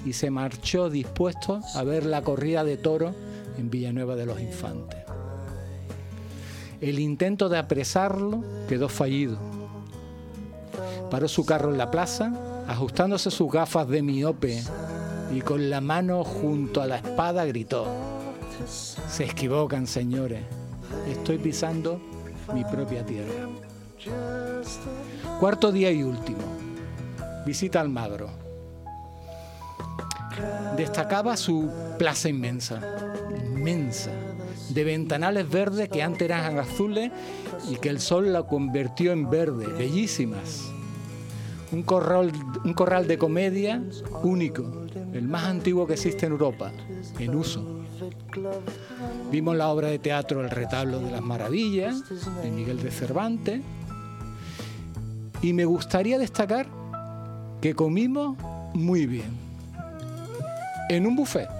y 0.07 0.13
se 0.13 0.31
marchó 0.31 0.89
dispuesto 0.89 1.61
a 1.75 1.83
ver 1.83 2.07
la 2.07 2.23
corrida 2.23 2.63
de 2.63 2.75
toro 2.75 3.13
en 3.59 3.69
Villanueva 3.69 4.15
de 4.15 4.25
los 4.25 4.39
Infantes. 4.39 4.99
El 6.81 6.99
intento 6.99 7.49
de 7.49 7.57
apresarlo 7.57 8.43
quedó 8.67 8.87
fallido 8.89 9.37
Paró 11.09 11.27
su 11.27 11.45
carro 11.45 11.71
en 11.71 11.77
la 11.77 11.89
plaza, 11.89 12.31
ajustándose 12.67 13.31
sus 13.31 13.51
gafas 13.51 13.87
de 13.87 14.03
miope 14.03 14.61
y 15.33 15.41
con 15.41 15.69
la 15.69 15.81
mano 15.81 16.23
junto 16.23 16.81
a 16.81 16.87
la 16.87 16.97
espada 16.97 17.45
gritó, 17.45 17.87
se 18.67 19.25
equivocan 19.25 19.87
señores, 19.87 20.43
estoy 21.07 21.39
pisando 21.39 21.99
mi 22.53 22.63
propia 22.63 23.03
tierra. 23.03 23.47
Cuarto 25.39 25.71
día 25.71 25.91
y 25.91 26.03
último. 26.03 26.39
Visita 27.45 27.81
al 27.81 27.89
Magro. 27.89 28.29
Destacaba 30.77 31.35
su 31.37 31.69
plaza 31.97 32.29
inmensa, 32.29 32.79
de 34.69 34.83
ventanales 34.83 35.47
verdes 35.49 35.89
que 35.89 36.01
antes 36.01 36.21
eran 36.21 36.57
azules 36.57 37.11
y 37.69 37.75
que 37.75 37.89
el 37.89 37.99
sol 37.99 38.33
la 38.33 38.43
convirtió 38.43 39.11
en 39.11 39.29
verde, 39.29 39.67
bellísimas. 39.67 40.71
Un 41.71 41.83
corral, 41.83 42.31
un 42.63 42.73
corral 42.73 43.07
de 43.07 43.19
comedia 43.19 43.83
único, 44.23 44.87
el 45.13 45.27
más 45.27 45.43
antiguo 45.43 45.85
que 45.85 45.93
existe 45.93 46.25
en 46.25 46.31
Europa, 46.31 46.71
en 47.19 47.35
uso. 47.35 47.63
Vimos 49.31 49.55
la 49.55 49.67
obra 49.69 49.89
de 49.89 49.99
teatro 49.99 50.41
El 50.41 50.49
retablo 50.49 50.99
de 50.99 51.11
las 51.11 51.21
maravillas, 51.21 52.03
de 52.41 52.49
Miguel 52.49 52.81
de 52.81 52.89
Cervantes, 52.89 53.61
y 55.43 55.53
me 55.53 55.65
gustaría 55.65 56.17
destacar 56.17 56.67
que 57.61 57.75
comimos 57.75 58.35
muy 58.73 59.05
bien, 59.05 59.31
en 60.89 61.05
un 61.05 61.15
buffet, 61.15 61.58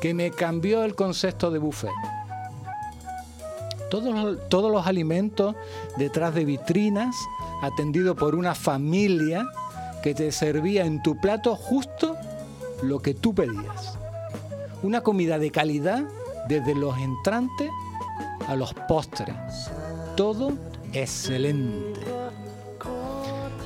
que 0.00 0.14
me 0.14 0.30
cambió 0.30 0.84
el 0.84 0.94
concepto 0.94 1.50
de 1.50 1.58
buffet. 1.58 1.90
Todos 3.90 4.38
todos 4.48 4.70
los 4.70 4.86
alimentos 4.86 5.54
detrás 5.96 6.34
de 6.34 6.44
vitrinas 6.44 7.16
atendido 7.62 8.14
por 8.14 8.34
una 8.34 8.54
familia 8.54 9.46
que 10.02 10.14
te 10.14 10.30
servía 10.30 10.84
en 10.84 11.02
tu 11.02 11.16
plato 11.16 11.56
justo 11.56 12.16
lo 12.82 13.00
que 13.00 13.14
tú 13.14 13.34
pedías. 13.34 13.98
Una 14.82 15.00
comida 15.00 15.38
de 15.38 15.50
calidad 15.50 16.04
desde 16.48 16.74
los 16.74 16.96
entrantes 16.98 17.70
a 18.46 18.54
los 18.54 18.74
postres. 18.74 19.34
Todo 20.16 20.52
excelente. 20.92 22.00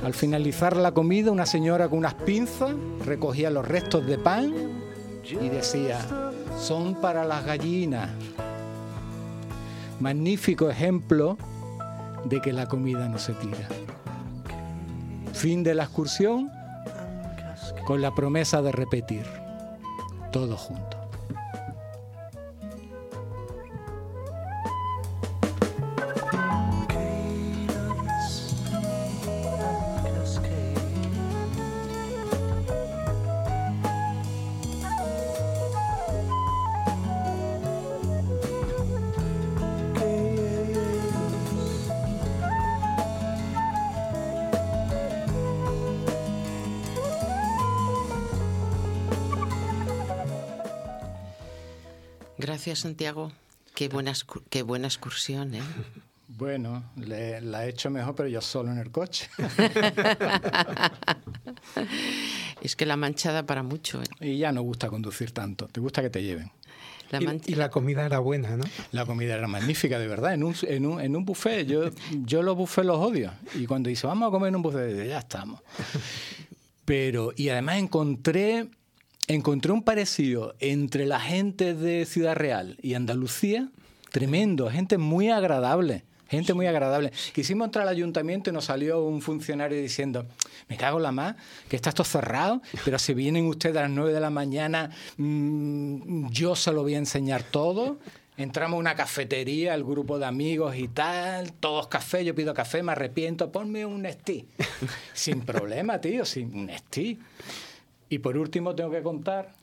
Al 0.03 0.13
finalizar 0.13 0.75
la 0.75 0.91
comida, 0.91 1.31
una 1.31 1.45
señora 1.45 1.87
con 1.87 1.99
unas 1.99 2.15
pinzas 2.15 2.75
recogía 3.05 3.49
los 3.49 3.65
restos 3.65 4.05
de 4.05 4.17
pan 4.17 4.82
y 5.29 5.49
decía, 5.49 5.99
son 6.59 6.95
para 6.95 7.23
las 7.23 7.45
gallinas. 7.45 8.09
Magnífico 9.99 10.69
ejemplo 10.69 11.37
de 12.25 12.41
que 12.41 12.51
la 12.51 12.67
comida 12.67 13.07
no 13.07 13.17
se 13.17 13.33
tira. 13.33 13.67
Fin 15.33 15.63
de 15.63 15.75
la 15.75 15.83
excursión 15.83 16.51
con 17.85 18.01
la 18.01 18.13
promesa 18.13 18.61
de 18.61 18.71
repetir, 18.71 19.25
todo 20.31 20.57
junto. 20.57 20.92
Gracias, 52.73 52.89
Santiago. 52.89 53.31
Qué 53.75 53.87
buena, 53.87 54.13
qué 54.49 54.63
buena 54.63 54.87
excursión, 54.87 55.53
¿eh? 55.53 55.61
Bueno, 56.27 56.83
la 56.95 57.67
he 57.67 57.69
hecho 57.69 57.91
mejor, 57.91 58.15
pero 58.15 58.27
yo 58.27 58.41
solo 58.41 58.71
en 58.71 58.79
el 58.79 58.89
coche. 58.89 59.29
es 62.61 62.75
que 62.75 62.87
la 62.87 62.97
manchada 62.97 63.45
para 63.45 63.61
mucho. 63.61 64.01
¿eh? 64.01 64.05
Y 64.21 64.39
ya 64.39 64.51
no 64.51 64.63
gusta 64.63 64.89
conducir 64.89 65.29
tanto, 65.29 65.67
te 65.67 65.79
gusta 65.79 66.01
que 66.01 66.09
te 66.09 66.23
lleven. 66.23 66.51
y, 67.45 67.53
la 67.53 67.69
comida 67.69 68.07
era 68.07 68.17
buena, 68.17 68.57
¿no? 68.57 68.63
La 68.91 69.05
comida 69.05 69.35
era 69.35 69.47
magnífica, 69.47 69.99
de 69.99 70.07
verdad. 70.07 70.33
En 70.33 70.43
un, 70.43 70.55
en 70.63 70.87
un, 70.87 70.99
en 70.99 71.15
un 71.15 71.25
buffet, 71.25 71.67
yo, 71.67 71.91
yo 72.25 72.41
los 72.41 72.57
buffets 72.57 72.87
los 72.87 72.97
odio. 72.97 73.33
Y 73.53 73.67
cuando 73.67 73.89
dice, 73.89 74.07
vamos 74.07 74.29
a 74.29 74.31
comer 74.31 74.47
en 74.47 74.55
un 74.55 74.63
buffet, 74.63 75.07
ya 75.07 75.19
estamos. 75.19 75.61
Pero, 76.85 77.33
y 77.35 77.49
además 77.49 77.77
encontré, 77.77 78.67
encontré 79.27 79.71
un 79.71 79.83
parecido 79.83 80.55
entre 80.59 81.05
la 81.05 81.19
gente 81.19 81.73
de 81.73 82.05
Ciudad 82.05 82.35
Real 82.35 82.77
y 82.81 82.93
Andalucía, 82.93 83.69
tremendo, 84.11 84.69
gente 84.69 84.97
muy 84.97 85.29
agradable. 85.29 86.03
Gente 86.29 86.55
muy 86.55 86.65
agradable. 86.65 87.11
Quisimos 87.31 87.65
entrar 87.67 87.83
al 87.83 87.93
ayuntamiento 87.93 88.49
y 88.49 88.53
nos 88.53 88.65
salió 88.65 89.03
un 89.03 89.21
funcionario 89.21 89.79
diciendo, 89.79 90.25
me 90.67 90.77
cago 90.77 90.97
en 90.97 91.03
la 91.03 91.11
más, 91.11 91.35
que 91.69 91.75
está 91.75 91.89
esto 91.89 92.03
cerrado, 92.03 92.59
pero 92.83 92.97
si 92.97 93.13
vienen 93.13 93.45
ustedes 93.45 93.77
a 93.77 93.81
las 93.81 93.91
9 93.91 94.13
de 94.13 94.19
la 94.19 94.31
mañana, 94.31 94.89
mm, 95.17 96.29
yo 96.29 96.55
se 96.55 96.71
lo 96.71 96.81
voy 96.81 96.95
a 96.95 96.97
enseñar 96.97 97.43
todo. 97.43 97.99
Entramos 98.35 98.77
a 98.77 98.79
una 98.79 98.95
cafetería, 98.95 99.75
el 99.75 99.83
grupo 99.83 100.17
de 100.17 100.25
amigos 100.25 100.75
y 100.75 100.87
tal, 100.87 101.53
todos 101.53 101.87
café, 101.87 102.25
yo 102.25 102.33
pido 102.33 102.55
café, 102.55 102.81
me 102.81 102.93
arrepiento, 102.93 103.51
ponme 103.51 103.85
un 103.85 104.01
Nestí. 104.01 104.47
sin 105.13 105.41
problema, 105.41 106.01
tío, 106.01 106.25
sin 106.25 106.51
un 106.55 106.65
Nestí. 106.65 107.19
Y 108.13 108.19
por 108.19 108.37
último 108.37 108.75
tengo 108.75 108.91
que 108.91 109.01
contar, 109.01 109.53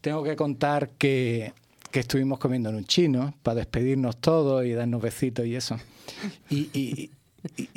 tengo 0.00 0.24
que 0.24 0.34
contar 0.34 0.90
que 0.90 1.52
que 1.94 2.00
estuvimos 2.00 2.40
comiendo 2.40 2.70
en 2.70 2.74
un 2.74 2.84
chino 2.84 3.34
para 3.44 3.54
despedirnos 3.54 4.16
todos 4.16 4.66
y 4.66 4.72
darnos 4.72 5.00
besitos 5.00 5.46
y 5.46 5.54
eso. 5.54 5.78
Y, 6.50 7.12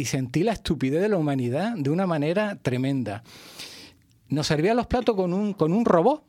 sentí 0.03 0.41
la 0.41 0.53
estupidez 0.53 1.03
de 1.03 1.09
la 1.09 1.17
humanidad 1.17 1.75
de 1.77 1.91
una 1.91 2.07
manera 2.07 2.57
tremenda. 2.59 3.21
Nos 4.29 4.47
servían 4.47 4.75
los 4.75 4.87
platos 4.87 5.15
con 5.15 5.33
un, 5.33 5.53
con 5.53 5.71
un 5.71 5.85
robot 5.85 6.23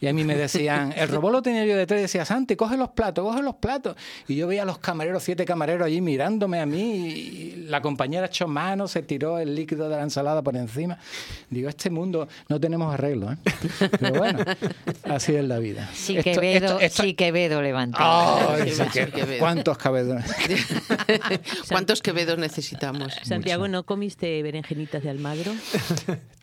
y 0.00 0.06
a 0.06 0.12
mí 0.12 0.24
me 0.24 0.34
decían, 0.34 0.92
el 0.96 1.08
robot 1.08 1.32
lo 1.32 1.42
tenía 1.42 1.64
yo 1.64 1.76
detrás 1.76 1.98
y 1.98 2.02
decía, 2.02 2.24
Santi, 2.24 2.56
coge 2.56 2.76
los 2.76 2.90
platos, 2.90 3.24
coge 3.24 3.42
los 3.42 3.56
platos. 3.56 3.96
Y 4.28 4.36
yo 4.36 4.46
veía 4.46 4.62
a 4.62 4.64
los 4.64 4.78
camareros, 4.78 5.22
siete 5.22 5.44
camareros 5.44 5.86
allí 5.86 6.00
mirándome 6.00 6.60
a 6.60 6.66
mí. 6.66 7.08
Y 7.08 7.56
la 7.68 7.82
compañera 7.82 8.26
echó 8.26 8.48
mano, 8.48 8.88
se 8.88 9.02
tiró 9.02 9.38
el 9.38 9.54
líquido 9.54 9.88
de 9.88 9.96
la 9.96 10.02
ensalada 10.02 10.42
por 10.42 10.56
encima. 10.56 10.98
Digo, 11.50 11.68
este 11.68 11.90
mundo 11.90 12.28
no 12.48 12.60
tenemos 12.60 12.92
arreglo. 12.92 13.32
¿eh? 13.32 13.36
Pero 13.98 14.14
bueno, 14.14 14.40
así 15.04 15.34
es 15.34 15.44
la 15.44 15.58
vida. 15.58 15.88
Sí, 15.92 16.16
Quevedo, 16.16 16.78
sí, 16.90 17.14
Quevedo 17.14 17.60
levantó. 17.62 17.98
¿Cuántos 19.38 19.78
Quevedos? 19.78 20.22
¿Cuántos 21.68 22.02
Quevedos 22.02 22.38
necesitamos? 22.38 23.14
Santiago, 23.22 23.68
¿no 23.68 23.84
comiste 23.84 24.42
berenjenitas 24.42 25.02
de 25.02 25.10
Almagro? 25.10 25.52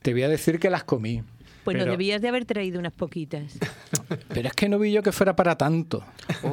Te 0.01 0.13
voy 0.13 0.23
a 0.23 0.29
decir 0.29 0.59
que 0.59 0.69
las 0.69 0.83
comí. 0.83 1.23
Bueno, 1.73 1.91
debías 1.91 2.21
de 2.21 2.29
haber 2.29 2.45
traído 2.45 2.79
unas 2.79 2.93
poquitas. 2.93 3.57
Pero 4.29 4.47
es 4.47 4.53
que 4.53 4.69
no 4.69 4.79
vi 4.79 4.91
yo 4.91 5.03
que 5.03 5.11
fuera 5.11 5.35
para 5.35 5.57
tanto. 5.57 6.03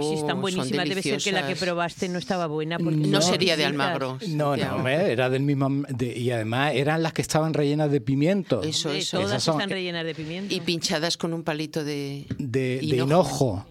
si 0.00 0.14
están 0.14 0.38
oh, 0.38 0.40
buenísimas, 0.40 0.88
debe 0.88 1.02
ser 1.02 1.20
que 1.20 1.30
la 1.30 1.46
que 1.46 1.54
probaste 1.54 2.08
no 2.08 2.18
estaba 2.18 2.46
buena. 2.46 2.78
Porque 2.78 2.96
no, 2.96 3.22
sería 3.22 3.56
de 3.56 3.64
Almagro. 3.64 4.18
No, 4.28 4.56
no, 4.56 4.88
era 4.88 5.30
del 5.30 5.42
mismo. 5.42 5.84
y 6.00 6.30
además 6.30 6.72
eran 6.74 7.02
las 7.02 7.12
que 7.12 7.22
estaban 7.22 7.54
rellenas 7.54 7.92
de 7.92 8.00
pimiento. 8.00 8.62
Eso, 8.62 8.90
eso. 8.90 9.20
Todas 9.20 9.46
están 9.46 9.70
rellenas 9.70 10.04
de 10.04 10.14
pimiento. 10.14 10.54
Y 10.54 10.60
pinchadas 10.60 11.16
con 11.16 11.32
un 11.32 11.44
palito 11.44 11.84
de, 11.84 12.26
de, 12.38 12.80
hinojo. 12.82 13.64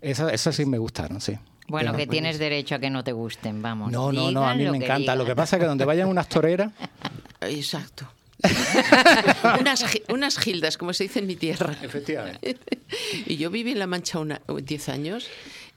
Esas, 0.00 0.54
sí 0.54 0.64
me 0.64 0.78
gustaron, 0.78 1.20
sí. 1.20 1.34
Bueno, 1.66 1.94
que 1.96 2.06
tienes 2.06 2.38
derecho 2.38 2.76
a 2.76 2.78
que 2.78 2.90
no 2.90 3.02
te 3.02 3.12
gusten, 3.12 3.62
vamos. 3.62 3.90
No, 3.90 4.12
no, 4.12 4.30
no, 4.30 4.46
a 4.46 4.54
mí 4.54 4.64
me 4.68 4.76
encanta. 4.76 5.16
Lo 5.16 5.24
que 5.24 5.34
pasa 5.34 5.56
es 5.56 5.60
que 5.60 5.66
donde 5.66 5.84
vayan 5.84 6.08
unas 6.08 6.28
toreras. 6.28 6.70
Exacto. 7.40 8.06
unas, 10.08 10.38
gildas, 10.38 10.76
como 10.76 10.92
se 10.92 11.04
dice 11.04 11.20
en 11.20 11.26
mi 11.26 11.36
tierra. 11.36 11.76
Efectivamente. 11.82 12.56
y 13.26 13.36
yo 13.36 13.50
viví 13.50 13.72
en 13.72 13.78
La 13.78 13.86
Mancha 13.86 14.18
10 14.48 14.88
años 14.88 15.28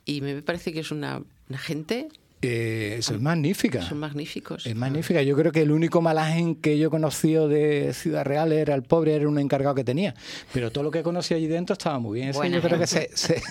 y 0.05 0.22
me 0.22 0.41
parece 0.41 0.74
que 0.74 0.80
es 0.82 0.91
una, 0.91 1.22
gente 1.57 2.09
eh, 2.42 2.96
es 3.00 3.12
magnífica. 3.20 3.82
Son 3.82 4.00
magníficos. 4.00 4.66
Es 4.66 4.76
magnífica. 4.76 5.22
Yo 5.24 5.36
creo 5.36 5.52
que 5.52 5.62
el 5.62 5.72
único 5.72 6.02
malajen 6.02 6.56
que 6.56 6.78
yo 6.78 6.88
he 6.88 6.92
conocido 6.92 7.48
de 7.48 7.94
Ciudad 7.94 8.26
Real 8.26 8.52
era 8.52 8.76
el 8.76 8.84
pobre, 8.84 9.16
era 9.16 9.28
un 9.28 9.40
encargado 9.40 9.74
que 9.74 9.84
tenía. 9.84 10.14
Pero 10.54 10.72
todo 10.72 10.84
lo 10.84 10.92
que 10.92 11.02
conocí 11.02 11.34
allí 11.34 11.48
dentro 11.48 11.74
estaba 11.74 12.00
muy 12.00 12.20
bien. 12.20 12.34
yo 12.34 12.62
creo 12.62 12.78
que 12.78 12.88
se, 12.88 13.10
se, 13.16 13.42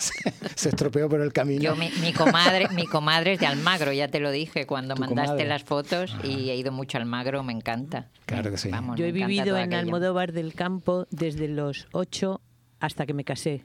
estropeó 0.69 1.09
por 1.09 1.21
el 1.21 1.33
camino. 1.33 1.63
Yo, 1.63 1.77
mi, 1.77 2.13
comadre, 2.13 2.69
mi 2.69 2.87
comadre 2.87 3.35
es 3.35 3.41
de 3.41 3.47
Almagro, 3.47 3.93
ya 3.93 4.09
te 4.09 4.21
lo 4.21 4.31
dije 4.31 4.67
cuando 4.67 4.95
mandaste 4.97 5.45
las 5.45 5.65
fotos 5.65 6.17
y 6.23 6.51
he 6.51 6.57
ido 6.57 6.71
mucho 6.71 6.99
a 6.99 7.01
Almagro, 7.01 7.43
me 7.43 7.53
encanta. 7.53 8.09
Claro 8.27 8.51
que 8.51 8.59
sí. 8.59 8.71
yo 8.97 9.05
he 9.05 9.13
vivido 9.13 9.57
en 9.59 9.75
Almodóvar 9.75 10.33
del 10.33 10.55
Campo 10.55 11.07
desde 11.11 11.49
los 11.49 11.89
8 11.93 12.41
hasta 12.81 13.07
que 13.07 13.15
me 13.15 13.25
casé. 13.25 13.65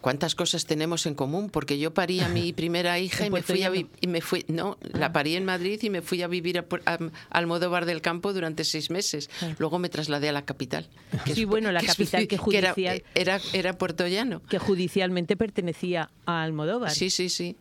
¿Cuántas 0.00 0.34
cosas 0.34 0.66
tenemos 0.66 1.06
en 1.06 1.14
común? 1.14 1.50
Porque 1.50 1.78
yo 1.78 1.92
parí 1.94 2.20
a 2.20 2.28
mi 2.28 2.52
primera 2.52 2.98
hija 2.98 3.26
y 3.26 3.30
me 3.30 3.42
fui 3.42 3.62
a 3.62 3.72
y 3.74 4.06
me 4.06 4.20
fui, 4.20 4.44
no, 4.48 4.78
la 4.92 5.12
parí 5.12 5.36
en 5.36 5.44
Madrid 5.44 5.80
y 5.82 5.90
me 5.90 6.02
fui 6.02 6.22
a 6.22 6.28
vivir 6.28 6.58
a, 6.58 6.98
Almodóvar 7.30 7.86
del 7.86 8.00
Campo 8.00 8.32
durante 8.32 8.64
seis 8.64 8.90
meses. 8.90 9.30
Luego 9.58 9.78
me 9.78 9.88
trasladé 9.88 10.28
a 10.28 10.32
la 10.32 10.44
capital. 10.44 10.88
sí, 11.34 11.44
bueno, 11.44 11.72
la 11.72 11.82
capital 11.82 12.28
que 12.28 12.36
judicial 12.36 13.02
era, 13.14 13.40
era, 13.52 13.78
Puerto 13.78 14.06
Llano. 14.06 14.42
Que 14.48 14.58
judicialmente 14.58 15.36
pertenecía 15.36 16.10
a 16.24 16.42
Almodóvar. 16.42 16.90
Sí, 16.90 17.10
sí, 17.10 17.28
sí. 17.28 17.56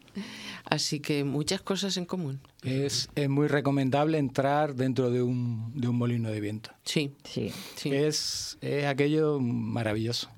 Así 0.65 0.99
que 0.99 1.23
muchas 1.23 1.61
cosas 1.61 1.97
en 1.97 2.05
común. 2.05 2.39
Es, 2.63 3.09
es 3.15 3.29
muy 3.29 3.47
recomendable 3.47 4.17
entrar 4.17 4.75
dentro 4.75 5.11
de 5.11 5.21
un, 5.21 5.71
de 5.75 5.87
un 5.87 5.97
molino 5.97 6.31
de 6.31 6.39
viento. 6.41 6.71
Sí, 6.83 7.11
sí. 7.23 7.51
sí. 7.75 7.93
Es, 7.93 8.57
es 8.61 8.85
aquello 8.85 9.39
maravilloso 9.39 10.29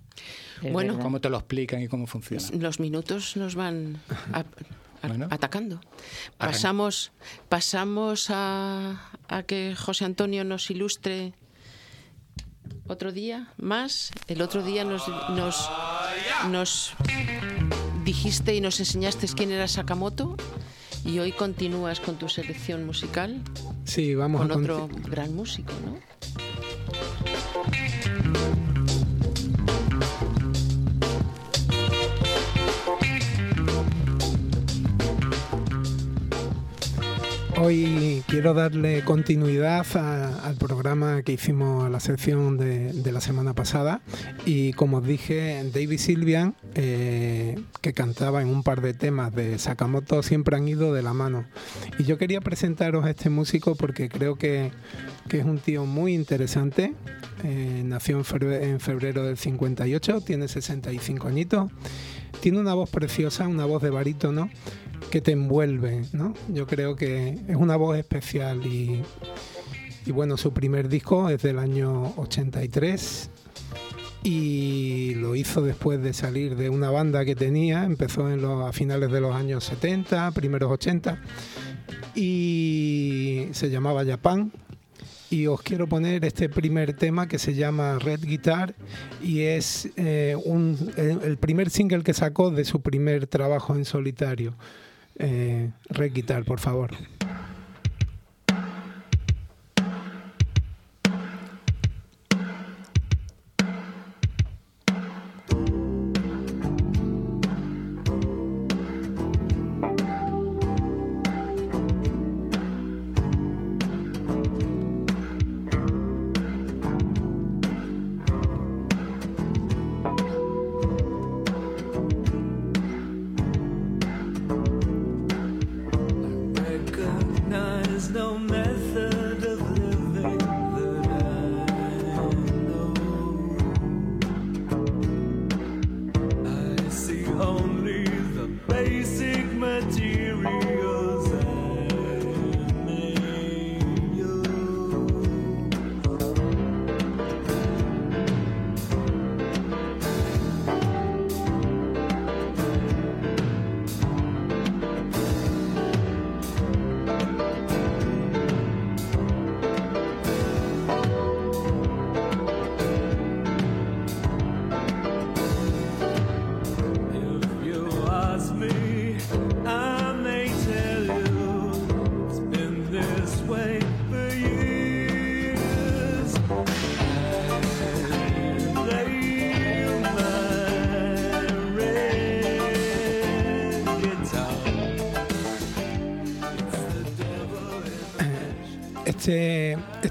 bueno, 0.72 1.00
cómo 1.00 1.20
te 1.22 1.30
lo 1.30 1.38
explican 1.38 1.82
y 1.82 1.88
cómo 1.88 2.08
funciona. 2.08 2.44
Los 2.60 2.80
minutos 2.80 3.38
nos 3.38 3.56
van 3.56 4.00
atacando. 5.30 5.82
Pasamos, 6.38 7.12
pasamos 7.50 8.28
a, 8.30 9.14
que 9.48 9.76
José 9.76 10.06
Antonio 10.06 10.44
nos 10.44 10.70
ilustre 10.70 11.34
otro 12.88 13.12
día 13.12 13.54
más. 13.58 14.12
El 14.28 14.42
otro 14.42 14.64
día 14.64 14.84
nos, 14.84 15.08
nos, 15.30 15.70
nos 16.50 16.94
dijiste 18.04 18.56
y 18.56 18.62
nos 18.62 18.80
enseñaste 18.80 19.28
quién 19.28 19.52
era 19.52 19.68
Sakamoto. 19.68 20.38
Y 21.06 21.20
hoy 21.20 21.32
continúas 21.32 22.00
con 22.00 22.18
tu 22.18 22.28
selección 22.28 22.86
musical. 22.86 23.42
Sí, 23.86 24.16
vamos 24.16 24.42
con 24.42 24.52
otro 24.52 24.90
gran 25.10 25.34
músico, 25.36 25.72
¿no? 25.86 25.98
Hoy 37.60 38.24
quiero 38.28 38.54
darle 38.54 39.04
continuidad 39.04 39.84
al 40.44 40.56
programa 40.58 41.24
que 41.24 41.32
hicimos 41.32 41.86
a 41.86 41.90
la 41.90 42.00
sección 42.00 42.56
de, 42.56 43.12
la 43.12 43.20
semana 43.20 43.56
pasada 43.56 44.02
y 44.46 44.74
como 44.74 44.98
os 44.98 45.06
dije, 45.08 45.68
David 45.74 45.98
Silvian, 45.98 46.56
eh, 46.76 47.60
que 47.82 47.94
cantaba 47.94 48.44
en 48.44 48.50
un 48.50 48.62
par 48.62 48.82
de 48.82 48.94
temas 48.94 49.34
de 49.34 49.58
Sakamoto, 49.58 50.22
siempre 50.22 50.56
han 50.56 50.68
ido 50.68 50.94
de 50.94 51.02
la 51.02 51.14
mano. 51.14 51.46
Y 51.98 52.04
yo 52.04 52.20
quería 52.20 52.42
presentaros 52.42 53.06
a 53.06 53.10
este 53.10 53.32
músico 53.32 53.74
porque 53.76 54.08
creo 54.08 54.36
que, 54.36 54.72
es 55.28 55.46
un 55.46 55.58
tío 55.58 55.86
muy 55.86 56.14
interesante. 56.14 56.94
Eh, 57.44 57.82
nació 57.84 58.18
en 58.18 58.26
febrero, 58.26 58.64
en 58.64 58.80
febrero 58.80 59.24
del 59.24 59.38
58, 59.38 60.22
tiene 60.22 60.48
65 60.48 61.28
añitos. 61.28 61.72
Tiene 62.40 62.60
una 62.60 62.76
voz 62.76 62.92
preciosa, 62.92 63.48
una 63.48 63.66
voz 63.66 63.82
de 63.82 63.90
barítono 63.90 64.48
que 65.10 65.22
te 65.22 65.32
envuelve, 65.32 66.04
¿no? 66.14 66.34
Yo 66.50 66.68
creo 66.68 66.96
que 66.96 67.40
es 67.48 67.56
una 67.56 67.76
voz 67.76 67.98
especial 67.98 68.66
y, 68.66 69.02
bueno, 70.12 70.38
su 70.38 70.54
primer 70.54 70.90
disco 70.90 71.30
es 71.30 71.42
del 71.42 71.60
año 71.60 72.14
83 72.18 73.30
y 74.24 75.16
lo 75.16 75.36
hizo 75.36 75.62
después 75.62 76.02
de 76.02 76.14
salir 76.14 76.56
de 76.56 76.70
una 76.70 76.90
banda 76.90 77.24
que 77.24 77.36
tenía, 77.36 77.84
empezó 77.84 78.30
en 78.30 78.42
los, 78.42 78.68
a 78.68 78.74
finales 78.74 79.12
de 79.12 79.22
los 79.22 79.36
años 79.36 79.64
70, 79.66 80.32
primeros 80.32 80.72
80 80.72 81.22
y 82.16 83.48
se 83.52 83.70
llamaba 83.70 84.04
Japan 84.06 84.52
y 85.30 85.48
os 85.48 85.62
quiero 85.62 85.88
poner 85.88 86.26
este 86.26 86.50
primer 86.50 86.94
tema 86.94 87.28
que 87.28 87.38
se 87.38 87.54
llama 87.54 88.00
Red 88.00 88.22
Guitar 88.22 88.76
y 89.22 89.42
es 89.42 89.90
eh, 89.98 90.36
un, 90.46 90.92
el 90.98 91.38
primer 91.38 91.70
single 91.70 92.04
que 92.04 92.14
sacó 92.14 92.50
de 92.50 92.66
su 92.66 92.82
primer 92.82 93.28
trabajo 93.28 93.76
en 93.76 93.86
solitario 93.86 94.56
eh, 95.20 95.72
requitar, 95.90 96.44
por 96.46 96.60
favor. 96.60 96.92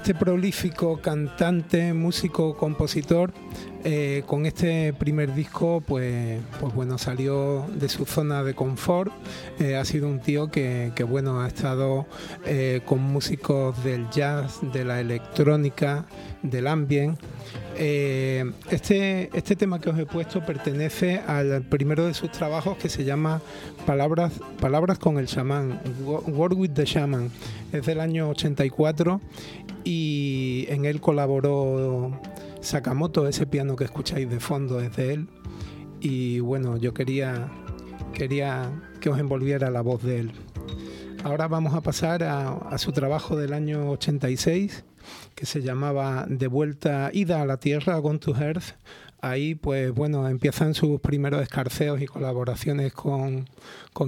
Este, 0.07 0.23
prolífico 0.23 1.01
cantante, 1.01 1.91
músico, 1.93 2.55
compositor, 2.55 3.33
eh, 3.83 4.23
con 4.25 4.45
este 4.45 4.93
primer 4.93 5.35
disco, 5.35 5.83
pues, 5.85 6.39
pues 6.61 6.73
bueno, 6.73 6.97
salió 6.97 7.65
de 7.73 7.89
su 7.89 8.05
zona 8.05 8.41
de 8.41 8.53
confort. 8.53 9.11
Eh, 9.59 9.75
ha 9.75 9.83
sido 9.83 10.07
un 10.07 10.21
tío 10.21 10.49
que, 10.49 10.93
bueno, 11.09 11.41
ha 11.41 11.47
estado 11.47 12.05
eh, 12.45 12.79
con 12.85 13.01
músicos 13.01 13.83
del 13.83 14.09
jazz, 14.09 14.59
de 14.61 14.85
la 14.85 15.01
electrónica, 15.01 16.05
del 16.41 16.67
ambient. 16.67 17.19
este, 17.75 19.29
este 19.33 19.55
tema 19.55 19.79
que 19.79 19.89
os 19.89 19.99
he 19.99 20.05
puesto 20.05 20.43
pertenece 20.45 21.19
al 21.27 21.63
primero 21.63 22.07
de 22.07 22.13
sus 22.13 22.31
trabajos 22.31 22.77
que 22.77 22.87
se 22.89 23.03
llama 23.03 23.41
Palabras, 23.85 24.33
Palabras 24.59 24.99
con 24.99 25.17
el 25.17 25.25
Shaman, 25.25 25.81
Word 26.27 26.53
with 26.53 26.71
the 26.71 26.85
Shaman. 26.85 27.29
Es 27.73 27.85
del 27.85 27.99
año 27.99 28.29
84 28.29 29.19
y 29.87 30.65
en 30.67 30.83
él 30.83 30.99
colaboró 30.99 32.11
Sakamoto, 32.59 33.25
ese 33.25 33.47
piano 33.47 33.77
que 33.77 33.85
escucháis 33.85 34.29
de 34.29 34.41
fondo 34.41 34.81
es 34.81 34.93
de 34.97 35.13
él. 35.13 35.29
Y 36.01 36.41
bueno, 36.41 36.75
yo 36.75 36.93
quería, 36.93 37.49
quería 38.11 38.69
que 38.99 39.09
os 39.09 39.17
envolviera 39.17 39.71
la 39.71 39.79
voz 39.79 40.03
de 40.03 40.19
él. 40.19 40.31
Ahora 41.23 41.47
vamos 41.47 41.73
a 41.73 41.79
pasar 41.81 42.21
a, 42.23 42.77
su 42.77 42.91
trabajo 42.91 43.37
del 43.37 43.53
año 43.53 43.89
86, 43.91 44.83
que 45.35 45.45
se 45.45 45.61
llamaba 45.61 46.25
De 46.27 46.47
vuelta, 46.47 47.09
ida 47.13 47.41
a 47.41 47.45
la 47.45 47.57
tierra, 47.57 47.97
Gone 47.99 48.19
to 48.19 48.35
Earth, 48.35 48.75
ahí 49.21 49.55
pues 49.55 49.91
bueno, 49.91 50.27
empiezan 50.27 50.73
sus 50.73 50.99
primeros 50.99 51.41
escarceos 51.41 52.01
y 52.01 52.05
colaboraciones 52.07 52.93
con, 52.93 53.47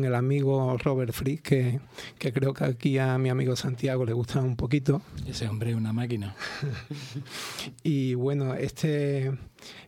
el 0.03 0.15
amigo 0.15 0.77
Robert 0.77 1.13
Frick, 1.13 1.41
que, 1.41 1.79
que, 2.17 2.31
creo 2.31 2.53
que 2.53 2.63
aquí 2.63 2.97
a 2.97 3.17
mi 3.17 3.29
amigo 3.29 3.55
Santiago 3.55 4.05
le 4.05 4.13
gusta 4.13 4.39
un 4.39 4.55
poquito. 4.55 5.01
Ese 5.27 5.47
hombre 5.47 5.71
es 5.71 5.75
una 5.75 5.93
máquina. 5.93 6.35
y 7.83 8.13
bueno, 8.13 8.53
este, 8.53 9.31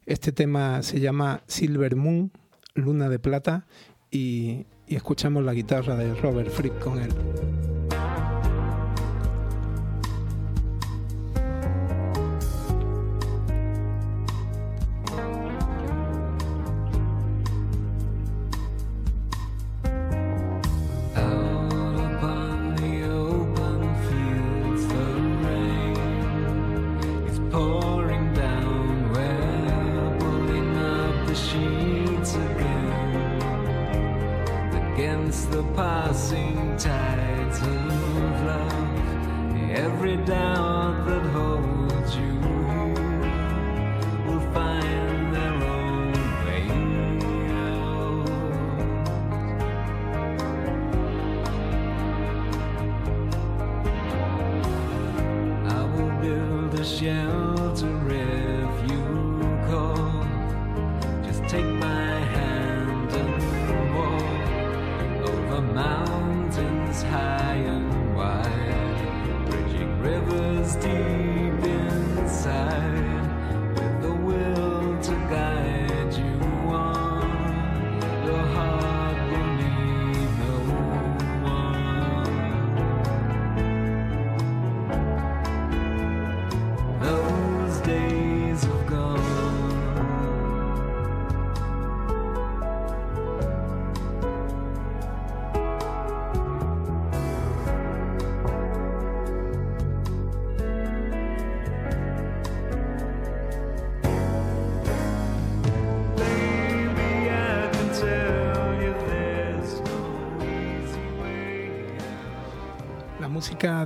este 0.05 0.31
tema 0.31 0.81
se 0.83 0.99
llama 0.99 1.41
Silver 1.47 1.95
Moon, 1.95 2.31
Luna 2.73 3.09
de 3.09 3.19
Plata, 3.19 3.65
y, 4.09 4.65
y 4.87 4.95
escuchamos 4.95 5.43
la 5.43 5.53
guitarra 5.53 5.95
de 5.95 6.13
Robert 6.15 6.49
Frick 6.49 6.79
con 6.79 6.99
él. 6.99 7.11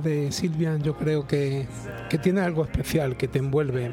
De 0.02 0.32
Silvia 0.32 0.76
yo 0.76 0.96
creo 0.96 1.26
que, 1.26 1.66
tiene 2.22 2.42
algo 2.42 2.62
especial, 2.64 3.16
que 3.16 3.26
te 3.26 3.38
envuelve. 3.38 3.90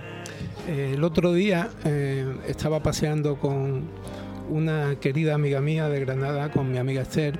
Eh, 0.67 0.91
el 0.95 1.03
otro 1.05 1.31
día 1.31 1.69
eh, 1.85 2.35
estaba 2.47 2.83
paseando 2.83 3.37
con 3.37 3.83
una 4.49 4.95
querida 4.99 5.35
amiga 5.35 5.61
mía 5.61 5.87
de 5.87 6.01
Granada, 6.01 6.51
con 6.51 6.69
mi 6.69 6.77
amiga 6.77 7.03
Esther, 7.03 7.39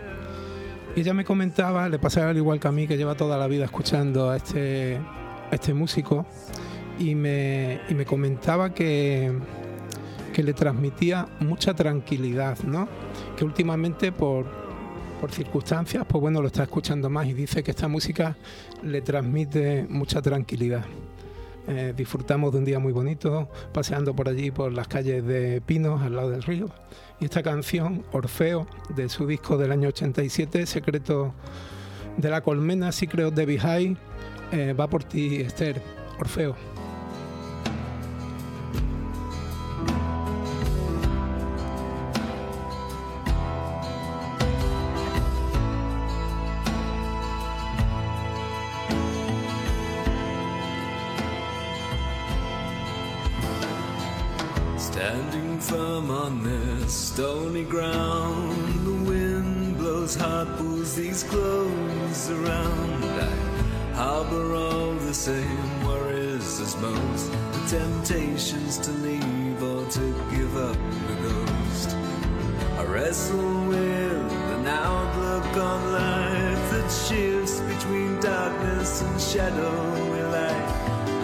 y 0.96 1.02
ella 1.02 1.14
me 1.14 1.26
comentaba, 1.26 1.90
le 1.90 2.00
pasaba 2.00 2.30
al 2.30 2.38
igual 2.38 2.62
que 2.62 2.68
a 2.70 2.72
mí, 2.72 2.88
que 2.88 2.96
lleva 2.96 3.16
toda 3.16 3.38
la 3.38 3.48
vida 3.48 3.66
escuchando 3.66 4.30
a 4.30 4.38
este, 4.38 5.00
este 5.52 5.74
músico, 5.74 6.26
y 7.00 7.16
me, 7.16 7.82
y 7.90 7.94
me 7.94 8.06
comentaba 8.06 8.74
que, 8.74 9.34
que 10.34 10.44
le 10.44 10.54
transmitía 10.54 11.28
mucha 11.42 11.74
tranquilidad, 11.74 12.58
¿no? 12.64 12.88
Que 13.36 13.44
últimamente 13.44 14.14
por 14.14 14.63
por 15.24 15.32
circunstancias, 15.32 16.06
pues 16.06 16.20
bueno, 16.22 16.42
lo 16.42 16.48
está 16.48 16.64
escuchando 16.64 17.10
más 17.10 17.26
y 17.28 17.32
dice 17.32 17.64
que 17.64 17.72
esta 17.72 17.88
música 17.88 18.36
le 18.84 19.02
transmite 19.02 19.88
mucha 19.88 20.22
tranquilidad. 20.22 20.84
Eh, 21.66 21.94
disfrutamos 21.96 22.52
de 22.52 22.58
un 22.58 22.66
día 22.66 22.78
muy 22.78 22.92
bonito, 22.92 23.48
paseando 23.72 24.14
por 24.14 24.28
allí 24.28 24.52
por 24.52 24.74
las 24.74 24.90
calles 24.90 25.26
de 25.26 25.62
Pinos, 25.62 26.02
al 26.02 26.18
lado 26.18 26.30
del 26.30 26.44
río. 26.44 26.68
Y 27.22 27.24
esta 27.24 27.42
canción, 27.42 28.04
Orfeo, 28.12 28.68
de 28.98 29.08
su 29.08 29.26
disco 29.26 29.58
del 29.58 29.72
año 29.72 29.88
87, 29.88 30.66
Secreto 30.66 31.34
de 32.18 32.30
la 32.30 32.42
Colmena, 32.42 32.92
Secret 32.92 33.34
de 33.34 33.46
Bihai, 33.46 33.96
eh, 34.52 34.74
va 34.78 34.90
por 34.90 35.06
ti, 35.06 35.38
Esther, 35.38 35.82
Orfeo. 36.20 36.73
Stony 56.94 57.64
ground. 57.64 58.86
The 58.86 59.10
wind 59.10 59.78
blows 59.78 60.16
hot, 60.16 60.48
pulls 60.58 60.96
these 60.96 61.24
clothes 61.24 62.30
around. 62.30 63.04
I 63.04 63.94
harbor 63.96 64.56
all 64.56 64.94
the 64.94 65.14
same 65.14 65.86
worries 65.86 66.60
as 66.60 66.78
most. 66.78 67.32
The 67.32 67.78
temptations 67.78 68.78
to 68.80 68.92
leave 68.92 69.64
or 69.64 69.86
to 69.90 70.06
give 70.32 70.56
up 70.56 70.78
the 71.08 71.16
ghost. 71.28 71.90
I 72.78 72.84
wrestle 72.84 73.66
with 73.68 74.32
an 74.58 74.68
outlook 74.68 75.58
on 75.58 75.92
life 75.92 76.64
that 76.74 76.90
shifts 77.08 77.60
between 77.62 78.20
darkness 78.20 79.02
and 79.02 79.20
shadow. 79.20 79.76
Like 80.38 80.70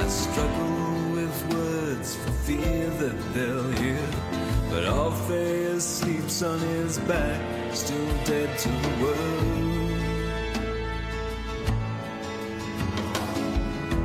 I 0.04 0.08
struggle 0.08 1.12
with 1.16 1.54
words 1.54 2.16
for 2.16 2.32
fear 2.48 2.90
that 3.02 3.18
they'll 3.34 3.72
hear. 3.72 4.39
But 4.70 4.86
Orpheus 4.88 5.84
sleeps 5.84 6.42
on 6.44 6.60
his 6.60 7.00
back, 7.00 7.42
still 7.74 8.08
dead 8.26 8.58
to 8.60 8.70
the 8.70 9.04
world. 9.04 9.50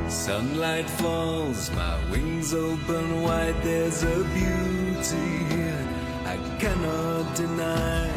Sunlight 0.09 0.89
falls, 0.89 1.69
my 1.71 1.97
wings 2.09 2.53
open 2.53 3.21
wide, 3.21 3.55
there's 3.61 4.01
a 4.03 4.23
beauty 4.33 5.45
here 5.53 5.87
I 6.25 6.37
cannot 6.59 7.35
deny. 7.35 8.09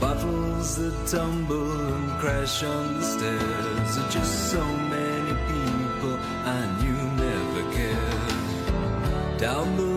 bottles 0.00 0.76
that 0.76 1.06
tumble 1.06 1.94
and 1.94 2.10
crash 2.20 2.62
on 2.62 2.98
the 2.98 3.04
stairs 3.04 3.98
are 3.98 4.10
just 4.10 4.50
so 4.50 4.64
many 4.64 5.34
people 5.52 6.14
I 6.44 6.60
knew 6.80 7.00
never 7.24 7.62
cared. 7.72 9.38
Down 9.38 9.76
below 9.76 9.87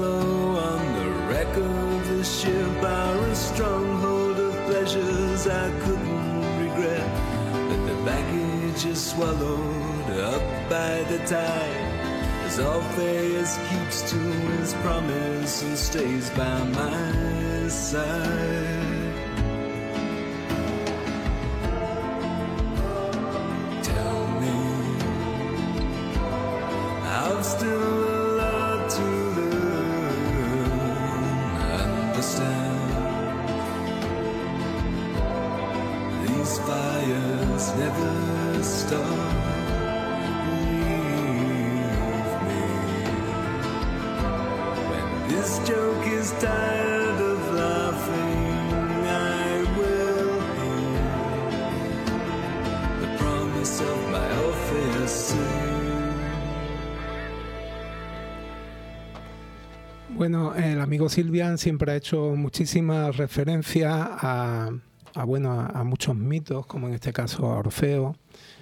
swallowed 9.12 10.10
up 10.20 10.70
by 10.70 11.04
the 11.12 11.18
tide. 11.26 12.00
As 12.46 12.60
Orpheus 12.60 13.58
keeps 13.70 14.10
to 14.10 14.18
his 14.18 14.74
promise 14.76 15.64
and 15.64 15.78
stays 15.78 16.30
by 16.30 16.64
my 16.64 17.68
side. 17.68 18.81
Bueno, 60.10 60.54
el 60.54 60.80
amigo 60.80 61.10
Silvian 61.10 61.58
siempre 61.58 61.94
ha 61.94 61.96
hecho 61.96 62.36
muchísimas 62.36 63.18
referencias 63.18 63.92
a, 63.92 64.70
bueno, 65.26 65.60
a, 65.60 65.66
a 65.80 65.84
muchos 65.84 66.16
mitos, 66.16 66.68
como 66.68 66.88
en 66.88 66.94
este 66.94 67.12
caso 67.12 67.48
a 67.48 67.58
Orfeo. 67.58 68.16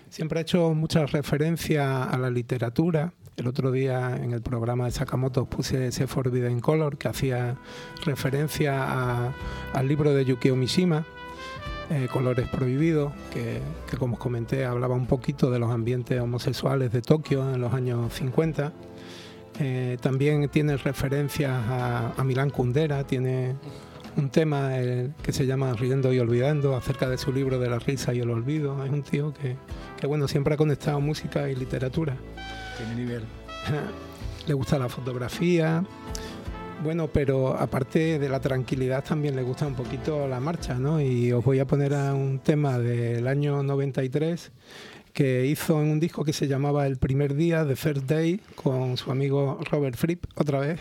Siempre 0.10 0.40
ha 0.40 0.42
hecho 0.44 0.74
muchas 0.74 1.12
referencias 1.12 2.08
a 2.08 2.18
la 2.18 2.30
literatura. 2.30 3.12
El 3.40 3.48
otro 3.48 3.72
día 3.72 4.20
en 4.22 4.34
el 4.34 4.42
programa 4.42 4.84
de 4.84 4.92
Sakamoto 4.92 5.46
puse 5.46 5.88
ese 5.88 6.08
Forbidden 6.08 6.60
Color 6.60 6.98
que 6.98 7.08
hacía 7.08 7.56
referencia 8.04 9.34
al 9.72 9.88
libro 9.88 10.14
de 10.14 10.26
Yukio 10.26 10.58
Mishima, 10.58 11.06
eh, 11.90 12.10
Colores 12.12 12.50
Prohibidos, 12.50 13.14
que, 13.34 13.62
que 13.90 13.96
como 13.96 14.16
os 14.16 14.20
comenté 14.20 14.66
hablaba 14.66 14.96
un 14.96 15.08
poquito 15.08 15.50
de 15.50 15.58
los 15.58 15.72
ambientes 15.72 16.20
homosexuales 16.20 16.92
de 16.92 17.02
Tokio 17.02 17.54
en 17.54 17.62
los 17.62 17.74
años 17.74 18.14
50. 18.14 18.74
Eh, 19.62 19.98
también 20.02 20.50
tiene 20.50 20.76
referencias 20.76 21.52
a, 21.52 22.12
a 22.18 22.24
Milán 22.26 22.50
Kundera, 22.50 23.06
tiene 23.06 23.56
un 24.18 24.30
tema 24.32 24.78
eh, 24.82 25.12
que 25.24 25.32
se 25.32 25.46
llama 25.46 25.72
Riendo 25.76 26.12
y 26.12 26.20
Olvidando, 26.20 26.76
acerca 26.76 27.08
de 27.08 27.18
su 27.18 27.32
libro 27.32 27.58
de 27.58 27.70
la 27.70 27.80
risa 27.80 28.14
y 28.14 28.20
el 28.20 28.32
olvido. 28.32 28.84
Es 28.84 28.92
un 28.92 29.02
tío 29.02 29.34
que, 29.34 29.56
que, 29.98 30.08
bueno, 30.08 30.28
siempre 30.28 30.56
ha 30.56 30.58
conectado 30.58 31.00
música 31.00 31.50
y 31.50 31.56
literatura. 31.56 32.18
Nivel. 32.96 33.24
Le 34.48 34.54
gusta 34.54 34.80
la 34.80 34.90
fotografía. 34.90 35.84
Bueno, 36.84 37.08
pero 37.08 37.58
aparte 37.58 38.20
de 38.20 38.30
la 38.30 38.40
tranquilidad 38.40 39.04
también 39.04 39.36
le 39.36 39.44
gusta 39.44 39.68
un 39.68 39.76
poquito 39.76 40.30
la 40.30 40.40
marcha, 40.40 40.76
¿no? 40.76 41.02
Y 41.02 41.32
os 41.34 41.44
voy 41.44 41.60
a 41.60 41.68
poner 41.68 41.94
a 41.94 42.14
un 42.14 42.40
tema 42.40 42.80
del 42.80 43.28
año 43.28 43.62
93 43.64 44.52
que 45.12 45.46
hizo 45.46 45.82
en 45.82 45.90
un 45.90 46.00
disco 46.00 46.24
que 46.24 46.32
se 46.32 46.48
llamaba 46.48 46.88
El 46.88 46.96
primer 46.96 47.36
día, 47.36 47.68
The 47.68 47.76
First 47.76 48.06
Day, 48.06 48.40
con 48.56 48.96
su 48.96 49.12
amigo 49.12 49.60
Robert 49.70 49.98
Fripp, 49.98 50.24
otra 50.36 50.60
vez. 50.60 50.80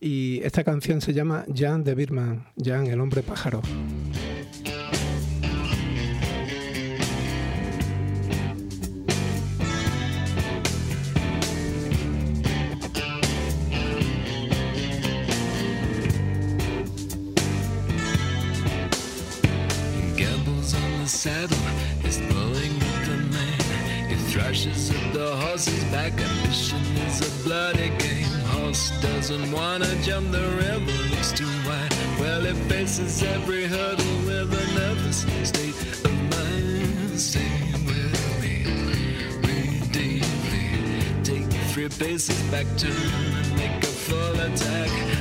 Y 0.00 0.40
esta 0.42 0.64
canción 0.64 1.00
se 1.00 1.12
llama 1.12 1.44
Jan 1.54 1.84
de 1.84 1.94
Birman, 1.94 2.46
Jan 2.62 2.88
el 2.88 3.00
hombre 3.00 3.22
pájaro. 3.22 3.62
Saddle, 21.24 21.56
he's 22.02 22.18
pulling 22.18 22.76
up 22.82 22.98
the 23.06 23.16
mane. 23.32 24.08
He 24.10 24.16
thrashes 24.30 24.90
at 24.90 25.14
the 25.14 25.34
horse's 25.36 25.82
back, 25.84 26.12
ambition 26.12 26.84
is 27.06 27.18
a 27.26 27.30
bloody 27.44 27.88
game. 27.96 28.34
Horse 28.52 28.90
doesn't 29.00 29.50
wanna 29.50 29.88
jump 30.02 30.32
the 30.32 30.46
river, 30.64 30.98
looks 31.10 31.32
too 31.32 31.54
wide. 31.66 31.94
Well, 32.20 32.42
he 32.42 32.52
faces 32.68 33.22
every 33.22 33.64
hurdle 33.64 34.16
with 34.26 34.52
a 34.52 34.66
nervous 34.78 35.20
state 35.48 35.76
of 36.04 36.14
mind. 36.34 37.18
Stay 37.18 37.56
with 37.88 38.20
me, 38.42 38.56
read 39.46 39.80
deeply. 39.92 40.66
Take 41.22 41.50
three 41.72 41.88
paces 41.88 42.42
back, 42.52 42.66
turn 42.76 42.92
and 43.40 43.56
make 43.56 43.82
a 43.82 43.94
full 44.06 44.38
attack. 44.40 45.13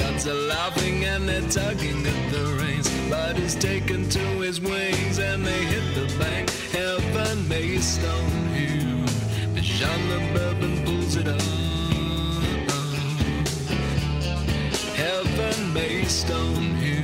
Gods 0.00 0.26
are 0.26 0.34
laughing 0.34 1.04
and 1.04 1.28
they're 1.28 1.48
tugging 1.48 2.06
at 2.06 2.32
the 2.32 2.44
reins. 2.58 2.88
But 3.10 3.36
he's 3.36 3.54
taken 3.54 4.08
to 4.08 4.24
his 4.40 4.58
wings 4.60 5.18
and 5.18 5.44
they 5.44 5.62
hit 5.72 5.94
the 5.94 6.06
bank. 6.18 6.48
Heaven 6.72 7.46
may 7.48 7.76
stone 7.78 8.54
you. 8.54 9.04
But 9.54 9.62
Jean 9.62 10.00
the 10.08 10.20
Bourbon 10.34 10.84
pulls 10.86 11.16
it 11.16 11.28
off. 11.28 11.40
Heaven 14.96 15.72
may 15.74 16.04
stone 16.04 16.80
you. 16.80 17.02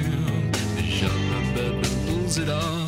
But 0.74 0.84
Jean 0.99 1.22
the 1.32 1.42
Bourbon 1.55 1.94
pulls 2.07 2.38
it 2.38 2.49
off. 2.49 2.86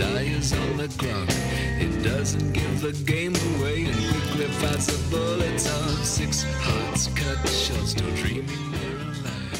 On 0.00 0.76
the 0.76 0.88
clock. 0.98 1.30
He 1.78 1.86
doesn't 2.02 2.52
give 2.52 2.80
the 2.82 2.92
game 3.10 3.34
away 3.56 3.86
and 3.86 3.94
quickly 3.94 4.46
the 4.46 4.98
bullets 5.10 5.70
off. 5.70 6.04
Six 6.04 6.44
hearts 6.60 7.08
cut 7.14 7.48
short, 7.48 7.86
still 7.86 8.10
dreaming 8.16 8.72
they're 8.72 8.96
alive. 8.96 9.54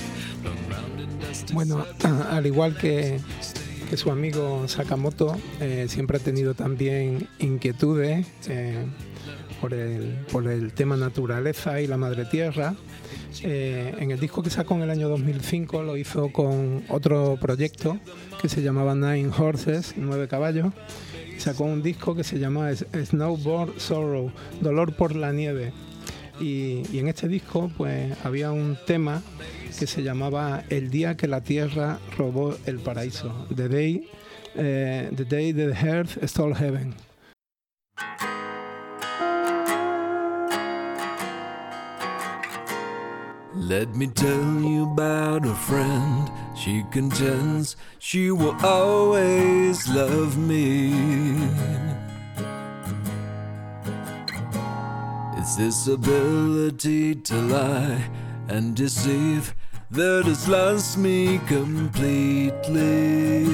Bueno, 1.55 1.87
al 2.31 2.47
igual 2.47 2.77
que, 2.77 3.19
que 3.89 3.97
su 3.97 4.11
amigo 4.11 4.69
Sakamoto, 4.69 5.37
eh, 5.61 5.87
siempre 5.89 6.19
ha 6.19 6.21
tenido 6.21 6.55
también 6.55 7.29
inquietudes 7.39 8.27
eh, 8.49 8.85
por, 9.61 9.73
el, 9.73 10.19
por 10.31 10.47
el 10.49 10.75
tema 10.75 10.97
naturaleza 10.97 11.81
y 11.81 11.87
la 11.87 11.97
madre 11.97 12.27
tierra. 12.27 12.75
Eh, 13.43 13.95
en 13.99 14.11
el 14.11 14.21
disco 14.21 14.43
que 14.43 14.51
sacó 14.51 14.75
en 14.75 14.83
el 14.83 14.91
año 14.91 15.09
2005 15.09 15.83
lo 15.83 15.97
hizo 15.97 16.33
con 16.33 16.85
otro 16.89 17.39
proyecto 17.41 17.99
que 18.41 18.49
se 18.49 18.63
llamaba 18.63 18.95
Nine 18.95 19.31
Horses, 19.37 19.95
Nueve 19.97 20.29
Caballos. 20.29 20.73
Sacó 21.39 21.65
un 21.65 21.83
disco 21.83 22.15
que 22.15 22.25
se 22.25 22.39
llama 22.39 22.71
Snowboard 22.75 23.79
Sorrow, 23.79 24.33
Dolor 24.61 24.95
por 24.97 25.15
la 25.15 25.33
Nieve. 25.33 25.73
Y, 26.41 26.83
y 26.93 26.99
en 26.99 27.09
este 27.09 27.29
disco 27.29 27.71
pues 27.77 28.15
había 28.25 28.53
un 28.53 28.77
tema 28.87 29.23
que 29.79 29.87
se 29.87 30.03
llamaba 30.03 30.65
El 30.69 30.91
día 30.91 31.17
que 31.17 31.29
la 31.29 31.43
tierra 31.43 31.99
robó 32.17 32.57
el 32.67 32.79
paraíso. 32.79 33.47
The 33.55 33.69
Day, 33.69 34.09
eh, 34.55 35.11
the 35.15 35.25
day 35.25 35.53
the 35.53 35.73
Earth 35.73 36.19
Stole 36.25 36.55
Heaven. 36.55 37.06
Let 43.59 43.97
me 43.97 44.07
tell 44.07 44.61
you 44.61 44.85
about 44.85 45.47
a 45.47 45.55
friend. 45.55 46.31
She 46.55 46.85
contends 46.91 47.75
she 47.99 48.31
will 48.31 48.55
always 48.63 49.89
love 49.89 50.37
me. 50.37 50.93
It's 55.39 55.57
this 55.57 55.89
ability 55.89 57.15
to 57.15 57.35
lie 57.35 58.05
and 58.49 58.77
deceive 58.77 59.55
that 59.91 60.27
has 60.27 60.47
lost 60.47 60.99
me 60.99 61.39
completely. 61.47 63.47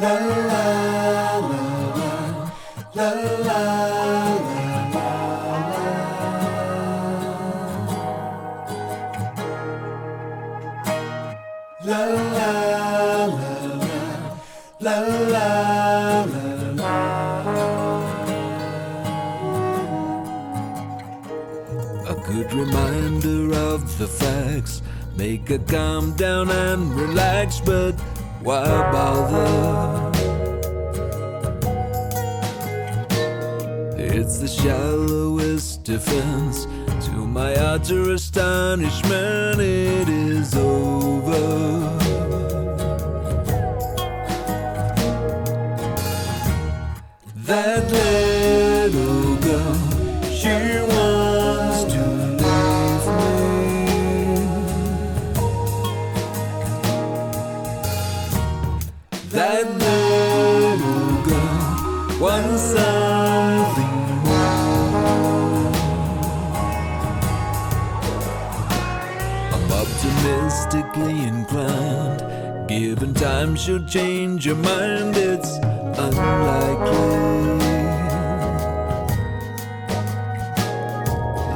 La 0.00 0.12
la 0.12 0.36
la 0.48 1.38
la 2.94 2.94
la 2.94 3.10
la 3.46 3.95
reminder 22.56 23.52
of 23.54 23.98
the 23.98 24.08
facts. 24.08 24.82
Make 25.16 25.48
her 25.48 25.58
calm 25.58 26.14
down 26.16 26.50
and 26.50 26.92
relax, 26.94 27.60
but 27.60 27.92
why 28.42 28.64
bother? 28.92 30.12
It's 33.96 34.38
the 34.38 34.48
shallowest 34.48 35.84
defense. 35.84 36.66
To 37.06 37.12
my 37.12 37.52
utter 37.54 38.12
astonishment, 38.12 39.60
it 39.60 40.08
is 40.08 40.54
over. 40.54 41.96
That 47.46 47.90
little 47.92 49.36
girl, 49.36 49.74
she 50.30 50.54
wants 50.92 51.25
little 59.68 61.22
girl 61.24 62.20
wants 62.20 62.62
something 62.62 63.98
more. 64.24 65.72
I'm 69.54 69.66
optimistically 69.82 71.18
inclined. 71.26 72.68
Given 72.68 73.14
time, 73.14 73.56
she'll 73.56 73.84
change 73.84 74.44
her 74.46 74.54
mind. 74.54 75.16
It's 75.16 75.56
unlikely. 75.98 77.26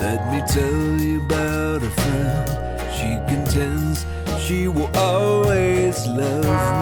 Let 0.00 0.20
me 0.32 0.40
tell 0.48 1.00
you 1.00 1.20
about 1.26 1.82
a 1.82 1.90
friend. 1.90 2.48
She 2.96 3.10
contends 3.32 4.06
she 4.50 4.66
will 4.66 4.90
always 4.96 6.06
love 6.08 6.44
me. 6.74 6.79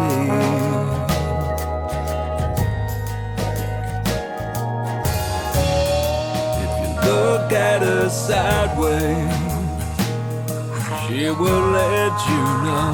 She 11.29 11.35
will 11.35 11.67
let 11.73 12.15
you 12.31 12.43
know. 12.65 12.93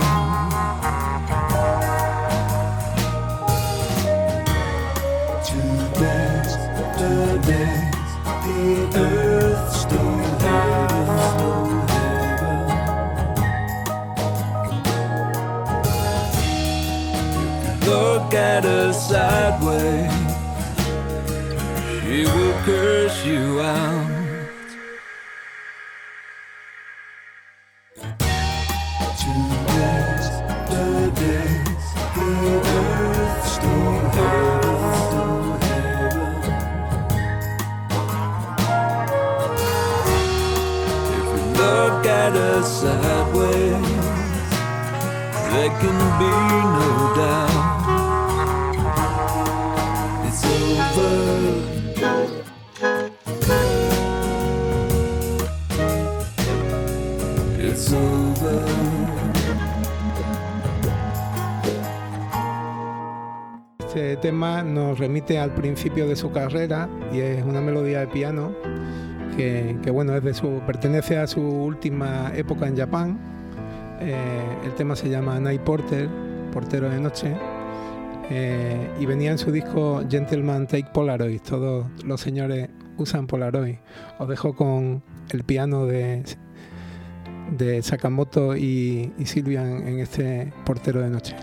Today's 5.46 6.54
the 6.98 7.14
day 7.46 7.78
the 8.44 8.60
earth 8.98 9.64
still 9.76 10.16
heaven, 10.42 11.78
Look 17.86 18.34
at 18.34 18.64
her 18.64 18.92
sideways, 18.92 20.12
she 22.02 22.18
will 22.24 22.56
curse 22.64 23.18
you 23.24 23.60
out. 23.60 23.93
Tema 64.24 64.62
nos 64.62 64.98
remite 64.98 65.38
al 65.38 65.52
principio 65.54 66.08
de 66.08 66.16
su 66.16 66.32
carrera 66.32 66.88
y 67.12 67.18
es 67.18 67.44
una 67.44 67.60
melodía 67.60 68.00
de 68.00 68.06
piano 68.06 68.54
que, 69.36 69.76
bueno, 69.92 70.16
es 70.16 70.24
de 70.24 70.32
su, 70.32 70.62
pertenece 70.66 71.18
a 71.18 71.26
su 71.26 71.42
última 71.42 72.32
época 72.34 72.66
en 72.66 72.74
Japón. 72.74 73.18
Eh, 74.00 74.16
el 74.64 74.72
tema 74.76 74.96
se 74.96 75.10
llama 75.10 75.38
Night 75.40 75.60
Porter, 75.60 76.08
portero 76.54 76.88
de 76.88 77.00
noche, 77.00 77.36
eh, 78.30 78.88
y 78.98 79.04
venía 79.04 79.30
en 79.30 79.36
su 79.36 79.52
disco 79.52 80.02
Gentleman 80.08 80.68
Take 80.68 80.88
Polaroid. 80.94 81.42
Todos 81.42 81.84
los 82.02 82.18
señores 82.18 82.70
usan 82.96 83.26
Polaroid. 83.26 83.76
Os 84.18 84.26
dejo 84.26 84.54
con 84.54 85.02
el 85.32 85.44
piano 85.44 85.84
de, 85.84 86.24
de 87.58 87.82
Sakamoto 87.82 88.56
y, 88.56 89.12
y 89.18 89.26
Silvian 89.26 89.86
en 89.86 89.98
este 89.98 90.50
portero 90.64 91.02
de 91.02 91.10
noche. 91.10 91.36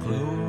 Close 0.00 0.47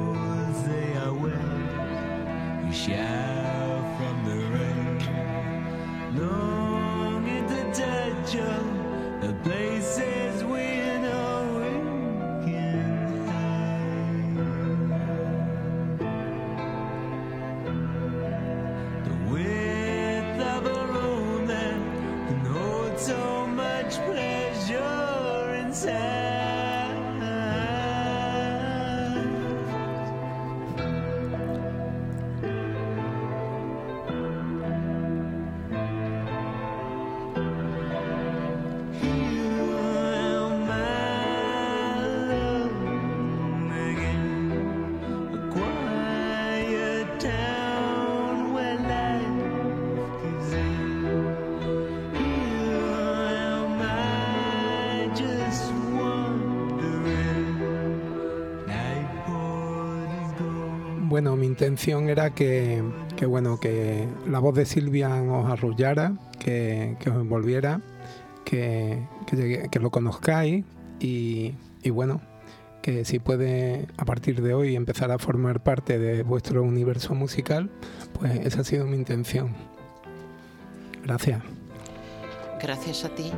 Bueno, 61.20 61.36
mi 61.36 61.48
intención 61.48 62.08
era 62.08 62.30
que, 62.30 62.82
que, 63.18 63.26
bueno, 63.26 63.60
que 63.60 64.08
la 64.26 64.40
voz 64.40 64.56
de 64.56 64.66
Silvia 64.66 65.22
os 65.22 65.52
arrullara, 65.52 66.14
que, 66.40 66.96
que 66.98 67.10
os 67.10 67.18
envolviera, 67.18 67.82
que, 68.46 69.04
que 69.70 69.80
lo 69.82 69.92
conozcáis 69.92 70.64
y, 71.02 71.56
y 71.84 71.90
bueno, 71.90 72.22
que 72.82 73.04
si 73.04 73.20
puede 73.20 73.86
a 73.98 74.06
partir 74.06 74.42
de 74.42 74.54
hoy 74.54 74.78
empezar 74.78 75.12
a 75.12 75.20
formar 75.20 75.62
parte 75.62 76.00
de 76.00 76.24
vuestro 76.24 76.64
universo 76.64 77.14
musical, 77.16 77.70
pues 78.18 78.40
esa 78.46 78.62
ha 78.62 78.64
sido 78.64 78.88
mi 78.88 78.96
intención. 78.96 79.54
Gracias. 81.04 81.44
Gracias 82.62 83.04
a 83.04 83.10
ti. 83.10 83.30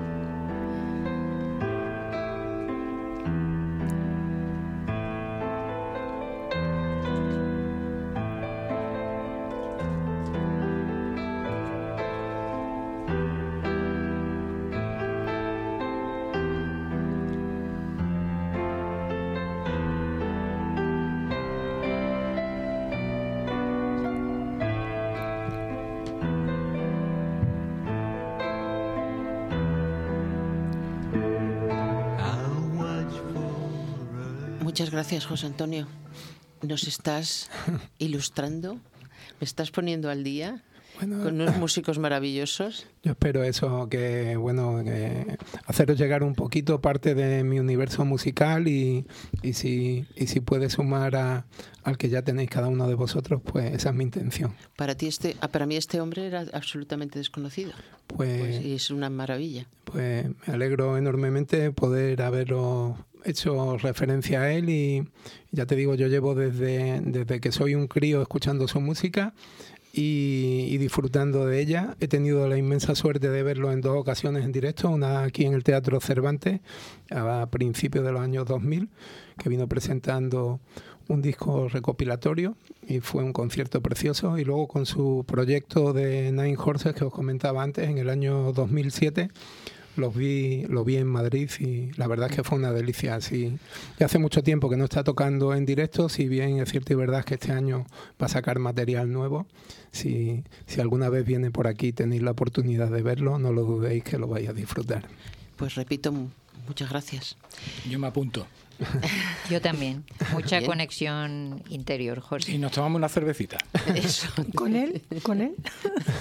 Gracias, 35.11 35.29
José 35.29 35.47
Antonio. 35.47 35.87
Nos 36.61 36.87
estás 36.87 37.49
ilustrando, 37.97 38.75
me 38.75 38.81
estás 39.41 39.69
poniendo 39.69 40.09
al 40.09 40.23
día 40.23 40.63
con 41.01 41.41
unos 41.41 41.57
músicos 41.57 41.99
maravillosos. 41.99 42.87
Yo 43.03 43.11
espero 43.11 43.43
eso, 43.43 43.89
que 43.89 44.37
bueno, 44.37 44.81
que 44.85 45.37
haceros 45.65 45.97
llegar 45.97 46.23
un 46.23 46.33
poquito 46.33 46.79
parte 46.79 47.13
de 47.13 47.43
mi 47.43 47.59
universo 47.59 48.05
musical 48.05 48.69
y, 48.69 49.05
y 49.41 49.51
si, 49.51 50.05
y 50.15 50.27
si 50.27 50.39
puede 50.39 50.69
sumar 50.69 51.17
a, 51.17 51.45
al 51.83 51.97
que 51.97 52.07
ya 52.07 52.21
tenéis 52.21 52.49
cada 52.49 52.69
uno 52.69 52.87
de 52.87 52.95
vosotros, 52.95 53.41
pues 53.43 53.73
esa 53.73 53.89
es 53.89 53.95
mi 53.95 54.05
intención. 54.05 54.55
Para 54.77 54.95
ti 54.95 55.07
este, 55.07 55.35
ah, 55.41 55.49
para 55.49 55.65
mí 55.65 55.75
este 55.75 55.99
hombre 55.99 56.25
era 56.25 56.45
absolutamente 56.53 57.19
desconocido. 57.19 57.73
Pues, 58.07 58.63
y 58.63 58.75
es 58.75 58.91
una 58.91 59.09
maravilla. 59.09 59.65
Pues 59.83 60.25
me 60.47 60.53
alegro 60.53 60.97
enormemente 60.97 61.71
poder 61.71 62.21
haberlo 62.21 62.95
hecho 63.25 63.77
referencia 63.77 64.41
a 64.41 64.51
él 64.51 64.69
y 64.69 65.07
ya 65.51 65.65
te 65.65 65.75
digo, 65.75 65.95
yo 65.95 66.07
llevo 66.07 66.35
desde, 66.35 67.01
desde 67.01 67.39
que 67.39 67.51
soy 67.51 67.75
un 67.75 67.87
crío 67.87 68.21
escuchando 68.21 68.67
su 68.67 68.79
música 68.81 69.33
y, 69.93 70.67
y, 70.69 70.77
disfrutando 70.77 71.45
de 71.45 71.59
ella. 71.59 71.95
He 71.99 72.07
tenido 72.07 72.47
la 72.47 72.57
inmensa 72.57 72.95
suerte 72.95 73.29
de 73.29 73.43
verlo 73.43 73.71
en 73.71 73.81
dos 73.81 73.97
ocasiones 73.97 74.45
en 74.45 74.51
directo, 74.51 74.89
una 74.89 75.23
aquí 75.23 75.45
en 75.45 75.53
el 75.53 75.63
Teatro 75.63 75.99
Cervantes 75.99 76.61
a 77.09 77.47
principios 77.51 78.05
de 78.05 78.11
los 78.11 78.21
años 78.21 78.45
2000, 78.45 78.89
que 79.37 79.49
vino 79.49 79.67
presentando 79.67 80.59
un 81.07 81.21
disco 81.21 81.67
recopilatorio 81.67 82.55
y 82.87 82.99
fue 82.99 83.23
un 83.23 83.33
concierto 83.33 83.81
precioso 83.81 84.37
y 84.37 84.45
luego 84.45 84.67
con 84.67 84.85
su 84.85 85.25
proyecto 85.27 85.93
de 85.93 86.31
Nine 86.31 86.57
Horses 86.57 86.93
que 86.93 87.03
os 87.03 87.13
comentaba 87.13 87.61
antes 87.61 87.89
en 87.89 87.97
el 87.97 88.09
año 88.09 88.53
2007 88.53 89.29
los 89.97 90.15
vi, 90.15 90.63
lo 90.67 90.83
vi 90.83 90.97
en 90.97 91.07
Madrid 91.07 91.49
y 91.59 91.91
la 91.97 92.07
verdad 92.07 92.29
es 92.29 92.35
que 92.37 92.43
fue 92.43 92.57
una 92.57 92.71
delicia. 92.71 93.15
Así, 93.15 93.57
ya 93.99 94.05
hace 94.05 94.19
mucho 94.19 94.43
tiempo 94.43 94.69
que 94.69 94.77
no 94.77 94.85
está 94.85 95.03
tocando 95.03 95.53
en 95.53 95.65
directo, 95.65 96.09
si 96.09 96.27
bien 96.27 96.59
es 96.59 96.69
cierto 96.69 96.93
y 96.93 96.95
verdad 96.95 97.23
que 97.23 97.35
este 97.35 97.51
año 97.51 97.85
va 98.21 98.25
a 98.25 98.29
sacar 98.29 98.59
material 98.59 99.11
nuevo. 99.11 99.47
Si, 99.91 100.43
si 100.65 100.81
alguna 100.81 101.09
vez 101.09 101.25
viene 101.25 101.51
por 101.51 101.67
aquí 101.67 101.87
y 101.87 101.93
tenéis 101.93 102.21
la 102.21 102.31
oportunidad 102.31 102.89
de 102.89 103.01
verlo, 103.01 103.39
no 103.39 103.51
lo 103.51 103.63
dudéis 103.63 104.03
que 104.03 104.17
lo 104.17 104.27
vais 104.27 104.47
a 104.47 104.53
disfrutar. 104.53 105.07
Pues 105.57 105.75
repito, 105.75 106.13
muchas 106.67 106.89
gracias. 106.89 107.37
Yo 107.89 107.99
me 107.99 108.07
apunto. 108.07 108.47
Yo 109.49 109.61
también. 109.61 110.03
Mucha 110.33 110.59
Bien. 110.59 110.69
conexión 110.69 111.63
interior, 111.69 112.19
José. 112.19 112.51
Y 112.53 112.57
nos 112.57 112.71
tomamos 112.71 112.97
una 112.97 113.09
cervecita. 113.09 113.57
Eso. 113.95 114.27
¿Con 114.55 114.75
él? 114.75 115.01
¿Con 115.23 115.41
él? 115.41 115.55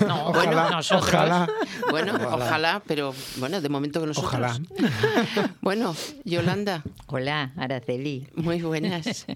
No, 0.06 0.28
Ojalá, 0.28 0.62
bueno, 0.62 0.70
nosotros. 0.76 1.08
ojalá. 1.08 1.48
Bueno, 1.90 2.14
ojalá. 2.14 2.34
Ojalá. 2.46 2.82
pero 2.86 3.14
bueno, 3.36 3.60
de 3.60 3.68
momento 3.68 4.00
que 4.00 4.06
nosotros. 4.06 4.32
Ojalá. 4.32 4.58
Bueno, 5.60 5.94
Yolanda. 6.24 6.82
Hola, 7.06 7.52
Araceli. 7.56 8.26
Muy 8.34 8.60
buenas. 8.62 9.26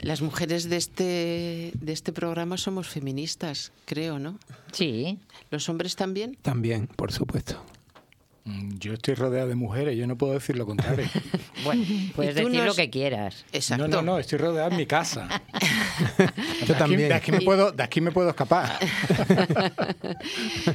Las 0.00 0.22
mujeres 0.22 0.68
de 0.68 0.76
este, 0.76 1.72
de 1.74 1.92
este 1.92 2.12
programa 2.12 2.56
somos 2.56 2.88
feministas, 2.88 3.72
creo, 3.84 4.18
¿no? 4.18 4.38
Sí. 4.72 5.18
¿Los 5.50 5.68
hombres 5.68 5.96
también? 5.96 6.36
También, 6.42 6.86
por 6.86 7.12
supuesto. 7.12 7.62
Mm, 8.48 8.78
Yo 8.78 8.94
estoy 8.94 9.14
rodeado 9.14 9.48
de 9.48 9.54
mujeres, 9.54 9.96
yo 9.96 10.06
no 10.06 10.16
puedo 10.16 10.32
decir 10.34 10.56
lo 10.56 10.66
contrario. 10.66 11.06
Bueno, 11.64 11.84
puedes 12.14 12.36
decir 12.36 12.62
lo 12.64 12.72
que 12.74 12.88
quieras. 12.88 13.44
Exacto. 13.52 13.88
No, 13.88 13.96
no, 13.96 14.02
no, 14.02 14.18
estoy 14.20 14.38
rodeado 14.38 14.70
en 14.70 14.76
mi 14.76 14.86
casa. 14.86 15.28
Yo 16.18 16.18
de, 16.18 16.72
aquí, 16.72 16.74
también. 16.78 17.08
de 17.08 17.14
aquí 17.14 17.32
me 17.32 17.40
puedo, 17.40 17.72
de 17.72 17.82
aquí 17.82 18.00
me 18.00 18.12
puedo 18.12 18.30
escapar. 18.30 18.78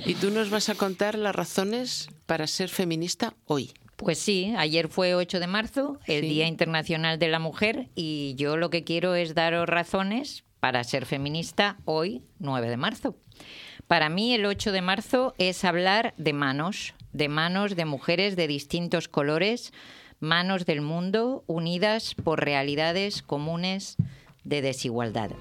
Y 0.05 0.15
tú 0.15 0.31
nos 0.31 0.49
vas 0.49 0.69
a 0.69 0.75
contar 0.75 1.17
las 1.17 1.35
razones 1.35 2.09
para 2.25 2.47
ser 2.47 2.69
feminista 2.69 3.33
hoy. 3.45 3.71
Pues 3.95 4.19
sí, 4.19 4.53
ayer 4.57 4.89
fue 4.89 5.15
8 5.15 5.39
de 5.39 5.47
marzo, 5.47 5.99
el 6.05 6.21
Sí. 6.23 6.29
Día 6.29 6.47
Internacional 6.47 7.19
de 7.19 7.27
la 7.29 7.39
Mujer, 7.39 7.89
y 7.95 8.35
yo 8.37 8.57
lo 8.57 8.69
que 8.69 8.83
quiero 8.83 9.15
es 9.15 9.35
daros 9.35 9.69
razones 9.69 10.43
para 10.59 10.83
ser 10.83 11.05
feminista 11.05 11.77
hoy, 11.85 12.23
9 12.39 12.69
de 12.69 12.77
marzo. 12.77 13.15
Para 13.87 14.09
mí 14.09 14.33
el 14.33 14.45
8 14.45 14.71
de 14.71 14.81
marzo 14.81 15.35
es 15.37 15.63
hablar 15.63 16.13
de 16.17 16.33
manos, 16.33 16.95
de 17.13 17.29
manos 17.29 17.75
de 17.75 17.85
mujeres 17.85 18.35
de 18.35 18.47
distintos 18.47 19.07
colores, 19.07 19.71
manos 20.19 20.65
del 20.65 20.81
mundo 20.81 21.43
unidas 21.47 22.15
por 22.15 22.43
realidades 22.43 23.21
comunes 23.21 23.95
de 24.43 24.61
desigualdad. 24.61 25.31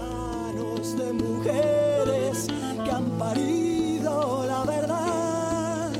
manos 0.00 0.96
de 0.96 1.12
mujeres 1.12 2.46
que 2.84 2.90
han 2.90 3.10
parido 3.18 4.46
la 4.46 4.64
verdad, 4.64 5.90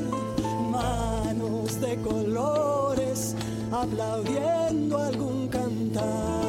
manos 0.69 1.79
de 1.79 1.95
colores 1.97 3.35
aplaudiendo 3.71 4.97
algún 4.97 5.47
cantar. 5.47 6.42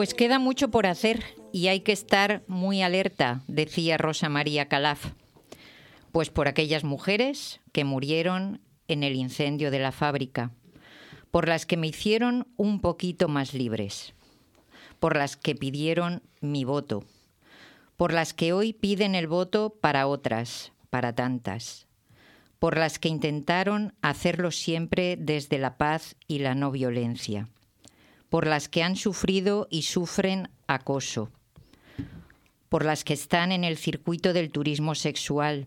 Pues 0.00 0.14
queda 0.14 0.38
mucho 0.38 0.70
por 0.70 0.86
hacer 0.86 1.22
y 1.52 1.66
hay 1.66 1.80
que 1.80 1.92
estar 1.92 2.42
muy 2.46 2.80
alerta, 2.80 3.42
decía 3.48 3.98
Rosa 3.98 4.30
María 4.30 4.66
Calaf. 4.66 5.12
Pues 6.10 6.30
por 6.30 6.48
aquellas 6.48 6.84
mujeres 6.84 7.60
que 7.72 7.84
murieron 7.84 8.62
en 8.88 9.02
el 9.02 9.14
incendio 9.14 9.70
de 9.70 9.78
la 9.78 9.92
fábrica, 9.92 10.52
por 11.30 11.48
las 11.48 11.66
que 11.66 11.76
me 11.76 11.86
hicieron 11.86 12.48
un 12.56 12.80
poquito 12.80 13.28
más 13.28 13.52
libres, 13.52 14.14
por 15.00 15.18
las 15.18 15.36
que 15.36 15.54
pidieron 15.54 16.22
mi 16.40 16.64
voto, 16.64 17.04
por 17.98 18.14
las 18.14 18.32
que 18.32 18.54
hoy 18.54 18.72
piden 18.72 19.14
el 19.14 19.26
voto 19.26 19.76
para 19.82 20.06
otras, 20.06 20.72
para 20.88 21.14
tantas, 21.14 21.88
por 22.58 22.78
las 22.78 22.98
que 22.98 23.10
intentaron 23.10 23.92
hacerlo 24.00 24.50
siempre 24.50 25.18
desde 25.18 25.58
la 25.58 25.76
paz 25.76 26.16
y 26.26 26.38
la 26.38 26.54
no 26.54 26.70
violencia 26.70 27.50
por 28.30 28.46
las 28.46 28.68
que 28.68 28.82
han 28.82 28.96
sufrido 28.96 29.66
y 29.70 29.82
sufren 29.82 30.48
acoso, 30.68 31.30
por 32.68 32.84
las 32.84 33.04
que 33.04 33.12
están 33.12 33.52
en 33.52 33.64
el 33.64 33.76
circuito 33.76 34.32
del 34.32 34.50
turismo 34.50 34.94
sexual, 34.94 35.66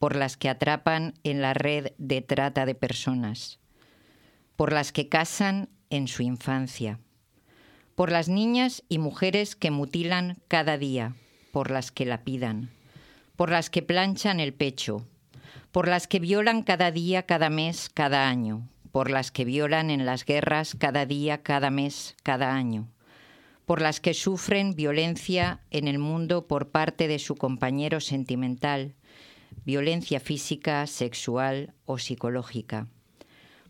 por 0.00 0.16
las 0.16 0.36
que 0.36 0.48
atrapan 0.48 1.14
en 1.22 1.40
la 1.40 1.54
red 1.54 1.92
de 1.96 2.20
trata 2.20 2.66
de 2.66 2.74
personas, 2.74 3.60
por 4.56 4.72
las 4.72 4.92
que 4.92 5.08
casan 5.08 5.70
en 5.88 6.08
su 6.08 6.22
infancia, 6.22 6.98
por 7.94 8.10
las 8.10 8.28
niñas 8.28 8.82
y 8.88 8.98
mujeres 8.98 9.54
que 9.54 9.70
mutilan 9.70 10.36
cada 10.48 10.76
día, 10.76 11.14
por 11.52 11.70
las 11.70 11.92
que 11.92 12.04
la 12.04 12.24
pidan, 12.24 12.70
por 13.36 13.50
las 13.50 13.70
que 13.70 13.82
planchan 13.82 14.40
el 14.40 14.52
pecho, 14.52 15.06
por 15.70 15.86
las 15.86 16.08
que 16.08 16.18
violan 16.18 16.64
cada 16.64 16.90
día, 16.90 17.22
cada 17.22 17.50
mes, 17.50 17.88
cada 17.88 18.28
año, 18.28 18.68
por 18.94 19.10
las 19.10 19.32
que 19.32 19.44
violan 19.44 19.90
en 19.90 20.06
las 20.06 20.24
guerras 20.24 20.76
cada 20.78 21.04
día, 21.04 21.42
cada 21.42 21.68
mes, 21.68 22.14
cada 22.22 22.54
año, 22.54 22.92
por 23.66 23.82
las 23.82 23.98
que 23.98 24.14
sufren 24.14 24.76
violencia 24.76 25.58
en 25.72 25.88
el 25.88 25.98
mundo 25.98 26.46
por 26.46 26.68
parte 26.68 27.08
de 27.08 27.18
su 27.18 27.34
compañero 27.34 27.98
sentimental, 28.00 28.94
violencia 29.64 30.20
física, 30.20 30.86
sexual 30.86 31.74
o 31.86 31.98
psicológica, 31.98 32.86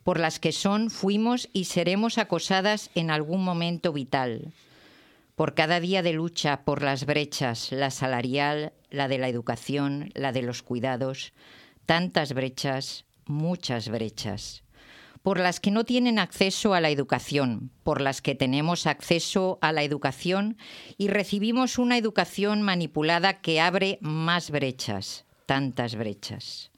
por 0.02 0.20
las 0.20 0.38
que 0.38 0.52
son, 0.52 0.90
fuimos 0.90 1.48
y 1.54 1.64
seremos 1.64 2.18
acosadas 2.18 2.90
en 2.94 3.10
algún 3.10 3.42
momento 3.42 3.94
vital, 3.94 4.52
por 5.36 5.54
cada 5.54 5.80
día 5.80 6.02
de 6.02 6.12
lucha 6.12 6.66
por 6.66 6.82
las 6.82 7.06
brechas, 7.06 7.72
la 7.72 7.90
salarial, 7.90 8.74
la 8.90 9.08
de 9.08 9.16
la 9.16 9.30
educación, 9.30 10.10
la 10.12 10.32
de 10.32 10.42
los 10.42 10.62
cuidados, 10.62 11.32
tantas 11.86 12.34
brechas, 12.34 13.06
muchas 13.24 13.88
brechas 13.88 14.63
por 15.24 15.40
las 15.40 15.58
que 15.58 15.70
no 15.70 15.84
tienen 15.84 16.18
acceso 16.18 16.74
a 16.74 16.82
la 16.82 16.90
educación, 16.90 17.70
por 17.82 18.02
las 18.02 18.20
que 18.20 18.34
tenemos 18.34 18.86
acceso 18.86 19.58
a 19.62 19.72
la 19.72 19.82
educación 19.82 20.58
y 20.98 21.08
recibimos 21.08 21.78
una 21.78 21.96
educación 21.96 22.60
manipulada 22.60 23.40
que 23.40 23.58
abre 23.58 23.96
más 24.02 24.50
brechas, 24.50 25.24
tantas 25.46 25.94
brechas, 25.94 26.70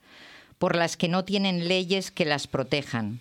por 0.59 0.77
las 0.77 0.97
que 0.97 1.09
no 1.09 1.25
tienen 1.25 1.67
leyes 1.67 2.13
que 2.13 2.25
las 2.25 2.47
protejan, 2.47 3.19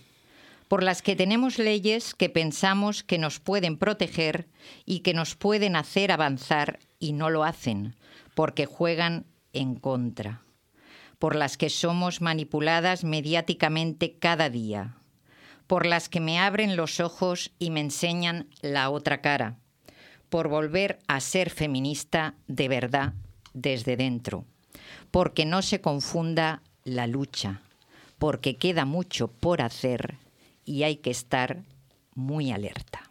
por 0.67 0.83
las 0.83 1.01
que 1.01 1.15
tenemos 1.15 1.57
leyes 1.57 2.13
que 2.13 2.29
pensamos 2.29 3.01
que 3.01 3.17
nos 3.17 3.39
pueden 3.39 3.77
proteger 3.77 4.47
y 4.85 4.99
que 4.99 5.15
nos 5.15 5.33
pueden 5.35 5.75
hacer 5.75 6.11
avanzar 6.11 6.77
y 6.99 7.13
no 7.13 7.31
lo 7.31 7.43
hacen, 7.43 7.95
porque 8.35 8.67
juegan 8.67 9.25
en 9.53 9.73
contra, 9.73 10.43
por 11.17 11.35
las 11.35 11.57
que 11.57 11.71
somos 11.71 12.21
manipuladas 12.21 13.03
mediáticamente 13.03 14.19
cada 14.19 14.51
día, 14.51 14.99
por 15.67 15.85
las 15.85 16.09
que 16.09 16.19
me 16.19 16.39
abren 16.39 16.75
los 16.75 16.99
ojos 16.99 17.51
y 17.59 17.71
me 17.71 17.79
enseñan 17.79 18.47
la 18.61 18.89
otra 18.89 19.21
cara, 19.21 19.57
por 20.29 20.47
volver 20.47 20.99
a 21.07 21.19
ser 21.19 21.49
feminista 21.49 22.35
de 22.47 22.67
verdad 22.67 23.13
desde 23.53 23.97
dentro, 23.97 24.45
porque 25.11 25.45
no 25.45 25.61
se 25.61 25.81
confunda 25.81 26.61
la 26.83 27.07
lucha, 27.07 27.61
porque 28.17 28.57
queda 28.57 28.85
mucho 28.85 29.27
por 29.27 29.61
hacer 29.61 30.17
y 30.65 30.83
hay 30.83 30.97
que 30.97 31.11
estar 31.11 31.63
muy 32.13 32.51
alerta. 32.51 33.04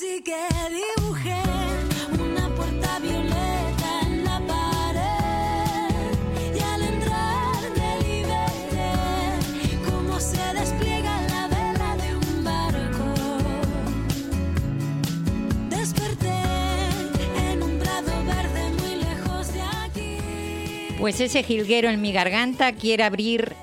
Así 0.00 0.22
que 0.22 0.34
dibujé 0.70 1.42
una 2.18 2.48
puerta 2.54 2.98
violeta 3.00 4.00
en 4.06 4.24
la 4.24 4.40
pared 4.46 6.16
y 6.56 6.58
al 6.58 6.82
entrar 6.84 7.60
me 7.76 8.00
liberé 8.08 8.94
cómo 9.84 10.18
se 10.18 10.54
despliega 10.54 11.20
la 11.28 11.48
vela 11.48 11.96
de 11.98 12.16
un 12.16 12.44
barco. 12.44 13.12
Desperté 15.68 16.32
en 17.50 17.62
un 17.62 17.78
prado 17.78 18.24
verde 18.24 18.70
muy 18.80 19.04
lejos 19.04 19.52
de 19.52 19.60
aquí. 19.60 20.16
Pues 20.98 21.20
ese 21.20 21.42
jilguero 21.42 21.90
en 21.90 22.00
mi 22.00 22.14
garganta 22.14 22.72
quiere 22.72 23.02
abrir 23.02 23.54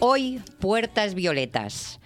hoy 0.00 0.42
puertas 0.58 1.14
violetas. 1.14 2.00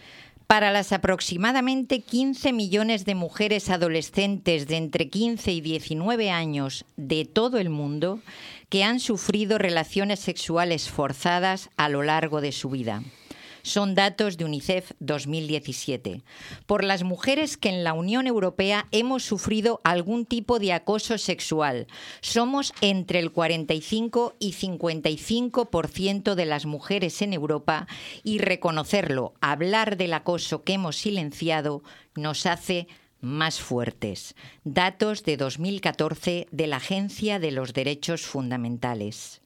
Para 0.51 0.73
las 0.73 0.91
aproximadamente 0.91 2.01
15 2.01 2.53
millones 2.53 3.05
de 3.05 3.15
mujeres 3.15 3.71
adolescentes 3.71 4.67
de 4.67 4.79
entre 4.79 5.09
15 5.09 5.53
y 5.53 5.61
19 5.61 6.33
años 6.33 6.87
de 6.97 7.25
todo 7.25 7.59
el 7.59 7.71
mundo 7.71 8.19
que 8.69 8.83
han 8.83 8.99
sufrido 8.99 9.59
relaciones 9.59 10.19
sexuales 10.19 10.91
forzadas 10.91 11.71
a 11.77 11.89
lo 11.89 12.03
largo 12.03 12.41
de 12.41 12.51
su 12.51 12.69
vida. 12.69 13.05
Son 13.63 13.95
datos 13.95 14.37
de 14.37 14.45
UNICEF 14.45 14.93
2017. 15.01 16.23
Por 16.67 16.85
las 16.85 17.03
mujeres 17.03 17.57
que 17.57 17.69
en 17.69 17.85
la 17.85 17.93
Unión 17.93 18.27
Europea 18.27 18.87
hemos 18.91 19.23
sufrido 19.25 19.81
algún 19.85 20.27
tipo 20.27 20.59
de 20.59 20.73
acoso 20.73 21.19
sexual. 21.19 21.87
Somos 22.21 22.73
entre 22.81 23.19
el 23.19 23.33
45 23.33 24.35
y 24.39 24.53
55% 24.53 26.35
de 26.35 26.47
las 26.47 26.67
mujeres 26.67 27.23
en 27.23 27.33
Europa 27.33 27.87
y 28.23 28.39
reconocerlo, 28.39 29.35
hablar 29.41 29.97
del 29.97 30.15
acoso 30.15 30.65
que 30.65 30.75
hemos 30.75 30.97
silenciado, 30.97 31.83
nos 32.15 32.47
hace 32.47 32.89
más 33.21 33.61
fuertes. 33.61 34.35
Datos 34.65 35.25
de 35.25 35.37
2014 35.37 36.49
de 36.51 36.67
la 36.67 36.77
Agencia 36.77 37.39
de 37.39 37.51
los 37.51 37.73
Derechos 37.73 38.23
Fundamentales. 38.23 39.43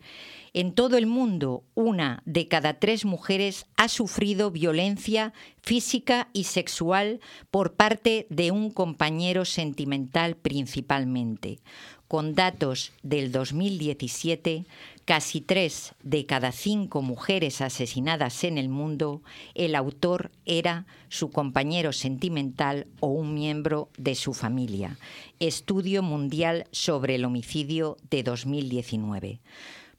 En 0.57 0.73
todo 0.73 0.97
el 0.97 1.07
mundo, 1.07 1.65
una 1.75 2.23
de 2.27 2.47
cada 2.47 2.79
tres 2.79 3.05
mujeres 3.05 3.67
ha 3.77 3.89
sufrido 3.89 4.53
violencia 4.53 5.33
física 5.61 6.29
y 6.33 6.45
sexual 6.45 7.19
por 7.51 7.75
parte 7.75 8.29
de 8.31 8.53
un 8.53 8.71
compañero 8.71 9.47
sentimental 9.47 10.37
principalmente. 10.37 11.59
Con 12.07 12.37
datos 12.37 12.93
del 13.03 13.33
2017, 13.33 14.65
casi 15.05 15.41
tres 15.41 15.97
de 16.05 16.25
cada 16.25 16.53
cinco 16.53 17.03
mujeres 17.03 17.61
asesinadas 17.61 18.45
en 18.45 18.57
el 18.57 18.69
mundo, 18.69 19.23
el 19.57 19.75
autor 19.75 20.31
era 20.45 20.87
su 21.09 21.31
compañero 21.31 21.93
sentimental 21.93 22.87
o 23.01 23.09
un 23.09 23.35
miembro 23.35 23.89
de 23.99 24.15
su 24.15 24.33
familia. 24.33 24.99
Estudio 25.41 26.05
Mundial 26.05 26.69
sobre 26.71 27.17
el 27.17 27.25
Homicidio 27.25 27.97
de 28.09 28.23
2019. 28.23 29.41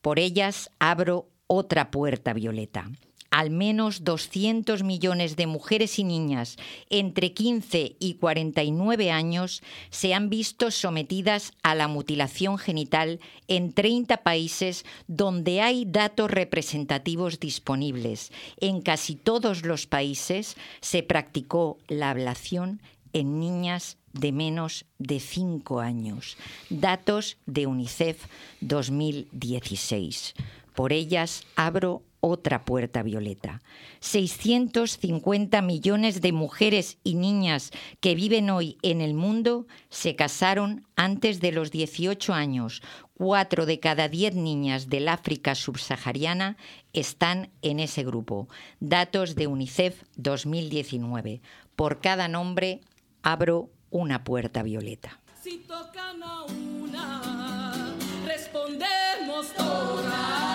Por 0.05 0.19
ellas 0.19 0.69
abro 0.77 1.31
otra 1.47 1.89
puerta 1.89 2.33
violeta. 2.33 2.91
Al 3.31 3.49
menos 3.49 4.03
200 4.03 4.83
millones 4.83 5.35
de 5.35 5.47
mujeres 5.47 5.97
y 5.97 6.03
niñas 6.03 6.57
entre 6.91 7.33
15 7.33 7.95
y 7.99 8.13
49 8.13 9.09
años 9.09 9.63
se 9.89 10.13
han 10.13 10.29
visto 10.29 10.69
sometidas 10.69 11.53
a 11.63 11.73
la 11.73 11.87
mutilación 11.87 12.59
genital 12.59 13.19
en 13.47 13.73
30 13.73 14.17
países 14.17 14.85
donde 15.07 15.61
hay 15.61 15.85
datos 15.85 16.29
representativos 16.29 17.39
disponibles. 17.39 18.31
En 18.57 18.83
casi 18.83 19.15
todos 19.15 19.65
los 19.65 19.87
países 19.87 20.55
se 20.81 21.01
practicó 21.01 21.79
la 21.87 22.11
ablación 22.11 22.79
en 23.11 23.39
niñas 23.39 23.97
de 24.19 24.31
menos 24.31 24.85
de 24.97 25.19
5 25.19 25.79
años. 25.79 26.37
Datos 26.69 27.37
de 27.45 27.67
UNICEF 27.67 28.25
2016. 28.61 30.33
Por 30.73 30.91
ellas 30.91 31.43
abro 31.55 32.01
otra 32.27 32.65
puerta 32.65 33.03
violeta. 33.03 33.61
650 33.99 35.61
millones 35.61 36.21
de 36.21 36.31
mujeres 36.31 36.97
y 37.03 37.15
niñas 37.15 37.71
que 37.99 38.15
viven 38.15 38.49
hoy 38.49 38.77
en 38.81 39.01
el 39.01 39.13
mundo 39.13 39.67
se 39.89 40.15
casaron 40.15 40.87
antes 40.95 41.39
de 41.39 41.51
los 41.51 41.69
18 41.69 42.33
años. 42.33 42.81
Cuatro 43.13 43.67
de 43.67 43.79
cada 43.79 44.09
diez 44.09 44.33
niñas 44.33 44.89
del 44.89 45.07
África 45.07 45.53
subsahariana 45.53 46.57
están 46.93 47.51
en 47.61 47.79
ese 47.79 48.03
grupo. 48.03 48.49
Datos 48.79 49.35
de 49.35 49.45
UNICEF 49.45 50.01
2019. 50.17 51.41
Por 51.75 52.01
cada 52.01 52.27
nombre 52.27 52.81
abro 53.21 53.69
una 53.95 54.25
puerta 54.25 54.61
violeta. 54.61 55.21
Si 55.41 55.59
tocan 55.59 56.21
a 56.21 56.43
una, 56.43 57.95
respondemos 58.27 59.53
todas. 59.55 60.54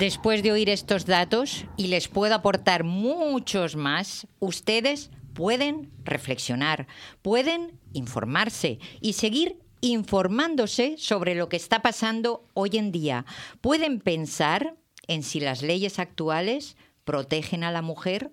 Después 0.00 0.42
de 0.42 0.50
oír 0.50 0.70
estos 0.70 1.04
datos, 1.04 1.66
y 1.76 1.88
les 1.88 2.08
puedo 2.08 2.34
aportar 2.34 2.84
muchos 2.84 3.76
más, 3.76 4.26
ustedes 4.38 5.10
pueden 5.34 5.92
reflexionar, 6.04 6.86
pueden 7.20 7.78
informarse 7.92 8.78
y 9.02 9.12
seguir 9.12 9.58
informándose 9.82 10.94
sobre 10.96 11.34
lo 11.34 11.50
que 11.50 11.58
está 11.58 11.82
pasando 11.82 12.46
hoy 12.54 12.78
en 12.78 12.92
día. 12.92 13.26
Pueden 13.60 14.00
pensar 14.00 14.74
en 15.06 15.22
si 15.22 15.38
las 15.38 15.60
leyes 15.60 15.98
actuales 15.98 16.78
protegen 17.04 17.62
a 17.62 17.70
la 17.70 17.82
mujer 17.82 18.32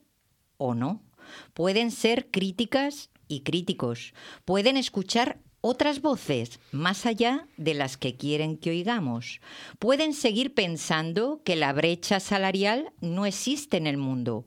o 0.55 0.73
no. 0.73 1.03
pueden 1.53 1.91
ser 1.91 2.31
críticas 2.31 3.09
y 3.27 3.41
críticos, 3.41 4.13
pueden 4.45 4.77
escuchar 4.77 5.41
otras 5.67 6.01
voces 6.01 6.59
más 6.71 7.05
allá 7.05 7.47
de 7.57 7.73
las 7.73 7.97
que 7.97 8.15
quieren 8.15 8.57
que 8.57 8.69
oigamos. 8.71 9.41
Pueden 9.79 10.13
seguir 10.13 10.53
pensando 10.53 11.41
que 11.43 11.55
la 11.55 11.73
brecha 11.73 12.19
salarial 12.19 12.91
no 13.01 13.25
existe 13.25 13.77
en 13.77 13.87
el 13.87 13.97
mundo, 13.97 14.45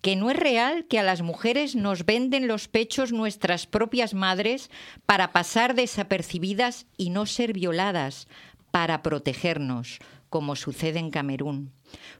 que 0.00 0.14
no 0.14 0.30
es 0.30 0.36
real 0.36 0.86
que 0.86 0.98
a 0.98 1.02
las 1.02 1.22
mujeres 1.22 1.74
nos 1.74 2.04
venden 2.04 2.46
los 2.46 2.68
pechos 2.68 3.12
nuestras 3.12 3.66
propias 3.66 4.14
madres 4.14 4.70
para 5.06 5.32
pasar 5.32 5.74
desapercibidas 5.74 6.86
y 6.96 7.10
no 7.10 7.26
ser 7.26 7.52
violadas, 7.52 8.28
para 8.70 9.02
protegernos, 9.02 9.98
como 10.28 10.54
sucede 10.54 10.98
en 10.98 11.10
Camerún. 11.10 11.72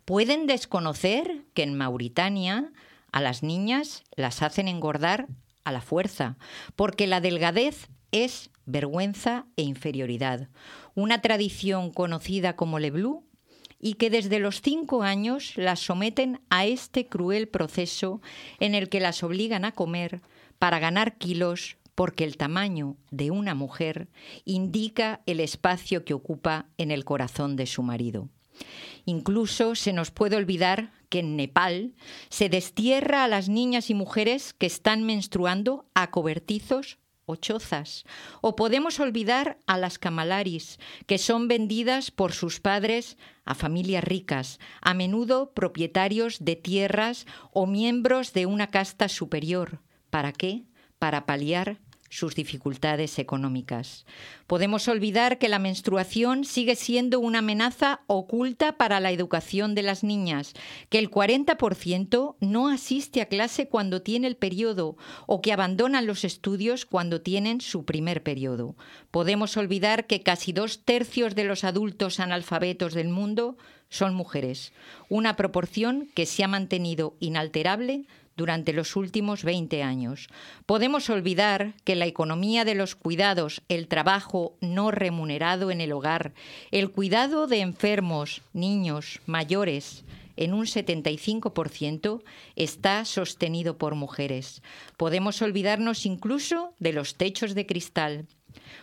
Pueden 0.04 0.46
desconocer 0.46 1.44
que 1.54 1.62
en 1.62 1.76
Mauritania 1.76 2.72
a 3.12 3.20
las 3.20 3.42
niñas 3.42 4.02
las 4.16 4.42
hacen 4.42 4.66
engordar 4.66 5.28
a 5.64 5.72
la 5.72 5.80
fuerza, 5.82 6.38
porque 6.76 7.06
la 7.06 7.20
delgadez 7.20 7.88
es 8.12 8.50
vergüenza 8.66 9.46
e 9.56 9.62
inferioridad, 9.62 10.48
una 10.94 11.20
tradición 11.20 11.90
conocida 11.90 12.56
como 12.56 12.78
Le 12.78 12.90
Bleu 12.90 13.24
y 13.80 13.94
que 13.94 14.10
desde 14.10 14.38
los 14.40 14.60
cinco 14.60 15.02
años 15.02 15.52
las 15.56 15.80
someten 15.80 16.40
a 16.50 16.66
este 16.66 17.06
cruel 17.06 17.48
proceso 17.48 18.20
en 18.60 18.74
el 18.74 18.88
que 18.88 19.00
las 19.00 19.22
obligan 19.22 19.64
a 19.64 19.72
comer 19.72 20.20
para 20.58 20.78
ganar 20.78 21.16
kilos 21.18 21.76
porque 21.94 22.24
el 22.24 22.36
tamaño 22.36 22.96
de 23.10 23.30
una 23.30 23.54
mujer 23.54 24.08
indica 24.44 25.20
el 25.26 25.40
espacio 25.40 26.04
que 26.04 26.14
ocupa 26.14 26.66
en 26.76 26.90
el 26.90 27.04
corazón 27.04 27.56
de 27.56 27.66
su 27.66 27.82
marido. 27.82 28.28
Incluso 29.04 29.74
se 29.74 29.92
nos 29.92 30.10
puede 30.10 30.36
olvidar 30.36 30.92
que 31.08 31.20
en 31.20 31.36
Nepal 31.36 31.94
se 32.28 32.48
destierra 32.48 33.24
a 33.24 33.28
las 33.28 33.48
niñas 33.48 33.90
y 33.90 33.94
mujeres 33.94 34.52
que 34.52 34.66
están 34.66 35.04
menstruando 35.04 35.86
a 35.94 36.10
cobertizos 36.10 36.98
o 37.28 37.36
chozas. 37.36 38.04
O 38.40 38.56
podemos 38.56 38.98
olvidar 38.98 39.58
a 39.66 39.76
las 39.76 39.98
camalaris, 39.98 40.80
que 41.06 41.18
son 41.18 41.46
vendidas 41.46 42.10
por 42.10 42.32
sus 42.32 42.58
padres 42.58 43.18
a 43.44 43.54
familias 43.54 44.02
ricas, 44.02 44.58
a 44.80 44.94
menudo 44.94 45.52
propietarios 45.52 46.38
de 46.40 46.56
tierras 46.56 47.26
o 47.52 47.66
miembros 47.66 48.32
de 48.32 48.46
una 48.46 48.68
casta 48.68 49.08
superior. 49.08 49.80
¿Para 50.10 50.32
qué? 50.32 50.64
Para 50.98 51.26
paliar 51.26 51.78
sus 52.08 52.34
dificultades 52.34 53.18
económicas. 53.18 54.06
Podemos 54.46 54.88
olvidar 54.88 55.38
que 55.38 55.48
la 55.48 55.58
menstruación 55.58 56.44
sigue 56.44 56.74
siendo 56.74 57.20
una 57.20 57.40
amenaza 57.40 58.00
oculta 58.06 58.76
para 58.76 59.00
la 59.00 59.10
educación 59.10 59.74
de 59.74 59.82
las 59.82 60.04
niñas, 60.04 60.54
que 60.88 60.98
el 60.98 61.10
40% 61.10 62.36
no 62.40 62.68
asiste 62.68 63.20
a 63.20 63.26
clase 63.26 63.68
cuando 63.68 64.02
tiene 64.02 64.26
el 64.26 64.36
periodo 64.36 64.96
o 65.26 65.40
que 65.42 65.52
abandonan 65.52 66.06
los 66.06 66.24
estudios 66.24 66.86
cuando 66.86 67.20
tienen 67.20 67.60
su 67.60 67.84
primer 67.84 68.22
periodo. 68.22 68.76
Podemos 69.10 69.56
olvidar 69.56 70.06
que 70.06 70.22
casi 70.22 70.52
dos 70.52 70.84
tercios 70.84 71.34
de 71.34 71.44
los 71.44 71.64
adultos 71.64 72.20
analfabetos 72.20 72.94
del 72.94 73.08
mundo 73.08 73.56
son 73.90 74.14
mujeres, 74.14 74.72
una 75.08 75.36
proporción 75.36 76.08
que 76.14 76.26
se 76.26 76.44
ha 76.44 76.48
mantenido 76.48 77.16
inalterable 77.20 78.04
durante 78.38 78.72
los 78.72 78.96
últimos 78.96 79.44
20 79.44 79.82
años. 79.82 80.28
Podemos 80.64 81.10
olvidar 81.10 81.74
que 81.84 81.96
la 81.96 82.06
economía 82.06 82.64
de 82.64 82.76
los 82.76 82.94
cuidados, 82.94 83.60
el 83.68 83.88
trabajo 83.88 84.56
no 84.62 84.90
remunerado 84.90 85.70
en 85.70 85.82
el 85.82 85.92
hogar, 85.92 86.32
el 86.70 86.90
cuidado 86.90 87.48
de 87.48 87.60
enfermos, 87.60 88.40
niños, 88.54 89.20
mayores, 89.26 90.04
en 90.36 90.54
un 90.54 90.66
75% 90.66 92.22
está 92.54 93.04
sostenido 93.04 93.76
por 93.76 93.96
mujeres. 93.96 94.62
Podemos 94.96 95.42
olvidarnos 95.42 96.06
incluso 96.06 96.74
de 96.78 96.92
los 96.92 97.16
techos 97.16 97.56
de 97.56 97.66
cristal. 97.66 98.28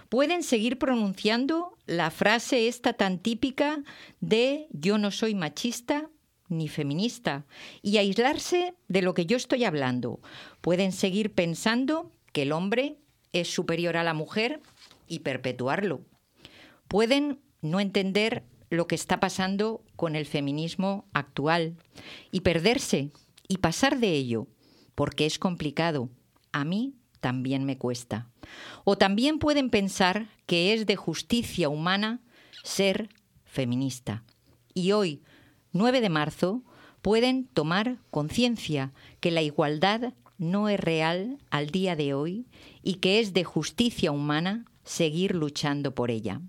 Pueden 0.09 0.43
seguir 0.43 0.77
pronunciando 0.77 1.77
la 1.85 2.11
frase 2.11 2.67
esta 2.67 2.91
tan 2.91 3.19
típica 3.19 3.83
de 4.19 4.67
yo 4.71 4.97
no 4.97 5.11
soy 5.11 5.33
machista, 5.33 6.09
ni 6.47 6.67
feminista 6.67 7.45
y 7.81 7.97
aislarse 7.97 8.75
de 8.87 9.01
lo 9.01 9.13
que 9.13 9.25
yo 9.25 9.37
estoy 9.37 9.63
hablando. 9.63 10.19
Pueden 10.61 10.91
seguir 10.91 11.33
pensando 11.33 12.11
que 12.33 12.43
el 12.43 12.51
hombre 12.51 12.97
es 13.33 13.53
superior 13.53 13.97
a 13.97 14.03
la 14.03 14.13
mujer 14.13 14.61
y 15.07 15.19
perpetuarlo. 15.19 16.01
Pueden 16.87 17.39
no 17.61 17.79
entender 17.79 18.43
lo 18.69 18.87
que 18.87 18.95
está 18.95 19.19
pasando 19.19 19.83
con 19.95 20.15
el 20.15 20.25
feminismo 20.25 21.05
actual 21.13 21.75
y 22.31 22.41
perderse 22.41 23.11
y 23.47 23.57
pasar 23.57 23.99
de 23.99 24.11
ello, 24.11 24.47
porque 24.95 25.25
es 25.25 25.39
complicado. 25.39 26.09
A 26.51 26.63
mí 26.63 26.95
también 27.19 27.65
me 27.65 27.77
cuesta. 27.77 28.29
O 28.83 28.97
también 28.97 29.39
pueden 29.39 29.69
pensar 29.69 30.29
que 30.45 30.73
es 30.73 30.85
de 30.85 30.95
justicia 30.95 31.69
humana 31.69 32.21
ser 32.63 33.09
feminista. 33.43 34.23
Y 34.73 34.91
hoy, 34.91 35.23
9 35.75 35.99
de 35.99 36.07
marzo 36.07 36.63
pueden 37.01 37.47
tomar 37.47 37.97
conciencia 38.09 38.93
que 39.19 39.29
la 39.29 39.41
igualdad 39.41 40.13
no 40.37 40.69
es 40.69 40.79
real 40.79 41.37
al 41.49 41.69
día 41.69 41.97
de 41.97 42.13
hoy 42.13 42.47
y 42.81 42.95
que 42.95 43.19
es 43.19 43.33
de 43.33 43.43
justicia 43.43 44.13
humana 44.13 44.63
seguir 44.85 45.35
luchando 45.35 45.93
por 45.93 46.11
ella. 46.11 46.39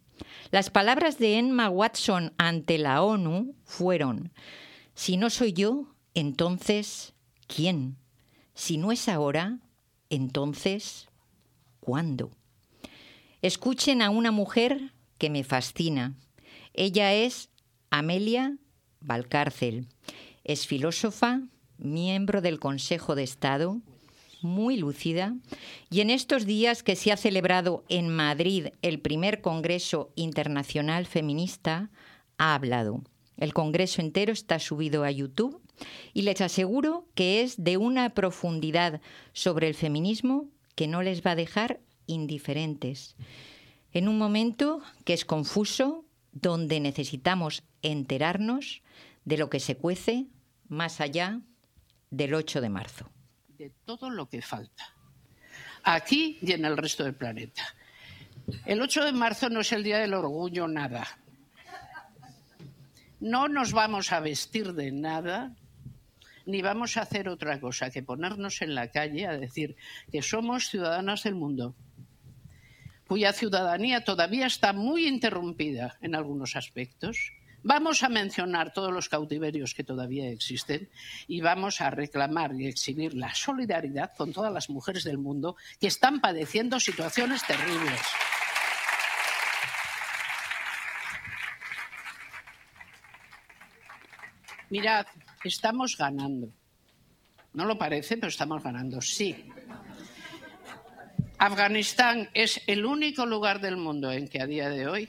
Las 0.53 0.71
palabras 0.71 1.19
de 1.19 1.39
Emma 1.39 1.69
Watson 1.69 2.35
ante 2.39 2.79
la 2.79 3.03
ONU 3.03 3.57
fueron, 3.65 4.33
si 4.95 5.17
no 5.17 5.29
soy 5.29 5.53
yo, 5.53 5.93
entonces, 6.15 7.13
¿quién? 7.49 7.97
Si 8.55 8.79
no 8.79 8.93
es 8.93 9.09
ahora, 9.09 9.59
entonces, 10.09 11.09
¿cuándo? 11.81 12.31
Escuchen 13.43 14.03
a 14.03 14.11
una 14.11 14.31
mujer 14.31 14.93
que 15.19 15.31
me 15.31 15.43
fascina. 15.43 16.15
Ella 16.75 17.13
es 17.13 17.51
Amelia 17.91 18.57
Valcárcel. 19.07 19.87
Es 20.45 20.67
filósofa, 20.67 21.41
miembro 21.79 22.43
del 22.43 22.59
Consejo 22.59 23.15
de 23.15 23.23
Estado, 23.23 23.81
muy 24.43 24.77
lúcida, 24.77 25.35
y 25.91 26.01
en 26.01 26.11
estos 26.11 26.45
días 26.45 26.83
que 26.83 26.97
se 26.97 27.13
ha 27.13 27.17
celebrado 27.17 27.85
en 27.89 28.09
Madrid 28.09 28.69
el 28.83 29.01
primer 29.01 29.41
Congreso 29.41 30.11
Internacional 30.15 31.07
Feminista, 31.07 31.91
ha 32.37 32.55
hablado. 32.55 33.03
El 33.37 33.55
Congreso 33.55 34.01
entero 34.01 34.33
está 34.33 34.59
subido 34.59 35.05
a 35.05 35.11
YouTube 35.11 35.61
y 36.13 36.23
les 36.23 36.41
aseguro 36.41 37.07
que 37.15 37.43
es 37.43 37.63
de 37.63 37.77
una 37.77 38.11
profundidad 38.11 39.01
sobre 39.33 39.69
el 39.69 39.75
feminismo 39.75 40.49
que 40.75 40.87
no 40.87 41.03
les 41.03 41.25
va 41.25 41.33
a 41.33 41.37
dejar 41.37 41.81
indiferentes. 42.07 43.17
En 43.93 44.09
un 44.09 44.19
momento 44.19 44.81
que 45.05 45.13
es 45.13 45.25
confuso, 45.25 46.06
donde 46.41 46.81
necesitamos 46.81 47.63
enterarnos 47.81 48.83
de 49.25 49.39
lo 49.39 49.49
que 49.49 49.59
se 49.59 49.77
cuece 49.77 50.27
más 50.69 51.01
allá 51.01 51.41
del 52.11 52.35
8 52.35 52.61
de 52.61 52.69
marzo. 52.69 53.11
De 53.57 53.73
todo 53.87 54.11
lo 54.11 54.29
que 54.29 54.43
falta, 54.43 54.95
aquí 55.83 56.39
y 56.43 56.53
en 56.53 56.67
el 56.67 56.77
resto 56.77 57.05
del 57.05 57.15
planeta. 57.15 57.63
El 58.67 58.83
8 58.83 59.07
de 59.07 59.13
marzo 59.13 59.49
no 59.49 59.61
es 59.61 59.73
el 59.73 59.83
Día 59.83 59.99
del 59.99 60.13
Orgullo, 60.13 60.69
nada. 60.69 61.07
No 63.19 63.49
nos 63.49 63.73
vamos 63.73 64.13
a 64.13 64.21
vestir 64.21 64.75
de 64.75 64.93
nada, 64.93 65.57
ni 66.45 66.61
vamos 66.61 66.99
a 66.99 67.03
hacer 67.03 67.31
otra 67.31 67.59
cosa 67.61 67.91
que 67.91 68.03
ponernos 68.03 68.61
en 68.61 68.75
la 68.75 68.91
calle 68.91 69.27
a 69.27 69.39
decir 69.39 69.75
que 70.13 70.21
somos 70.21 70.69
ciudadanas 70.69 71.23
del 71.23 71.35
mundo, 71.35 71.75
cuya 73.07 73.33
ciudadanía 73.33 74.05
todavía 74.05 74.47
está 74.47 74.73
muy 74.73 75.07
interrumpida 75.07 75.97
en 76.01 76.15
algunos 76.15 76.57
aspectos 76.57 77.33
Vamos 77.69 78.05
a 78.05 78.09
mencionar 78.09 78.73
todos 78.73 78.93
los 78.93 79.09
cautiverios 79.09 79.75
que 79.75 79.83
todavía 79.83 80.31
existen 80.31 80.89
y 81.27 81.41
vamos 81.41 81.81
a 81.81 81.91
reclamar 81.91 82.55
y 82.55 82.69
exhibir 82.69 83.13
la 83.15 83.35
solidaridad 83.35 84.15
con 84.17 84.33
todas 84.33 84.53
las 84.53 84.71
mujeres 84.71 85.03
del 85.03 85.19
mundo 85.19 85.57
que 85.81 85.89
están 85.89 86.21
padeciendo 86.21 86.79
situaciones 86.79 87.45
terribles. 87.45 88.01
Mirad, 94.71 95.07
estamos 95.43 95.97
ganando. 95.99 96.53
No 97.53 97.65
lo 97.65 97.77
parece, 97.77 98.17
pero 98.17 98.29
estamos 98.29 98.63
ganando, 98.63 99.01
sí. 99.01 99.51
Afganistán 101.39 102.31
es 102.35 102.63
el 102.67 102.85
único 102.85 103.27
lugar 103.27 103.61
del 103.61 103.77
mundo 103.77 104.11
en 104.11 104.29
que 104.29 104.41
a 104.41 104.47
día 104.47 104.69
de 104.69 104.87
hoy 104.87 105.09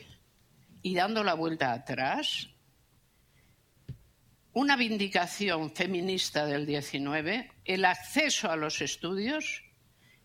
y 0.81 0.95
dando 0.95 1.23
la 1.23 1.33
vuelta 1.33 1.71
atrás, 1.73 2.49
una 4.53 4.75
vindicación 4.75 5.73
feminista 5.73 6.45
del 6.45 6.65
19, 6.65 7.51
el 7.65 7.85
acceso 7.85 8.51
a 8.51 8.55
los 8.55 8.81
estudios 8.81 9.63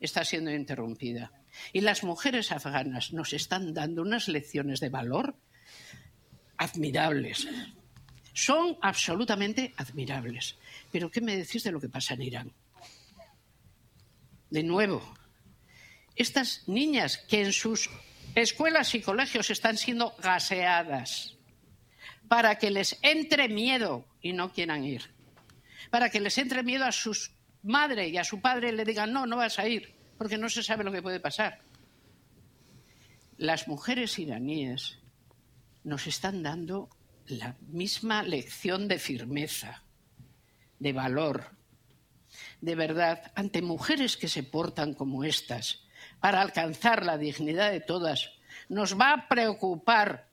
está 0.01 0.24
siendo 0.24 0.53
interrumpida. 0.53 1.33
Y 1.73 1.83
las 1.83 2.03
mujeres 2.03 2.51
afganas 2.51 3.12
nos 3.12 3.33
están 3.33 3.74
dando 3.74 4.03
unas 4.03 4.29
lecciones 4.29 4.81
de 4.81 4.89
valor 4.89 5.37
admirables. 6.57 7.47
Son 8.33 8.79
absolutamente 8.81 9.74
admirables. 9.77 10.57
Pero 10.91 11.11
¿qué 11.11 11.20
me 11.20 11.37
decís 11.37 11.62
de 11.62 11.73
lo 11.73 11.81
que 11.81 11.89
pasa 11.89 12.15
en 12.15 12.23
Irán? 12.23 12.53
de 14.53 14.62
nuevo, 14.62 15.03
estas 16.16 16.66
niñas 16.68 17.18
que 17.18 17.43
en 17.43 17.52
sus 17.52 17.90
escuelas 18.34 18.94
y 18.94 19.01
colegios 19.01 19.51
están 19.51 19.76
siendo 19.76 20.14
gaseadas 20.18 21.36
para 22.28 22.56
que 22.56 22.70
les 22.70 22.98
entre 23.02 23.48
miedo 23.48 24.06
y 24.22 24.32
no 24.32 24.52
quieran 24.52 24.84
ir, 24.84 25.10
para 25.90 26.09
que 26.09 26.20
les 26.20 26.39
entre 26.39 26.62
miedo 26.62 26.84
a 26.84 26.93
su 26.93 27.14
madre 27.62 28.09
y 28.09 28.16
a 28.16 28.24
su 28.24 28.40
padre 28.40 28.70
y 28.70 28.72
le 28.72 28.84
digan, 28.84 29.12
no, 29.12 29.26
no 29.26 29.36
vas 29.36 29.59
a 29.59 29.68
ir, 29.68 29.94
porque 30.16 30.39
no 30.39 30.48
se 30.48 30.62
sabe 30.62 30.84
lo 30.84 30.93
que 30.93 31.02
puede 31.02 31.20
pasar. 31.20 31.60
Las 33.36 33.68
mujeres 33.68 34.18
iraníes 34.18 34.98
nos 35.84 36.06
están 36.06 36.43
dando 36.43 36.89
la 37.26 37.56
misma 37.68 38.22
lección 38.22 38.89
de 38.89 38.98
firmeza, 38.98 39.82
de 40.78 40.93
valor, 40.93 41.51
de 42.60 42.74
verdad, 42.74 43.30
ante 43.34 43.62
mujeres 43.62 44.16
que 44.16 44.28
se 44.28 44.43
portan 44.43 44.94
como 44.94 45.24
estas, 45.24 45.84
para 46.23 46.40
alcanzar 46.40 47.05
la 47.05 47.19
dignidad 47.19 47.73
de 47.73 47.81
todas, 47.81 48.31
nos 48.69 48.99
va 48.99 49.12
a 49.12 49.28
preocupar 49.28 50.28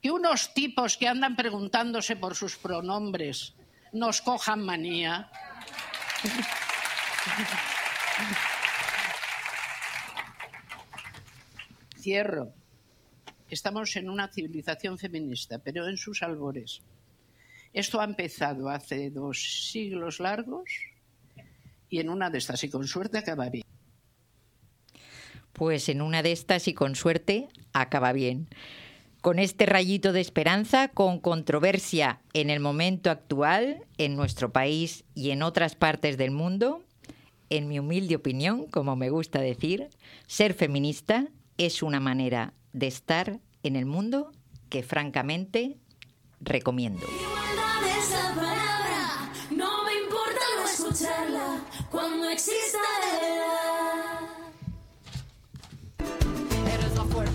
que 0.00 0.10
unos 0.10 0.54
tipos 0.54 0.96
que 0.96 1.06
andan 1.06 1.36
preguntándose 1.36 2.16
por 2.16 2.34
sus 2.34 2.56
pronombres 2.56 3.52
nos 3.92 4.22
cojan 4.22 4.64
manía. 4.64 5.30
Cierro. 12.00 12.54
Estamos 13.50 13.94
en 13.96 14.08
una 14.08 14.28
civilización 14.28 14.96
feminista, 14.96 15.58
pero 15.58 15.86
en 15.88 15.98
sus 15.98 16.22
albores. 16.22 16.80
Esto 17.74 18.00
ha 18.00 18.04
empezado 18.04 18.70
hace 18.70 19.10
dos 19.10 19.68
siglos 19.70 20.20
largos 20.20 20.70
y 21.90 22.00
en 22.00 22.08
una 22.08 22.30
de 22.30 22.38
estas, 22.38 22.64
y 22.64 22.70
con 22.70 22.86
suerte, 22.86 23.18
acaba 23.18 23.50
bien. 23.50 23.67
Pues 25.58 25.88
en 25.88 26.02
una 26.02 26.22
de 26.22 26.30
estas, 26.30 26.68
y 26.68 26.72
con 26.72 26.94
suerte, 26.94 27.48
acaba 27.72 28.12
bien. 28.12 28.48
Con 29.20 29.40
este 29.40 29.66
rayito 29.66 30.12
de 30.12 30.20
esperanza, 30.20 30.86
con 30.86 31.18
controversia 31.18 32.20
en 32.32 32.48
el 32.48 32.60
momento 32.60 33.10
actual, 33.10 33.84
en 33.98 34.14
nuestro 34.14 34.52
país 34.52 35.04
y 35.16 35.30
en 35.30 35.42
otras 35.42 35.74
partes 35.74 36.16
del 36.16 36.30
mundo, 36.30 36.84
en 37.50 37.66
mi 37.66 37.80
humilde 37.80 38.14
opinión, 38.14 38.66
como 38.66 38.94
me 38.94 39.10
gusta 39.10 39.40
decir, 39.40 39.88
ser 40.28 40.54
feminista 40.54 41.26
es 41.56 41.82
una 41.82 41.98
manera 41.98 42.54
de 42.72 42.86
estar 42.86 43.40
en 43.64 43.74
el 43.74 43.84
mundo 43.84 44.30
que 44.68 44.84
francamente 44.84 45.76
recomiendo. 46.40 47.04
Igualdad 47.04 48.34
palabra, 48.36 49.32
no 49.50 49.84
me 49.84 49.94
importa 50.04 50.40
no 50.56 50.68
escucharla 50.68 51.64
cuando 51.90 52.30
exista 52.30 52.78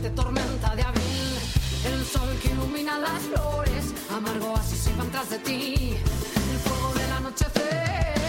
fuerte 0.03 0.21
tormenta 0.21 0.75
de 0.75 0.83
abril, 0.83 1.39
el 1.85 2.05
sol 2.05 2.37
que 2.41 2.49
ilumina 2.49 2.99
las 2.99 3.21
flores, 3.21 3.93
amargo 4.11 4.55
así 4.57 4.75
se 4.75 4.93
van 4.95 5.09
tras 5.11 5.29
de 5.29 5.39
ti, 5.39 5.95
el 6.51 6.59
fuego 6.59 6.93
del 6.93 7.11
anochecer. 7.11 8.22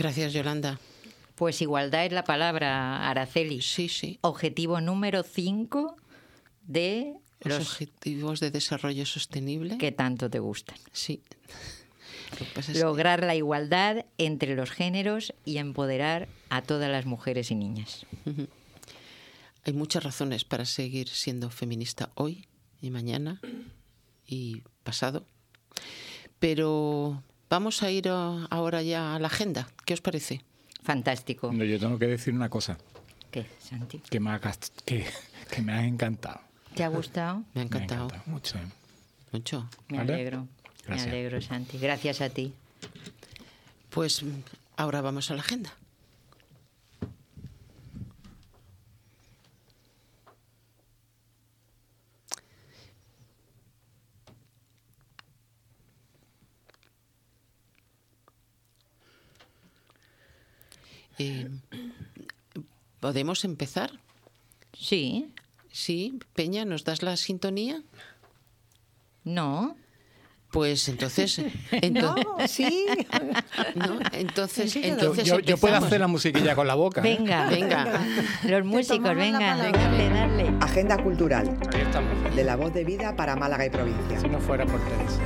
Gracias, 0.00 0.32
Yolanda. 0.32 0.80
Pues 1.34 1.60
igualdad 1.60 2.06
es 2.06 2.12
la 2.12 2.24
palabra, 2.24 3.06
Araceli. 3.10 3.60
Sí, 3.60 3.90
sí. 3.90 4.18
Objetivo 4.22 4.80
número 4.80 5.22
5 5.22 5.94
de 6.62 7.16
Los, 7.42 7.58
los 7.58 7.68
objetivos 7.68 8.40
de 8.40 8.50
desarrollo 8.50 9.04
sostenible. 9.04 9.76
que 9.76 9.92
tanto 9.92 10.30
te 10.30 10.38
gustan. 10.38 10.78
Sí. 10.92 11.20
Lograr 12.76 13.22
la 13.22 13.34
igualdad 13.34 14.06
entre 14.16 14.56
los 14.56 14.70
géneros 14.70 15.34
y 15.44 15.58
empoderar 15.58 16.28
a 16.48 16.62
todas 16.62 16.90
las 16.90 17.04
mujeres 17.04 17.50
y 17.50 17.54
niñas. 17.56 18.06
Hay 19.64 19.74
muchas 19.74 20.02
razones 20.02 20.44
para 20.44 20.64
seguir 20.64 21.10
siendo 21.10 21.50
feminista 21.50 22.08
hoy 22.14 22.46
y 22.80 22.88
mañana 22.88 23.38
y 24.26 24.62
pasado. 24.82 25.26
Pero 26.38 27.22
vamos 27.50 27.82
a 27.82 27.90
ir 27.90 28.08
a- 28.08 28.46
ahora 28.50 28.82
ya 28.82 29.14
a 29.14 29.18
la 29.18 29.26
agenda. 29.26 29.68
¿Qué 29.84 29.94
os 29.94 30.00
parece? 30.00 30.42
Fantástico. 30.82 31.52
No, 31.52 31.64
yo 31.64 31.78
tengo 31.78 31.98
que 31.98 32.06
decir 32.06 32.32
una 32.32 32.48
cosa, 32.48 32.78
¿Qué, 33.30 33.46
Santi? 33.60 33.98
que 33.98 34.18
me 34.20 34.30
ha, 34.30 34.40
gast- 34.40 34.72
que, 34.86 35.06
que 35.50 35.60
me 35.62 35.72
ha 35.72 35.84
encantado. 35.86 36.40
¿Te 36.74 36.84
ha 36.84 36.88
gustado? 36.88 37.38
Me 37.38 37.42
ha 37.42 37.46
Me 37.54 37.60
ha 37.60 37.64
encantado. 37.64 38.04
encantado 38.04 38.30
mucho. 38.32 38.58
Mucho. 39.32 39.68
Me 39.88 39.98
¿Vale? 39.98 40.14
alegro. 40.14 40.48
Gracias. 40.86 41.06
Me 41.06 41.12
alegro, 41.12 41.42
Santi. 41.42 41.78
Gracias 41.78 42.20
a 42.20 42.30
ti. 42.30 42.54
Pues 43.90 44.22
ahora 44.76 45.00
vamos 45.00 45.30
a 45.30 45.34
la 45.34 45.40
agenda. 45.40 45.72
Eh, 61.22 61.48
¿Podemos 62.98 63.44
empezar? 63.44 63.90
Sí. 64.72 65.30
Sí, 65.70 66.18
Peña, 66.34 66.64
¿nos 66.64 66.84
das 66.84 67.02
la 67.02 67.16
sintonía? 67.18 67.82
No. 69.24 69.76
Pues 70.50 70.88
entonces, 70.88 71.38
ento- 71.70 72.16
No, 72.24 72.48
sí. 72.48 72.86
¿no? 73.76 74.00
entonces, 74.12 74.72
Yo, 74.74 74.80
entonces 74.84 75.24
yo- 75.24 75.38
yo 75.40 75.56
puedo 75.58 75.76
hacer 75.76 76.00
la 76.00 76.08
musiquilla 76.08 76.54
con 76.56 76.66
la 76.66 76.74
boca. 76.74 77.00
¿eh? 77.02 77.16
Venga. 77.18 77.46
Venga. 77.50 78.00
Los 78.48 78.64
músicos, 78.64 79.14
venga. 79.14 79.56
Dale, 79.56 80.08
dale. 80.08 80.56
Agenda 80.60 81.00
cultural 81.02 81.56
Ahí 81.72 81.82
estamos. 81.82 82.34
de 82.34 82.44
la 82.44 82.56
voz 82.56 82.72
de 82.72 82.84
vida 82.84 83.14
para 83.14 83.36
Málaga 83.36 83.66
y 83.66 83.70
provincia. 83.70 84.18
Si 84.18 84.26
no 84.28 84.40
fuera 84.40 84.64
por 84.66 84.80
Teresa. 84.80 85.20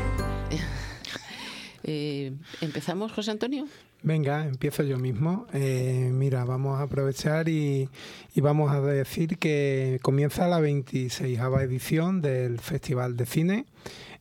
Eh, 1.85 2.33
¿Empezamos, 2.61 3.13
José 3.13 3.31
Antonio? 3.31 3.67
Venga, 4.03 4.47
empiezo 4.47 4.83
yo 4.83 4.99
mismo. 4.99 5.47
Eh, 5.55 6.11
mira, 6.13 6.45
vamos 6.45 6.79
a 6.79 6.83
aprovechar 6.83 7.49
y, 7.49 7.89
y 8.35 8.41
vamos 8.41 8.71
a 8.73 8.81
decir 8.81 9.39
que 9.39 9.99
comienza 10.03 10.47
la 10.49 10.61
26 10.61 11.39
edición 11.63 12.21
del 12.21 12.59
Festival 12.59 13.17
de 13.17 13.27
Cine. 13.27 13.67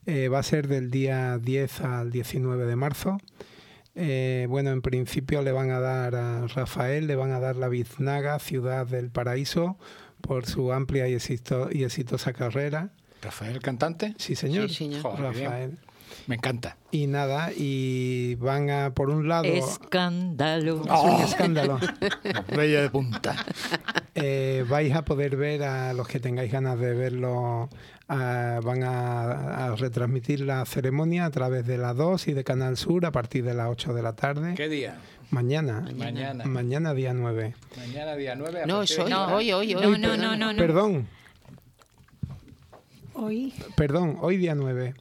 Eh, 0.06 0.28
va 0.28 0.40
a 0.40 0.44
ser 0.44 0.68
del 0.68 0.90
día 0.92 1.38
10 1.38 1.82
al 1.82 2.12
19 2.12 2.66
de 2.66 2.76
marzo. 2.76 3.18
Eh, 3.96 4.48
bueno, 4.50 4.72
en 4.72 4.82
principio 4.82 5.42
le 5.42 5.52
van 5.52 5.70
a 5.70 5.80
dar 5.80 6.16
a 6.16 6.48
Rafael, 6.48 7.06
le 7.08 7.16
van 7.16 7.32
a 7.32 7.40
dar 7.40 7.56
la 7.56 7.68
Biznaga, 7.70 8.40
Ciudad 8.40 8.88
del 8.88 9.10
Paraíso, 9.12 9.78
por 10.22 10.46
su 10.46 10.72
amplia 10.74 11.08
y, 11.08 11.14
exito- 11.14 11.70
y 11.72 11.84
exitosa 11.84 12.34
carrera. 12.34 12.92
Rafael, 13.22 13.60
cantante. 13.60 14.16
Sí, 14.18 14.36
señor. 14.36 14.70
Sí, 14.70 14.76
señor. 14.76 15.02
Joder, 15.02 15.34
bien. 15.34 15.80
Me 16.28 16.36
encanta. 16.36 16.78
Y 16.92 17.08
nada, 17.08 17.52
y 17.56 18.36
van 18.36 18.70
a, 18.70 18.94
por 18.94 19.10
un 19.10 19.28
lado... 19.28 19.44
Escándalo. 19.46 20.82
Oh, 20.90 21.22
escándalo. 21.24 21.80
Bella 22.56 22.82
de 22.82 22.90
punta. 22.90 23.36
Eh, 24.16 24.64
vais 24.70 24.94
a 24.96 25.04
poder 25.04 25.36
ver 25.36 25.64
a 25.64 25.94
los 25.94 26.08
que 26.08 26.20
tengáis 26.20 26.52
ganas 26.52 26.80
de 26.80 26.94
verlo. 26.94 27.70
van 28.08 28.84
a, 28.84 29.66
a 29.68 29.76
retransmitir 29.76 30.42
la 30.42 30.66
ceremonia 30.66 31.26
a 31.26 31.32
través 31.32 31.66
de 31.66 31.78
la 31.78 31.94
2 31.94 32.28
y 32.30 32.34
de 32.34 32.44
Canal 32.44 32.78
Sur 32.78 33.06
a 33.06 33.12
partir 33.12 33.44
de 33.44 33.54
las 33.54 33.70
8 33.70 33.94
de 33.94 34.02
la 34.02 34.14
tarde. 34.16 34.54
¿Qué 34.56 34.70
día? 34.70 34.98
Mañana. 35.32 35.84
Mañana. 35.96 36.46
Mañana, 36.46 36.94
día 36.94 37.14
9. 37.14 37.56
Mañana 37.76 38.16
día 38.16 38.36
9. 38.36 38.62
a 38.62 38.66
No, 38.66 38.80
hoy, 38.80 38.88
No. 39.10 39.26
hoy, 39.36 39.52
hoy, 39.52 39.74
hoy. 39.76 39.82
No, 39.84 39.98
no, 39.98 40.16
no, 40.16 40.36
no, 40.38 40.54
no. 40.54 40.58
Perdón, 40.58 41.08
Hoy 43.16 43.54
perdón, 43.76 44.18
hoy 44.22 44.38
día 44.38 44.56
9. 44.56 44.94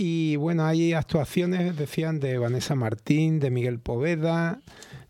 Y 0.00 0.36
bueno, 0.36 0.64
hay 0.64 0.92
actuaciones, 0.92 1.76
decían, 1.76 2.20
de 2.20 2.38
Vanessa 2.38 2.76
Martín, 2.76 3.40
de 3.40 3.50
Miguel 3.50 3.80
Poveda, 3.80 4.60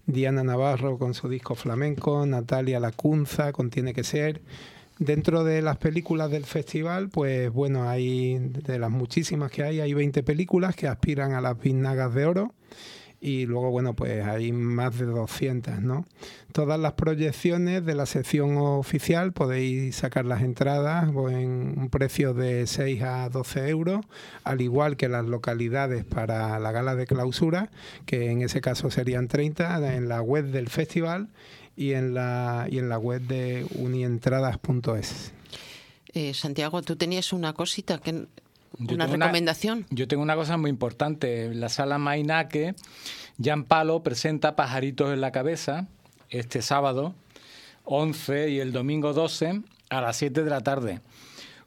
Diana 0.06 0.42
Navarro 0.42 0.96
con 0.96 1.12
su 1.12 1.28
disco 1.28 1.54
flamenco, 1.54 2.24
Natalia 2.24 2.80
Lacunza 2.80 3.52
con 3.52 3.68
Tiene 3.68 3.92
que 3.92 4.02
ser. 4.02 4.40
Dentro 4.98 5.44
de 5.44 5.60
las 5.60 5.76
películas 5.76 6.30
del 6.30 6.46
festival, 6.46 7.10
pues 7.10 7.52
bueno, 7.52 7.86
hay 7.86 8.38
de 8.38 8.78
las 8.78 8.90
muchísimas 8.90 9.50
que 9.50 9.62
hay, 9.62 9.80
hay 9.80 9.92
20 9.92 10.22
películas 10.22 10.74
que 10.74 10.88
aspiran 10.88 11.34
a 11.34 11.42
las 11.42 11.60
Biznagas 11.60 12.14
de 12.14 12.24
Oro 12.24 12.54
y 13.20 13.46
luego, 13.46 13.70
bueno, 13.70 13.94
pues 13.94 14.24
hay 14.24 14.52
más 14.52 14.96
de 14.98 15.06
200, 15.06 15.82
¿no? 15.82 16.06
Todas 16.52 16.78
las 16.78 16.92
proyecciones 16.92 17.84
de 17.84 17.94
la 17.94 18.06
sección 18.06 18.56
oficial 18.58 19.32
podéis 19.32 19.96
sacar 19.96 20.24
las 20.24 20.42
entradas 20.42 21.08
en 21.08 21.74
un 21.78 21.88
precio 21.90 22.32
de 22.32 22.66
6 22.66 23.02
a 23.02 23.28
12 23.28 23.68
euros, 23.68 24.04
al 24.44 24.60
igual 24.60 24.96
que 24.96 25.08
las 25.08 25.26
localidades 25.26 26.04
para 26.04 26.58
la 26.60 26.70
gala 26.70 26.94
de 26.94 27.06
clausura, 27.06 27.70
que 28.06 28.30
en 28.30 28.42
ese 28.42 28.60
caso 28.60 28.90
serían 28.90 29.26
30, 29.26 29.94
en 29.94 30.08
la 30.08 30.22
web 30.22 30.46
del 30.46 30.68
festival 30.68 31.28
y 31.76 31.92
en 31.92 32.14
la, 32.14 32.66
y 32.70 32.78
en 32.78 32.88
la 32.88 32.98
web 32.98 33.22
de 33.22 33.66
unientradas.es. 33.74 35.32
Eh, 36.14 36.34
Santiago, 36.34 36.82
tú 36.82 36.96
tenías 36.96 37.32
una 37.32 37.52
cosita 37.52 37.98
que 37.98 38.26
Yo 38.78 38.94
una 38.94 39.06
recomendación. 39.06 39.86
yo 39.90 40.06
tengo 40.08 40.22
una 40.22 40.36
cosa 40.36 40.56
muy 40.56 40.70
importante. 40.70 41.46
En 41.46 41.60
la 41.60 41.68
sala 41.68 41.98
Mainaque, 41.98 42.74
Jan 43.42 43.64
Palo 43.64 44.02
presenta 44.02 44.54
Pajaritos 44.56 45.12
en 45.12 45.20
la 45.20 45.32
Cabeza 45.32 45.86
este 46.30 46.62
sábado 46.62 47.14
11 47.84 48.50
y 48.50 48.60
el 48.60 48.72
domingo 48.72 49.12
12 49.12 49.62
a 49.90 50.00
las 50.00 50.16
7 50.16 50.44
de 50.44 50.50
la 50.50 50.60
tarde. 50.60 51.00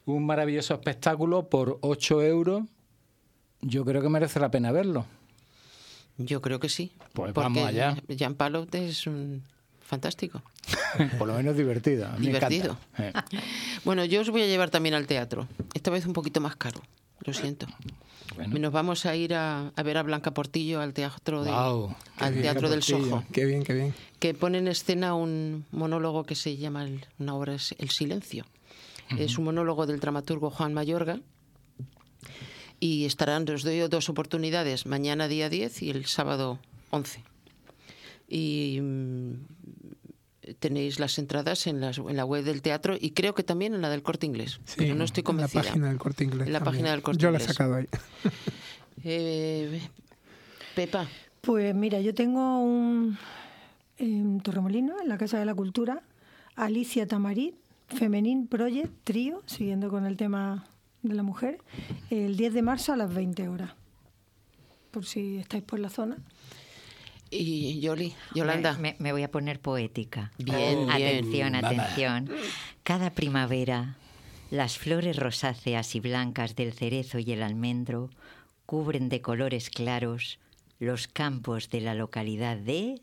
Un 0.05 0.25
maravilloso 0.25 0.73
espectáculo 0.73 1.49
por 1.49 1.77
8 1.81 2.21
euros. 2.23 2.63
Yo 3.61 3.83
creo 3.85 4.01
que 4.01 4.09
merece 4.09 4.39
la 4.39 4.49
pena 4.51 4.71
verlo. 4.71 5.05
Yo 6.17 6.41
creo 6.41 6.59
que 6.59 6.69
sí. 6.69 6.91
Pues 7.13 7.33
vamos 7.33 7.65
allá. 7.65 7.95
Jean 8.07 8.35
Palot 8.35 8.73
es 8.75 9.05
un 9.07 9.43
fantástico. 9.81 10.41
Por 11.17 11.27
lo 11.27 11.33
menos 11.35 11.57
divertido. 11.57 12.05
A 12.07 12.11
mí 12.11 12.19
me 12.19 12.25
Divertido. 12.27 12.77
encanta. 12.97 13.25
Eh. 13.31 13.39
Bueno, 13.83 14.05
yo 14.05 14.21
os 14.21 14.29
voy 14.29 14.43
a 14.43 14.47
llevar 14.47 14.69
también 14.69 14.93
al 14.95 15.07
teatro. 15.07 15.47
Esta 15.73 15.89
vez 15.91 16.05
un 16.05 16.13
poquito 16.13 16.39
más 16.39 16.55
caro. 16.55 16.81
Lo 17.25 17.33
siento. 17.33 17.67
Nos 18.47 18.71
vamos 18.71 19.05
a 19.05 19.15
ir 19.15 19.33
a, 19.33 19.71
a 19.75 19.83
ver 19.83 19.97
a 19.97 20.03
Blanca 20.03 20.31
Portillo 20.33 20.79
al 20.81 20.93
teatro, 20.93 21.43
de- 21.43 21.51
al 22.17 22.31
bien, 22.31 22.43
teatro 22.43 22.69
del. 22.69 22.81
Soho. 22.81 23.23
Qué 23.31 23.45
bien, 23.45 23.63
qué 23.63 23.73
bien. 23.73 23.93
que 24.19 24.33
pone 24.33 24.57
en 24.59 24.67
escena 24.67 25.13
un 25.15 25.65
monólogo 25.71 26.23
que 26.23 26.35
se 26.35 26.55
llama, 26.57 26.83
el- 26.85 27.05
una 27.19 27.35
obra 27.35 27.55
es 27.55 27.75
El 27.77 27.89
Silencio. 27.89 28.45
Es 29.17 29.37
un 29.37 29.43
monólogo 29.43 29.85
del 29.85 29.99
dramaturgo 29.99 30.49
Juan 30.49 30.73
Mayorga 30.73 31.19
y 32.79 33.05
estarán, 33.05 33.47
os 33.49 33.63
doy 33.63 33.79
dos 33.89 34.07
oportunidades, 34.07 34.85
mañana 34.85 35.27
día 35.27 35.49
10 35.49 35.81
y 35.83 35.89
el 35.89 36.05
sábado 36.05 36.59
11. 36.91 37.21
Y 38.29 38.79
mm, 38.81 39.33
tenéis 40.59 40.99
las 40.99 41.17
entradas 41.19 41.67
en, 41.67 41.81
las- 41.81 41.97
en 41.97 42.15
la 42.17 42.25
web 42.25 42.43
del 42.43 42.61
teatro 42.61 42.95
y 42.99 43.11
creo 43.11 43.33
que 43.35 43.43
también 43.43 43.73
en 43.73 43.81
la 43.81 43.89
del 43.89 44.03
Corte 44.03 44.25
Inglés, 44.25 44.59
pero 44.77 44.95
no 44.95 45.03
estoy 45.03 45.21
en 45.21 45.25
convencida. 45.25 45.61
la 45.63 45.67
página 45.69 45.87
del 45.89 45.97
Corte 45.97 46.23
Inglés. 46.23 46.47
En 46.47 46.53
la 46.53 46.59
también. 46.59 46.73
página 46.73 46.91
del 46.91 47.01
Corte 47.01 47.21
Yo 47.21 47.31
la 47.31 47.37
he 47.37 47.41
sacado 47.41 47.75
ahí. 47.75 47.87
Eh, 49.03 49.81
Pepa, 50.75 51.07
Pues 51.41 51.73
mira, 51.75 51.99
yo 52.01 52.13
tengo 52.13 52.59
un 52.61 53.17
en 53.97 54.41
Torremolino, 54.41 54.95
en 55.01 55.09
la 55.09 55.17
Casa 55.17 55.37
de 55.39 55.45
la 55.45 55.53
Cultura, 55.53 56.01
Alicia 56.55 57.07
Tamarit, 57.07 57.55
Femenin 57.87 58.47
Project, 58.47 58.91
trío, 59.03 59.43
siguiendo 59.45 59.89
con 59.89 60.05
el 60.05 60.17
tema 60.17 60.65
de 61.03 61.13
la 61.15 61.23
mujer, 61.23 61.57
el 62.09 62.35
10 62.37 62.53
de 62.53 62.61
marzo 62.61 62.93
a 62.93 62.97
las 62.97 63.13
20 63.13 63.47
horas. 63.49 63.71
Por 64.91 65.05
si 65.05 65.37
estáis 65.37 65.63
por 65.63 65.79
la 65.79 65.89
zona. 65.89 66.17
Y 67.31 67.79
Yoli, 67.79 68.13
Yolanda. 68.35 68.77
Me, 68.77 68.95
me 68.99 69.11
voy 69.11 69.23
a 69.23 69.31
poner 69.31 69.59
poética. 69.59 70.31
Bien, 70.37 70.85
bien. 70.85 70.91
Atención, 70.91 71.51
Mamá. 71.53 71.67
atención. 71.67 72.29
Cada 72.83 73.11
primavera, 73.11 73.95
las 74.51 74.77
flores 74.77 75.15
rosáceas 75.17 75.95
y 75.95 75.99
blancas 75.99 76.55
del 76.55 76.73
cerezo 76.73 77.19
y 77.19 77.31
el 77.31 77.41
almendro 77.41 78.09
cubren 78.65 79.09
de 79.09 79.21
colores 79.21 79.69
claros 79.69 80.39
los 80.79 81.07
campos 81.07 81.69
de 81.69 81.81
la 81.81 81.93
localidad 81.95 82.57
de 82.57 83.01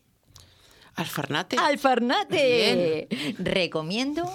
Alfarnate. 0.94 1.56
Alfarnate. 1.56 3.08
Recomiendo 3.38 4.30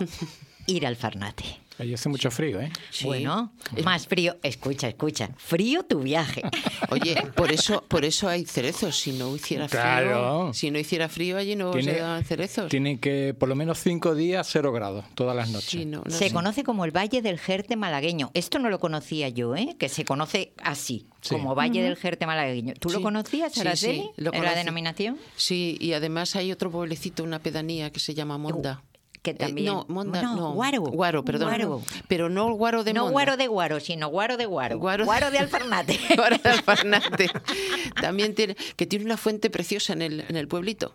ir 0.65 0.88
al 0.88 0.95
Farnate. 0.95 1.60
Ahí 1.80 1.91
hace 1.94 2.08
mucho 2.08 2.30
frío, 2.30 2.62
¿eh? 2.62 2.72
Bueno, 3.04 3.52
más 3.84 4.06
frío. 4.08 4.38
Escucha, 4.44 4.88
escucha. 4.88 5.30
Frío 5.38 5.84
tu 5.84 6.00
viaje. 6.02 6.44
Oye, 6.91 7.16
por 7.36 7.52
eso, 7.52 7.84
por 7.88 8.06
eso 8.06 8.30
hay 8.30 8.45
cerezos. 8.45 8.95
Si 8.95 9.12
no 9.14 9.36
hiciera 9.36 9.68
frío, 9.68 9.82
Claro. 9.82 10.54
si 10.54 10.70
no 10.70 10.78
hiciera 10.78 11.10
frío 11.10 11.38
allí 11.38 11.56
no 11.56 11.72
Tiene- 11.72 11.94
se 11.95 12.00
dan 12.00 12.24
cerezos. 12.26 12.70
Tienen 12.70 13.00
que 13.00 13.34
por 13.34 13.50
lo 13.50 13.56
menos 13.56 13.80
cinco 13.80 14.14
días, 14.14 14.48
cero 14.52 14.72
grados, 14.72 15.04
todas 15.16 15.36
las 15.36 15.50
noches. 15.50 15.70
Sí, 15.70 15.86
no, 15.86 16.04
no 16.06 16.12
se 16.12 16.28
sé. 16.30 16.34
conoce 16.34 16.64
como 16.64 16.86
el 16.86 16.91
Valle 16.95 17.22
del 17.24 17.40
Jerte 17.40 17.76
malagueño. 17.76 18.30
Esto 18.36 18.60
no 18.60 18.70
lo 18.70 18.80
conocía 18.80 19.30
yo, 19.30 19.56
¿eh? 19.56 19.76
Que 19.80 19.90
se 19.90 20.06
conoce 20.06 20.54
así, 20.64 21.08
Sí. 21.22 21.30
como 21.36 21.56
Valle 21.56 21.82
del 21.82 21.95
Jerte 21.98 22.28
malagueño. 22.28 22.76
¿Tú 22.80 22.90
lo 22.90 22.98
Sí, 23.00 23.04
conocías, 23.04 23.52
sí, 23.54 23.62
Araceli? 23.62 23.98
sí, 24.02 24.10
lo 24.18 24.32
¿Era 24.32 24.44
la 24.52 24.56
denominación? 24.56 25.18
Sí, 25.36 25.78
y 25.82 25.94
además 25.94 26.36
hay 26.36 26.52
otro 26.52 26.70
pueblecito, 26.70 27.24
una 27.24 27.40
pedanía 27.40 27.90
que 27.91 28.00
se 28.00 28.14
llama 28.14 28.38
Monda. 28.38 28.84
Que 29.24 29.32
Eh, 29.32 29.36
también. 29.36 29.66
no, 29.68 29.86
Monda, 29.88 30.22
No, 30.22 30.36
no. 30.36 30.52
Guaro. 30.54 30.82
Guaro, 30.82 31.24
perdón. 31.26 31.48
Guaro. 31.50 31.82
Pero 32.08 32.30
no 32.30 32.50
el 32.50 32.54
Guaro 32.56 32.84
de 32.84 32.94
no 32.94 33.04
Monda. 33.04 33.12
guaro 33.14 33.38
de 33.38 33.48
guaro, 33.48 33.80
sino 33.80 34.10
guaro 34.10 34.38
de 34.38 34.45
guaro. 34.45 34.78
Guaro- 34.78 35.06
Guaro, 35.06 35.32
de 35.32 35.38
Alfarnate. 35.40 35.98
Guaro 36.16 36.38
de 36.38 36.50
Alfarnate. 36.50 37.30
También 38.02 38.36
tiene, 38.36 38.56
que 38.76 38.86
tiene 38.86 39.06
una 39.06 39.16
fuente 39.18 39.50
preciosa 39.50 39.94
en 39.94 40.02
el, 40.02 40.26
en 40.28 40.36
el 40.36 40.48
pueblito. 40.48 40.94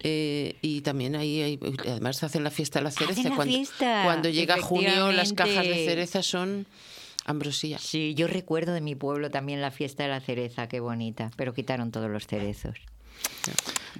Eh, 0.00 0.54
y 0.62 0.82
también 0.82 1.16
ahí 1.16 1.42
hay, 1.42 1.58
además 1.80 2.22
hacen 2.22 2.44
la 2.44 2.50
fiesta 2.52 2.78
de 2.78 2.84
la 2.84 2.90
cereza. 2.92 3.12
Hacen 3.20 3.30
la 3.30 3.34
cuando, 3.36 3.54
fiesta, 3.54 4.02
cuando 4.04 4.28
llega 4.28 4.60
junio 4.62 5.10
las 5.10 5.32
cajas 5.32 5.64
de 5.64 5.84
cereza 5.84 6.22
son 6.22 6.66
ambrosía. 7.24 7.78
Sí, 7.78 8.14
yo 8.14 8.28
recuerdo 8.28 8.72
de 8.72 8.80
mi 8.80 8.94
pueblo 8.94 9.30
también 9.32 9.60
la 9.60 9.72
fiesta 9.72 10.04
de 10.04 10.10
la 10.10 10.20
cereza, 10.20 10.68
qué 10.68 10.78
bonita, 10.78 11.32
pero 11.36 11.52
quitaron 11.52 11.90
todos 11.90 12.08
los 12.08 12.28
cerezos. 12.28 12.76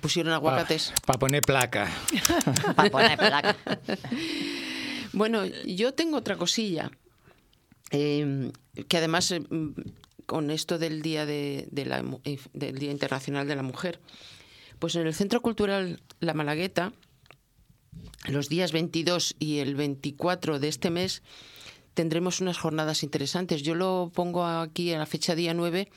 Pusieron 0.01 0.33
aguacates. 0.33 0.93
Para 1.07 1.19
poner 1.19 1.43
placa. 1.43 1.91
Para 2.77 2.91
poner 2.91 3.19
placa. 3.19 3.57
Bueno, 5.13 5.45
yo 5.67 5.95
tengo 5.95 6.17
otra 6.19 6.37
cosilla. 6.37 6.91
eh, 7.91 8.53
que 8.89 8.97
además, 8.99 9.31
eh, 9.31 9.41
mm, 9.41 9.71
con 10.27 10.51
esto 10.51 10.79
del 10.79 11.01
Día, 11.03 11.25
de, 11.27 11.67
de 11.71 11.87
la, 11.87 12.05
eh, 12.25 12.39
del 12.53 12.79
Día 12.79 12.91
Internacional 12.91 13.49
de 13.49 13.57
la 13.57 13.63
Mujer, 13.63 13.99
pues 14.79 14.95
en 14.95 15.07
el 15.07 15.15
Centro 15.15 15.41
Cultural 15.41 16.01
La 16.21 16.35
Malagueta, 16.35 16.93
los 18.29 18.49
días 18.49 18.73
22 18.73 19.37
y 19.39 19.59
el 19.59 19.75
24 19.75 20.59
de 20.61 20.69
este 20.69 20.91
mes, 20.91 21.23
tendremos 21.99 22.41
unas 22.41 22.57
jornadas 22.59 23.03
interesantes. 23.03 23.63
Yo 23.63 23.75
lo 23.75 24.13
pongo 24.15 24.47
aquí 24.47 24.93
a 24.93 24.99
la 24.99 25.07
fecha 25.07 25.35
día 25.35 25.53
9, 25.53 25.89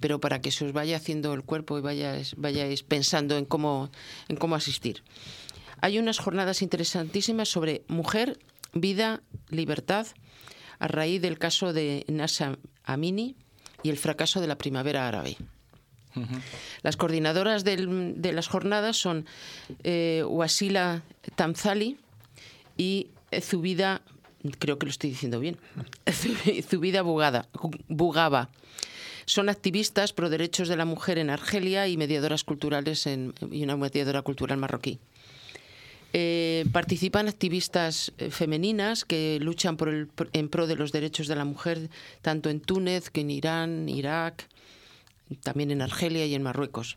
pero 0.00 0.20
para 0.20 0.42
que 0.42 0.50
se 0.50 0.66
os 0.66 0.74
vaya 0.74 0.98
haciendo 0.98 1.32
el 1.32 1.44
cuerpo 1.44 1.78
y 1.78 1.80
vayáis, 1.80 2.34
vayáis 2.36 2.82
pensando 2.82 3.38
en 3.38 3.46
cómo, 3.46 3.90
en 4.28 4.36
cómo 4.36 4.54
asistir. 4.54 5.02
Hay 5.80 5.98
unas 5.98 6.18
jornadas 6.18 6.60
interesantísimas 6.60 7.48
sobre 7.48 7.84
mujer, 7.88 8.38
vida, 8.74 9.22
libertad, 9.48 10.06
a 10.78 10.88
raíz 10.88 11.22
del 11.22 11.38
caso 11.38 11.72
de 11.72 12.04
Nasa 12.08 12.58
Amini 12.84 13.34
y 13.82 13.88
el 13.88 13.96
fracaso 13.96 14.42
de 14.42 14.48
la 14.48 14.58
primavera 14.58 15.08
árabe. 15.08 15.38
Las 16.82 16.98
coordinadoras 16.98 17.64
del- 17.64 18.20
de 18.20 18.32
las 18.34 18.46
jornadas 18.48 18.98
son 18.98 19.24
eh, 19.84 20.22
Wasila 20.26 21.02
Tamzali 21.34 21.96
y 22.76 23.08
Zubida, 23.40 24.02
creo 24.50 24.78
que 24.78 24.86
lo 24.86 24.90
estoy 24.90 25.10
diciendo 25.10 25.40
bien, 25.40 25.56
Zubida 26.68 27.02
Bugada, 27.02 27.48
Bugaba. 27.88 28.50
Son 29.24 29.48
activistas 29.48 30.12
pro 30.12 30.28
derechos 30.30 30.68
de 30.68 30.76
la 30.76 30.84
mujer 30.84 31.18
en 31.18 31.30
Argelia 31.30 31.88
y 31.88 31.96
mediadoras 31.96 32.44
culturales 32.44 33.06
en, 33.06 33.34
y 33.50 33.64
una 33.64 33.76
mediadora 33.76 34.22
cultural 34.22 34.58
marroquí. 34.58 35.00
Eh, 36.12 36.64
participan 36.72 37.26
activistas 37.28 38.12
eh, 38.18 38.30
femeninas 38.30 39.04
que 39.04 39.38
luchan 39.40 39.76
por 39.76 39.88
el, 39.88 40.08
en 40.32 40.48
pro 40.48 40.66
de 40.66 40.76
los 40.76 40.92
derechos 40.92 41.26
de 41.26 41.34
la 41.36 41.44
mujer 41.44 41.90
tanto 42.22 42.48
en 42.48 42.60
Túnez 42.60 43.10
que 43.10 43.22
en 43.22 43.30
Irán, 43.30 43.88
Irak, 43.88 44.46
también 45.42 45.72
en 45.72 45.82
Argelia 45.82 46.24
y 46.24 46.34
en 46.34 46.42
Marruecos. 46.44 46.96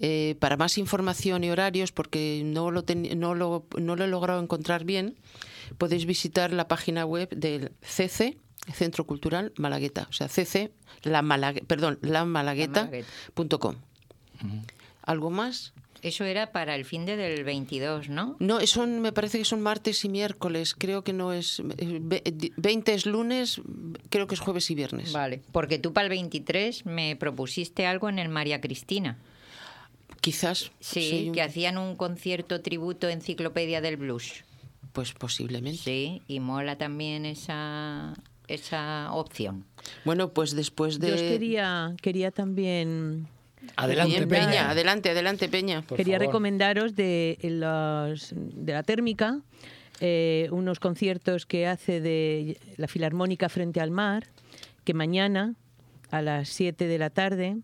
Eh, 0.00 0.36
para 0.38 0.56
más 0.56 0.78
información 0.78 1.44
y 1.44 1.50
horarios, 1.50 1.92
porque 1.92 2.42
no 2.44 2.70
lo, 2.70 2.82
ten- 2.84 3.18
no, 3.20 3.34
lo, 3.34 3.66
no 3.78 3.94
lo 3.96 4.04
he 4.04 4.08
logrado 4.08 4.40
encontrar 4.40 4.84
bien, 4.84 5.16
podéis 5.76 6.06
visitar 6.06 6.52
la 6.52 6.68
página 6.68 7.04
web 7.04 7.28
del 7.30 7.72
CC, 7.82 8.38
Centro 8.72 9.04
Cultural 9.06 9.52
Malagueta, 9.56 10.06
o 10.10 10.12
sea, 10.12 10.28
CC, 10.28 10.72
la 11.02 11.22
Malague- 11.22 11.64
perdón, 11.66 11.98
lamalagueta.com. 12.02 13.76
¿Algo 15.02 15.30
más? 15.30 15.72
Eso 16.00 16.24
era 16.24 16.52
para 16.52 16.76
el 16.76 16.84
fin 16.84 17.06
de 17.06 17.16
del 17.16 17.42
22, 17.42 18.08
¿no? 18.08 18.36
No, 18.38 18.64
son, 18.66 19.00
me 19.00 19.10
parece 19.10 19.38
que 19.38 19.44
son 19.44 19.60
martes 19.60 20.04
y 20.04 20.08
miércoles. 20.08 20.74
Creo 20.76 21.02
que 21.02 21.12
no 21.12 21.32
es. 21.32 21.58
eh, 21.78 21.98
ve- 22.00 22.22
di- 22.32 22.52
20 22.56 22.94
es 22.94 23.04
lunes, 23.04 23.60
creo 24.08 24.28
que 24.28 24.36
es 24.36 24.40
jueves 24.40 24.70
y 24.70 24.76
viernes. 24.76 25.10
Vale, 25.12 25.40
porque 25.50 25.80
tú 25.80 25.92
para 25.92 26.04
el 26.04 26.10
23 26.10 26.86
me 26.86 27.16
propusiste 27.16 27.84
algo 27.86 28.08
en 28.08 28.20
el 28.20 28.28
María 28.28 28.60
Cristina. 28.60 29.18
Quizás. 30.20 30.70
Sí, 30.78 31.30
que 31.34 31.42
hacían 31.42 31.78
un 31.78 31.96
concierto 31.96 32.60
tributo 32.60 33.08
Enciclopedia 33.08 33.80
del 33.80 33.96
Blues. 33.96 34.44
Pues 34.92 35.12
posiblemente. 35.12 35.82
Sí, 35.82 36.22
y 36.26 36.40
mola 36.40 36.76
también 36.76 37.26
esa, 37.26 38.14
esa 38.46 39.12
opción. 39.12 39.64
Bueno, 40.04 40.32
pues 40.32 40.56
después 40.56 40.98
de. 40.98 41.08
Yo 41.08 41.14
os 41.14 41.20
quería, 41.20 41.94
quería 42.02 42.30
también 42.30 43.28
Bien, 43.60 44.28
Peña. 44.28 44.70
Adelante, 44.70 45.10
adelante, 45.10 45.48
Peña. 45.48 45.82
Quería 45.96 46.18
recomendaros 46.18 46.94
de, 46.94 47.38
los, 47.42 48.32
de 48.34 48.72
la 48.72 48.82
térmica 48.82 49.40
eh, 50.00 50.48
unos 50.52 50.78
conciertos 50.78 51.44
que 51.44 51.66
hace 51.66 52.00
de 52.00 52.58
la 52.76 52.86
Filarmónica 52.86 53.48
Frente 53.48 53.80
al 53.80 53.90
Mar, 53.90 54.28
que 54.84 54.94
mañana 54.94 55.54
a 56.10 56.22
las 56.22 56.48
7 56.50 56.86
de 56.86 56.98
la 56.98 57.10
tarde 57.10 57.56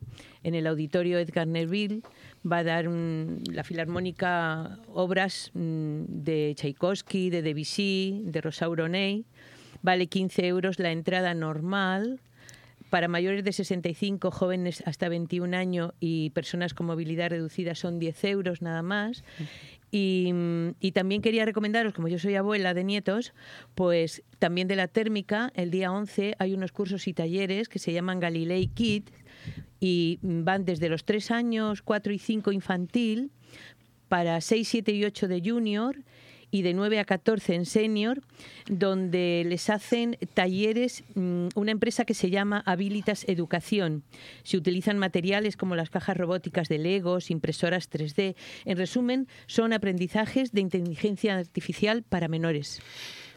en 0.43 0.55
el 0.55 0.67
auditorio 0.67 1.19
Edgar 1.19 1.47
Neville 1.47 2.03
va 2.51 2.59
a 2.59 2.65
dar 2.65 2.87
la 2.87 3.65
Filarmónica 3.65 4.79
obras 4.93 5.51
mm, 5.55 6.05
de 6.09 6.55
Tchaikovsky, 6.57 7.31
de 7.31 7.43
Debussy, 7.43 8.23
de 8.25 8.41
Rosauro 8.41 8.89
Ney. 8.89 9.25
Vale 9.83 10.07
15 10.07 10.47
euros 10.47 10.79
la 10.79 10.93
entrada 10.93 11.35
normal 11.35 12.21
para 12.91 13.09
mayores 13.09 13.45
de 13.45 13.53
65, 13.53 14.31
jóvenes 14.31 14.83
hasta 14.87 15.09
21 15.09 15.57
años 15.57 15.93
y 16.01 16.31
personas 16.31 16.75
con 16.75 16.87
movilidad 16.87 17.31
reducida 17.31 17.75
son 17.75 17.99
10 17.99 18.25
euros 18.25 18.63
nada 18.63 18.83
más. 18.83 19.25
Y, 19.91 20.31
mm, 20.33 20.75
y 20.81 20.93
también 20.93 21.23
quería 21.23 21.45
recomendaros, 21.45 21.93
como 21.93 22.09
yo 22.09 22.19
soy 22.19 22.37
abuela 22.37 22.73
de 22.75 22.85
nietos, 22.85 23.33
pues 23.75 24.23
también 24.39 24.69
de 24.69 24.77
la 24.77 24.89
térmica, 24.89 25.51
el 25.55 25.71
día 25.71 25.93
11 25.93 26.37
hay 26.39 26.55
unos 26.55 26.73
cursos 26.73 27.09
y 27.09 27.15
talleres 27.15 27.69
que 27.69 27.79
se 27.79 27.93
llaman 27.93 28.21
Galilei 28.21 28.69
Kids 28.69 29.13
y 29.81 30.19
van 30.23 30.65
desde 30.65 30.89
los 30.89 31.05
3 31.05 31.31
años, 31.31 31.83
4 31.83 32.13
y 32.13 32.19
5 32.19 32.53
infantil, 32.53 33.31
para 34.09 34.41
6, 34.41 34.69
7 34.69 34.93
y 34.93 35.05
8 35.05 35.29
de 35.29 35.43
junior 35.45 35.97
y 36.55 36.63
de 36.63 36.73
9 36.73 37.01
a 37.01 37.05
14 37.05 37.57
en 37.57 37.67
senior, 37.67 38.23
donde 38.69 39.43
les 39.45 39.69
hacen 39.71 40.17
talleres, 40.35 41.03
mm, 41.17 41.49
una 41.57 41.73
empresa 41.73 42.05
que 42.05 42.15
se 42.15 42.31
llama 42.31 42.63
Habilitas 42.65 43.25
Educación. 43.29 44.05
Se 44.45 44.57
utilizan 44.57 44.97
materiales 44.97 45.57
como 45.57 45.75
las 45.75 45.91
cajas 45.91 46.17
robóticas 46.17 46.69
de 46.69 46.79
Legos, 46.79 47.33
impresoras 47.33 47.91
3D. 47.91 48.37
En 48.67 48.77
resumen, 48.77 49.27
son 49.49 49.73
aprendizajes 49.73 50.53
de 50.53 50.61
inteligencia 50.61 51.37
artificial 51.37 52.05
para 52.05 52.29
menores. 52.29 52.81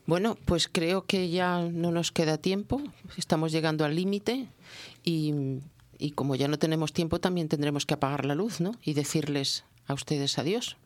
Bueno, 0.06 0.38
pues 0.46 0.68
creo 0.72 1.06
que 1.06 1.32
ya 1.32 1.64
no 1.64 1.92
nos 1.92 2.12
queda 2.12 2.38
tiempo, 2.38 2.84
estamos 3.18 3.52
llegando 3.52 3.84
al 3.84 3.96
límite 3.96 4.48
y, 5.04 5.34
y 6.00 6.12
como 6.12 6.36
ya 6.36 6.48
no 6.48 6.58
tenemos 6.60 6.94
tiempo 6.94 7.20
también 7.20 7.48
tendremos 7.50 7.86
que 7.86 7.94
apagar 7.96 8.26
la 8.26 8.36
luz, 8.36 8.60
¿no? 8.62 8.74
Y 8.84 8.94
decirles 8.94 9.64
a 9.88 9.94
ustedes 9.94 10.38
adiós. 10.38 10.78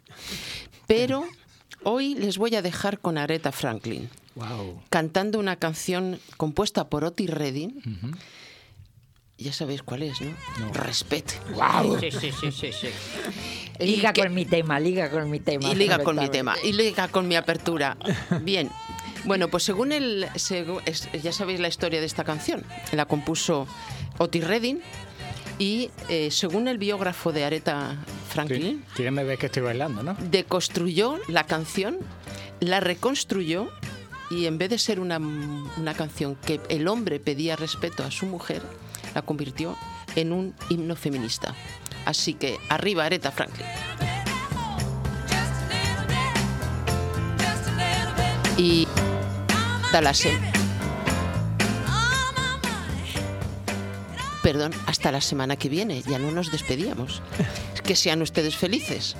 Pero 0.88 1.26
hoy 1.84 2.16
les 2.16 2.38
voy 2.38 2.56
a 2.56 2.62
dejar 2.62 3.00
con 3.00 3.18
Aretha 3.18 3.52
Franklin, 3.52 4.10
Wow. 4.36 4.82
cantando 4.90 5.40
una 5.40 5.58
canción 5.58 6.20
compuesta 6.38 6.88
por 6.90 7.04
Otis 7.04 7.30
Redding. 7.30 7.82
Ya 9.38 9.52
sabéis 9.54 9.82
cuál 9.82 10.04
es, 10.04 10.22
¿no? 10.22 10.72
Respect. 10.74 11.32
Guau. 11.54 12.00
Sí, 12.00 12.12
sí, 12.12 12.32
sí, 12.32 12.52
sí, 12.52 12.72
sí. 12.72 12.88
Liga 13.80 14.14
con 14.14 14.34
mi 14.36 14.46
tema, 14.46 14.80
liga 14.80 15.10
con 15.10 15.30
mi 15.32 15.40
tema. 15.40 15.72
Y 15.72 15.76
liga 15.76 15.98
con 16.04 16.16
mi 16.16 16.30
tema, 16.30 16.56
y 16.64 16.74
liga 16.74 17.08
con 17.08 17.28
mi 17.28 17.36
apertura. 17.36 17.98
Bien. 18.44 18.70
Bueno, 19.26 19.48
pues 19.50 19.64
según 19.64 19.92
el. 19.92 20.28
ya 21.24 21.32
sabéis 21.32 21.60
la 21.60 21.68
historia 21.68 22.00
de 22.00 22.06
esta 22.06 22.24
canción. 22.24 22.64
La 22.92 23.06
compuso 23.06 23.68
Otis 24.22 24.46
Redding. 24.46 24.80
Y 25.58 25.90
eh, 26.10 26.30
según 26.32 26.68
el 26.68 26.78
biógrafo 26.78 27.32
de 27.32 27.44
Aretha 27.44 27.98
Franklin, 28.30 28.84
¿Quieres 28.96 29.14
me 29.14 29.24
ver 29.24 29.38
que 29.38 29.48
estoy 29.48 29.62
bailando, 29.64 30.02
no? 30.02 30.16
deconstruyó 30.20 31.20
la 31.28 31.46
canción, 31.46 31.98
la 32.60 32.80
reconstruyó 32.80 33.70
y 34.32 34.46
en 34.46 34.58
vez 34.58 34.70
de 34.70 34.80
ser 34.80 35.00
una, 35.00 35.18
una 35.18 35.94
canción 35.94 36.36
que 36.36 36.60
el 36.70 36.88
hombre 36.88 37.20
pedía 37.20 37.56
respeto 37.56 38.04
a 38.04 38.10
su 38.10 38.26
mujer, 38.26 38.62
la 39.14 39.22
convirtió 39.22 39.78
en 40.16 40.32
un 40.32 40.56
himno 40.70 40.96
feminista. 40.96 41.54
Así 42.06 42.34
que 42.34 42.58
arriba 42.70 43.06
Aretha 43.06 43.32
Franklin. 43.32 43.68
Y 48.58 48.88
hasta 49.94 50.61
Perdón, 54.44 54.72
hasta 54.88 55.12
la 55.12 55.22
semana 55.22 55.56
que 55.56 55.70
viene. 55.70 56.02
Ya 56.02 56.18
no 56.20 56.32
nos 56.32 56.52
despedíamos. 56.52 57.22
Que 57.84 57.96
sean 57.96 58.22
ustedes 58.22 58.56
felices. 58.56 59.16